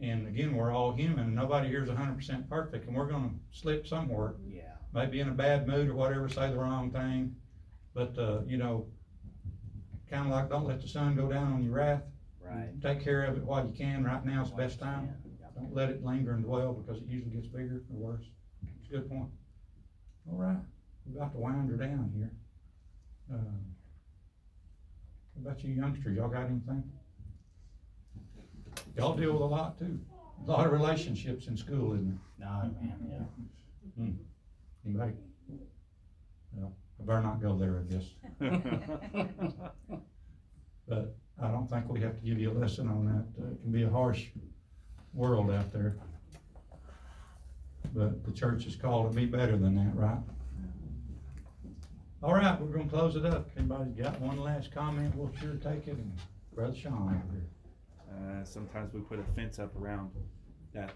And 0.00 0.26
again, 0.26 0.54
we're 0.56 0.72
all 0.72 0.92
human, 0.92 1.20
and 1.26 1.34
nobody 1.34 1.68
here 1.68 1.82
is 1.84 1.88
hundred 1.88 2.16
percent 2.16 2.48
perfect, 2.48 2.86
and 2.88 2.96
we're 2.96 3.06
gonna 3.08 3.32
slip 3.52 3.86
somewhere, 3.86 4.34
Yeah. 4.44 4.76
maybe 4.92 5.20
in 5.20 5.28
a 5.28 5.32
bad 5.34 5.66
mood 5.68 5.88
or 5.88 5.94
whatever, 5.94 6.28
say 6.28 6.50
the 6.50 6.58
wrong 6.58 6.90
thing. 6.90 7.36
But, 7.94 8.18
uh, 8.18 8.42
you 8.46 8.56
know, 8.58 8.88
kinda 10.08 10.28
like, 10.28 10.48
don't 10.50 10.66
let 10.66 10.80
the 10.80 10.88
sun 10.88 11.14
go 11.14 11.28
down 11.30 11.52
on 11.52 11.62
your 11.62 11.74
wrath. 11.74 12.02
Right. 12.40 12.78
Take 12.82 13.00
care 13.00 13.24
of 13.24 13.36
it 13.38 13.44
while 13.44 13.66
you 13.66 13.72
can, 13.72 14.02
right 14.04 14.24
now 14.24 14.42
is 14.42 14.50
the 14.50 14.56
best 14.56 14.78
time. 14.80 15.14
Yeah. 15.40 15.46
Don't 15.54 15.72
let 15.72 15.88
it 15.90 16.02
linger 16.02 16.32
and 16.34 16.44
dwell, 16.44 16.74
because 16.74 17.00
it 17.00 17.06
usually 17.08 17.30
gets 17.30 17.46
bigger 17.46 17.84
or 17.90 17.96
worse. 17.96 18.28
It's 18.92 18.98
a 18.98 19.00
good 19.00 19.08
point. 19.10 19.30
All 20.30 20.36
right, 20.36 20.58
we're 21.06 21.16
about 21.22 21.32
to 21.32 21.38
wind 21.38 21.70
her 21.70 21.76
down 21.78 22.12
here. 22.14 22.30
Um, 23.32 23.64
What 25.34 25.52
about 25.52 25.64
you 25.64 25.72
youngsters, 25.72 26.14
y'all 26.14 26.28
got 26.28 26.44
anything? 26.44 26.84
Y'all 28.94 29.14
deal 29.16 29.32
with 29.32 29.40
a 29.40 29.46
lot 29.46 29.78
too, 29.78 29.98
a 30.46 30.50
lot 30.50 30.66
of 30.66 30.72
relationships 30.74 31.46
in 31.46 31.56
school, 31.56 31.94
isn't 31.94 32.18
there? 32.38 32.48
No, 32.48 32.74
man, 32.82 33.26
yeah. 33.98 34.06
Anybody? 34.84 35.12
Well, 36.52 36.74
I 37.00 37.04
better 37.06 37.22
not 37.22 37.40
go 37.40 37.56
there, 37.56 37.78
I 37.80 37.94
guess, 37.94 38.04
but 40.86 41.16
I 41.42 41.48
don't 41.48 41.66
think 41.70 41.88
we 41.88 42.00
have 42.02 42.20
to 42.20 42.26
give 42.26 42.38
you 42.38 42.50
a 42.50 42.56
lesson 42.58 42.88
on 42.88 43.06
that, 43.06 43.42
Uh, 43.42 43.52
it 43.52 43.62
can 43.62 43.72
be 43.72 43.84
a 43.84 43.90
harsh 43.90 44.26
world 45.14 45.50
out 45.50 45.72
there. 45.72 45.96
But 47.94 48.24
the 48.24 48.32
church 48.32 48.66
is 48.66 48.76
called 48.76 49.12
to 49.12 49.16
be 49.16 49.26
better 49.26 49.56
than 49.56 49.74
that, 49.76 49.94
right? 49.94 50.18
All 52.22 52.34
right, 52.34 52.58
we're 52.60 52.68
gonna 52.68 52.88
close 52.88 53.16
it 53.16 53.26
up, 53.26 53.50
anybody's 53.56 53.94
got 53.94 54.20
one 54.20 54.38
last 54.38 54.70
comment, 54.70 55.14
we'll 55.16 55.32
sure 55.40 55.54
take 55.54 55.88
it, 55.88 55.96
and 55.96 56.12
Brother 56.54 56.74
Sean. 56.74 57.20
Uh, 58.08 58.44
sometimes 58.44 58.94
we 58.94 59.00
put 59.00 59.18
a 59.18 59.24
fence 59.34 59.58
up 59.58 59.74
around 59.80 60.10
that 60.72 60.92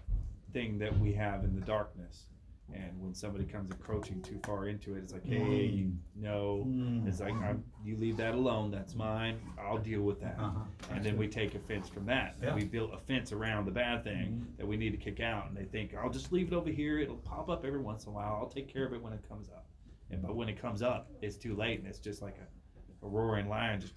thing 0.53 0.77
that 0.79 0.97
we 0.99 1.11
have 1.13 1.43
in 1.43 1.53
the 1.53 1.65
darkness. 1.65 2.27
And 2.73 3.01
when 3.01 3.13
somebody 3.13 3.45
comes 3.45 3.71
encroaching 3.71 4.21
too 4.21 4.39
far 4.43 4.67
into 4.67 4.95
it, 4.95 4.99
it's 4.99 5.13
like, 5.13 5.25
hey, 5.25 5.87
no. 6.15 6.65
Mm. 6.67 7.07
It's 7.07 7.21
like, 7.21 7.33
I'm, 7.33 7.63
you 7.83 7.95
leave 7.97 8.17
that 8.17 8.33
alone. 8.33 8.71
That's 8.71 8.93
mine. 8.93 9.39
I'll 9.57 9.77
deal 9.77 10.01
with 10.01 10.19
that. 10.19 10.37
Uh-huh. 10.37 10.59
And 10.91 11.03
then 11.03 11.17
we 11.17 11.27
take 11.27 11.55
offense 11.55 11.87
from 11.87 12.05
that. 12.07 12.35
Yeah. 12.43 12.53
We 12.53 12.65
built 12.65 12.91
a 12.93 12.97
fence 12.97 13.31
around 13.31 13.65
the 13.65 13.71
bad 13.71 14.03
thing 14.03 14.45
that 14.57 14.67
we 14.67 14.75
need 14.75 14.91
to 14.91 14.97
kick 14.97 15.21
out. 15.21 15.47
And 15.47 15.55
they 15.55 15.63
think, 15.63 15.95
I'll 15.95 16.09
just 16.09 16.31
leave 16.33 16.51
it 16.51 16.53
over 16.55 16.69
here. 16.69 16.99
It'll 16.99 17.15
pop 17.15 17.49
up 17.49 17.63
every 17.65 17.79
once 17.79 18.03
in 18.03 18.09
a 18.09 18.13
while. 18.13 18.37
I'll 18.41 18.49
take 18.49 18.67
care 18.71 18.85
of 18.85 18.93
it 18.93 19.01
when 19.01 19.13
it 19.13 19.27
comes 19.29 19.47
up. 19.47 19.65
And 20.11 20.21
but 20.21 20.35
when 20.35 20.49
it 20.49 20.61
comes 20.61 20.81
up, 20.81 21.09
it's 21.21 21.35
too 21.35 21.53
late, 21.55 21.79
and 21.79 21.87
it's 21.87 21.99
just 21.99 22.21
like 22.21 22.37
a 22.37 23.05
a 23.05 23.07
roaring 23.07 23.47
lion 23.47 23.79
just 23.79 23.93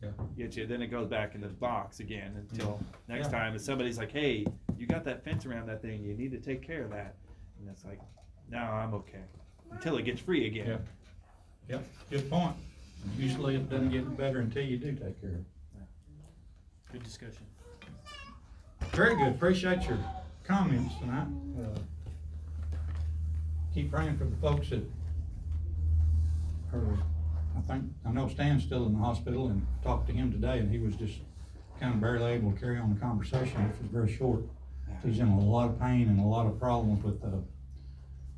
Yeah. 0.00 0.10
get 0.36 0.56
you. 0.56 0.64
Then 0.66 0.80
it 0.80 0.86
goes 0.88 1.08
back 1.08 1.34
in 1.34 1.40
the 1.40 1.48
box 1.48 1.98
again 1.98 2.36
until 2.36 2.80
next 3.08 3.26
Yeah. 3.32 3.38
time. 3.38 3.52
And 3.54 3.60
somebody's 3.60 3.98
like, 3.98 4.12
"Hey, 4.12 4.46
you 4.76 4.86
got 4.86 5.02
that 5.04 5.24
fence 5.24 5.44
around 5.44 5.66
that 5.66 5.82
thing. 5.82 6.04
You 6.04 6.14
need 6.14 6.30
to 6.30 6.38
take 6.38 6.62
care 6.62 6.84
of 6.84 6.90
that." 6.90 7.16
And 7.62 7.70
it's 7.70 7.84
like, 7.84 8.00
"No, 8.50 8.58
I'm 8.58 8.92
okay." 8.94 9.22
Until 9.70 9.96
it 9.96 10.02
gets 10.02 10.20
free 10.20 10.46
again. 10.46 10.66
Yeah. 10.66 11.76
Yep, 11.76 11.84
good 12.10 12.28
point. 12.30 12.56
Usually 13.16 13.54
it 13.56 13.70
doesn't 13.70 13.90
get 13.90 14.16
better 14.16 14.40
until 14.40 14.64
you 14.64 14.76
do 14.76 14.92
take 14.92 15.20
care 15.20 15.30
of 15.30 15.36
it. 15.36 15.44
Good 16.92 17.04
discussion. 17.04 17.46
Very 18.90 19.16
good, 19.16 19.28
appreciate 19.28 19.82
your 19.88 19.98
comments 20.44 20.94
tonight. 21.00 21.28
Uh, 21.58 21.78
Keep 23.72 23.90
praying 23.90 24.18
for 24.18 24.24
the 24.24 24.36
folks 24.36 24.68
that 24.68 24.84
are, 26.74 26.98
I 27.56 27.60
think, 27.62 27.84
I 28.04 28.10
know 28.10 28.28
Stan's 28.28 28.62
still 28.64 28.84
in 28.84 28.92
the 28.92 28.98
hospital 28.98 29.46
and 29.48 29.66
talked 29.82 30.08
to 30.08 30.12
him 30.12 30.30
today 30.30 30.58
and 30.58 30.70
he 30.70 30.78
was 30.78 30.94
just 30.96 31.14
kind 31.80 31.94
of 31.94 32.00
barely 32.00 32.32
able 32.32 32.52
to 32.52 32.60
carry 32.60 32.76
on 32.78 32.92
the 32.92 33.00
conversation, 33.00 33.66
which 33.66 33.78
was 33.80 33.88
very 33.90 34.12
short. 34.14 34.42
He's 35.02 35.20
in 35.20 35.28
a 35.28 35.40
lot 35.40 35.70
of 35.70 35.80
pain 35.80 36.08
and 36.08 36.20
a 36.20 36.24
lot 36.24 36.46
of 36.46 36.60
problems 36.60 37.02
with, 37.02 37.24
uh, 37.24 37.28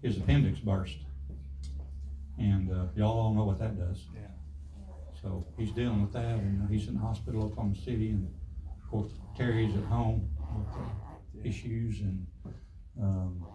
his 0.05 0.19
appendix 0.19 0.61
burst. 0.61 0.99
And, 2.39 2.71
uh, 2.71 2.85
y'all 2.95 3.19
all 3.19 3.35
know 3.35 3.45
what 3.45 3.59
that 3.59 3.79
does. 3.79 4.05
Yeah. 4.15 4.21
So 5.23 5.47
he's 5.57 5.71
dealing 5.71 6.03
with 6.03 6.13
that 6.13 6.35
and 6.35 6.63
uh, 6.63 6.67
he's 6.69 6.87
in 6.87 6.95
the 6.95 7.01
hospital 7.01 7.41
in 7.41 7.47
Oklahoma 7.47 7.75
City 7.75 8.11
and 8.11 8.29
of 8.83 8.91
course 8.91 9.13
Terry's 9.37 9.75
at 9.75 9.85
home 9.85 10.29
with 10.55 10.77
uh, 10.77 11.49
issues 11.49 12.01
and, 12.01 12.27
um, 13.01 13.47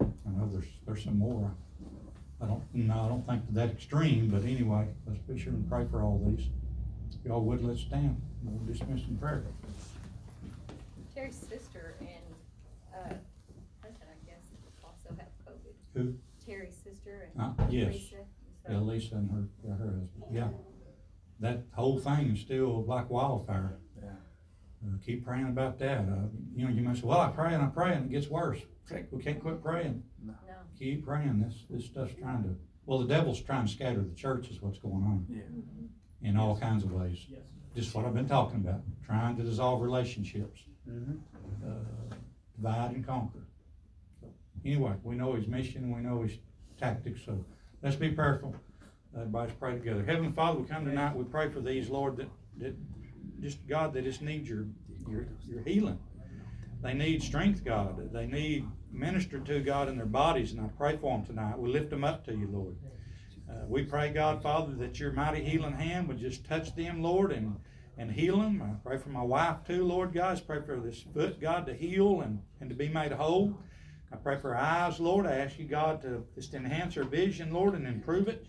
I 0.00 0.30
know 0.38 0.48
there's, 0.52 0.68
there's 0.86 1.02
some 1.04 1.18
more. 1.18 1.50
I 2.42 2.46
don't, 2.46 2.62
no, 2.74 2.94
I 2.94 3.08
don't 3.08 3.26
think 3.26 3.46
to 3.48 3.54
that 3.54 3.70
extreme, 3.70 4.28
but 4.28 4.44
anyway, 4.44 4.86
let's 5.06 5.18
be 5.20 5.38
sure 5.38 5.52
and 5.52 5.68
pray 5.68 5.86
for 5.90 6.02
all 6.02 6.22
these. 6.26 6.46
If 7.12 7.26
Y'all 7.26 7.42
would, 7.42 7.64
let's 7.64 7.80
stand. 7.80 8.20
We'll 8.42 8.64
dismiss 8.66 9.06
in 9.08 9.16
prayer. 9.18 9.44
Terry's 11.14 11.34
sister 11.34 11.94
and, 12.00 12.08
uh, 12.94 13.14
Clinton, 13.80 14.06
I 14.08 14.26
guess, 14.26 14.44
also 14.84 15.08
have 15.18 15.28
COVID. 15.44 15.74
Who? 15.94 16.14
Terry's 16.44 16.76
sister 16.76 17.30
Uh, 17.38 17.52
and 17.58 17.72
yes. 17.72 17.92
Lisa. 17.92 18.16
and 18.16 18.26
so- 18.66 18.72
Yeah, 18.72 18.78
Lisa 18.80 19.14
and 19.16 19.30
her, 19.30 19.48
yeah, 19.64 19.74
her 19.76 19.84
husband, 19.90 20.10
yeah. 20.30 20.48
That 21.40 21.64
whole 21.72 21.98
thing 21.98 22.30
is 22.32 22.40
still 22.40 22.84
like 22.84 23.08
wildfire. 23.10 23.78
Yeah. 23.96 24.10
Uh, 24.86 24.96
keep 25.04 25.24
praying 25.24 25.48
about 25.48 25.78
that. 25.78 26.00
Uh, 26.08 26.28
you 26.54 26.64
know, 26.64 26.70
you 26.70 26.82
might 26.82 26.96
say, 26.96 27.02
well, 27.04 27.20
I 27.20 27.28
pray 27.30 27.54
and 27.54 27.62
I 27.62 27.66
pray 27.66 27.94
and 27.94 28.06
it 28.06 28.10
gets 28.10 28.28
worse. 28.28 28.60
Heck, 28.90 29.10
We 29.12 29.22
can't 29.22 29.40
quit 29.40 29.62
praying. 29.62 30.02
No, 30.24 30.34
Keep 30.78 31.04
praying. 31.04 31.40
This, 31.40 31.64
this 31.68 31.84
stuff's 31.86 32.14
trying 32.14 32.42
to, 32.44 32.56
well, 32.86 32.98
the 32.98 33.06
devil's 33.06 33.40
trying 33.40 33.66
to 33.66 33.72
scatter 33.72 34.02
the 34.02 34.14
church 34.14 34.48
is 34.50 34.60
what's 34.62 34.78
going 34.78 35.04
on 35.04 35.26
Yeah. 35.28 36.28
in 36.28 36.36
all 36.36 36.56
kinds 36.58 36.84
of 36.84 36.92
ways. 36.92 37.26
Yes. 37.28 37.42
Just 37.74 37.94
what 37.94 38.04
I've 38.04 38.14
been 38.14 38.28
talking 38.28 38.60
about, 38.60 38.82
trying 39.04 39.36
to 39.36 39.42
dissolve 39.42 39.80
relationships, 39.82 40.60
Mm-hmm. 40.88 41.18
uh, 41.64 42.14
divide 42.56 42.94
and 42.96 43.06
conquer. 43.06 43.46
Anyway, 44.64 44.92
we 45.02 45.14
know 45.14 45.34
his 45.34 45.46
mission, 45.46 45.94
we 45.94 46.00
know 46.00 46.22
his 46.22 46.38
tactics, 46.78 47.20
so 47.24 47.44
let's 47.82 47.96
be 47.96 48.10
prayerful. 48.10 48.54
Everybody's 49.14 49.54
pray 49.54 49.72
together. 49.72 50.04
Heavenly 50.04 50.32
Father, 50.32 50.60
we 50.60 50.68
come 50.68 50.84
tonight, 50.84 51.16
we 51.16 51.24
pray 51.24 51.48
for 51.48 51.60
these, 51.60 51.88
Lord, 51.88 52.16
that, 52.18 52.28
that, 52.58 52.76
just 53.40 53.66
God, 53.66 53.94
they 53.94 54.02
just 54.02 54.22
need 54.22 54.46
your, 54.46 54.66
your, 55.08 55.26
your 55.48 55.62
healing. 55.62 55.98
They 56.82 56.94
need 56.94 57.22
strength, 57.22 57.64
God. 57.64 58.12
They 58.12 58.26
need 58.26 58.66
ministered 58.92 59.46
to, 59.46 59.60
God, 59.60 59.88
in 59.88 59.96
their 59.96 60.06
bodies, 60.06 60.52
and 60.52 60.60
I 60.60 60.68
pray 60.78 60.96
for 60.96 61.16
them 61.16 61.26
tonight. 61.26 61.58
We 61.58 61.70
lift 61.70 61.90
them 61.90 62.04
up 62.04 62.24
to 62.26 62.32
you, 62.32 62.48
Lord. 62.50 62.76
Uh, 63.48 63.64
we 63.66 63.82
pray, 63.82 64.10
God, 64.10 64.42
Father, 64.42 64.74
that 64.74 65.00
your 65.00 65.12
mighty 65.12 65.42
healing 65.42 65.72
hand 65.72 66.08
would 66.08 66.18
just 66.18 66.44
touch 66.46 66.74
them, 66.76 67.02
Lord, 67.02 67.32
and, 67.32 67.56
and 67.98 68.10
heal 68.10 68.38
them. 68.38 68.62
I 68.62 68.76
pray 68.86 68.98
for 68.98 69.08
my 69.08 69.22
wife 69.22 69.56
too, 69.66 69.84
Lord. 69.84 70.16
I 70.16 70.34
pray 70.36 70.60
for 70.64 70.78
this 70.78 71.04
foot, 71.12 71.40
God, 71.40 71.66
to 71.66 71.74
heal 71.74 72.20
and, 72.20 72.40
and 72.60 72.70
to 72.70 72.76
be 72.76 72.88
made 72.88 73.12
whole. 73.12 73.58
I 74.12 74.16
pray 74.16 74.38
for 74.38 74.56
eyes, 74.56 74.98
Lord. 74.98 75.26
I 75.26 75.36
ask 75.36 75.58
you, 75.58 75.66
God, 75.66 76.02
to 76.02 76.24
just 76.34 76.54
enhance 76.54 76.94
her 76.94 77.04
vision, 77.04 77.52
Lord, 77.52 77.74
and 77.74 77.86
improve 77.86 78.28
it. 78.28 78.46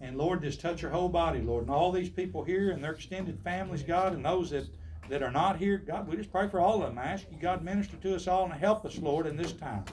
And 0.00 0.16
Lord, 0.16 0.42
just 0.42 0.60
touch 0.60 0.80
her 0.80 0.90
whole 0.90 1.08
body, 1.08 1.40
Lord. 1.40 1.62
And 1.62 1.70
all 1.70 1.92
these 1.92 2.08
people 2.08 2.44
here 2.44 2.70
and 2.70 2.82
their 2.82 2.92
extended 2.92 3.40
families, 3.42 3.82
God, 3.82 4.14
and 4.14 4.24
those 4.24 4.50
that, 4.50 4.66
that 5.08 5.22
are 5.22 5.30
not 5.30 5.56
here, 5.56 5.78
God, 5.78 6.08
we 6.08 6.16
just 6.16 6.32
pray 6.32 6.48
for 6.48 6.60
all 6.60 6.82
of 6.82 6.88
them. 6.88 6.98
I 6.98 7.04
ask 7.04 7.24
you, 7.30 7.38
God, 7.38 7.64
minister 7.64 7.96
to 7.96 8.14
us 8.14 8.28
all 8.28 8.44
and 8.44 8.54
help 8.54 8.84
us, 8.84 8.98
Lord, 8.98 9.26
in 9.26 9.36
this 9.36 9.52
time. 9.52 9.84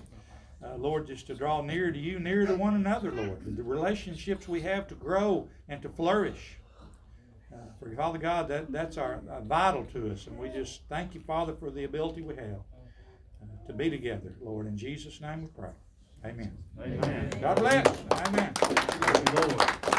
Uh, 0.63 0.75
Lord, 0.75 1.07
just 1.07 1.25
to 1.27 1.35
draw 1.35 1.61
near 1.61 1.91
to 1.91 1.97
you, 1.97 2.19
near 2.19 2.45
to 2.45 2.55
one 2.55 2.75
another, 2.75 3.11
Lord. 3.11 3.55
The 3.55 3.63
relationships 3.63 4.47
we 4.47 4.61
have 4.61 4.87
to 4.89 4.95
grow 4.95 5.47
and 5.67 5.81
to 5.81 5.89
flourish. 5.89 6.57
Uh, 7.51 7.57
for 7.79 7.95
Father 7.95 8.19
God, 8.19 8.47
that, 8.49 8.71
that's 8.71 8.97
our 8.97 9.21
uh, 9.29 9.41
vital 9.41 9.85
to 9.85 10.11
us. 10.11 10.27
And 10.27 10.37
we 10.37 10.49
just 10.49 10.81
thank 10.89 11.15
you, 11.15 11.21
Father, 11.21 11.53
for 11.53 11.71
the 11.71 11.85
ability 11.85 12.21
we 12.21 12.35
have 12.35 12.59
to 13.69 13.75
be 13.75 13.89
together, 13.89 14.33
Lord. 14.41 14.65
In 14.65 14.75
Jesus' 14.75 15.21
name 15.21 15.43
we 15.43 15.47
pray. 15.47 15.69
Amen. 16.25 16.57
Amen. 16.81 17.29
God 17.39 17.57
bless. 17.57 17.85
Amen. 18.11 18.51
Thank 18.55 19.29
you, 19.29 19.55
Lord. 19.55 19.98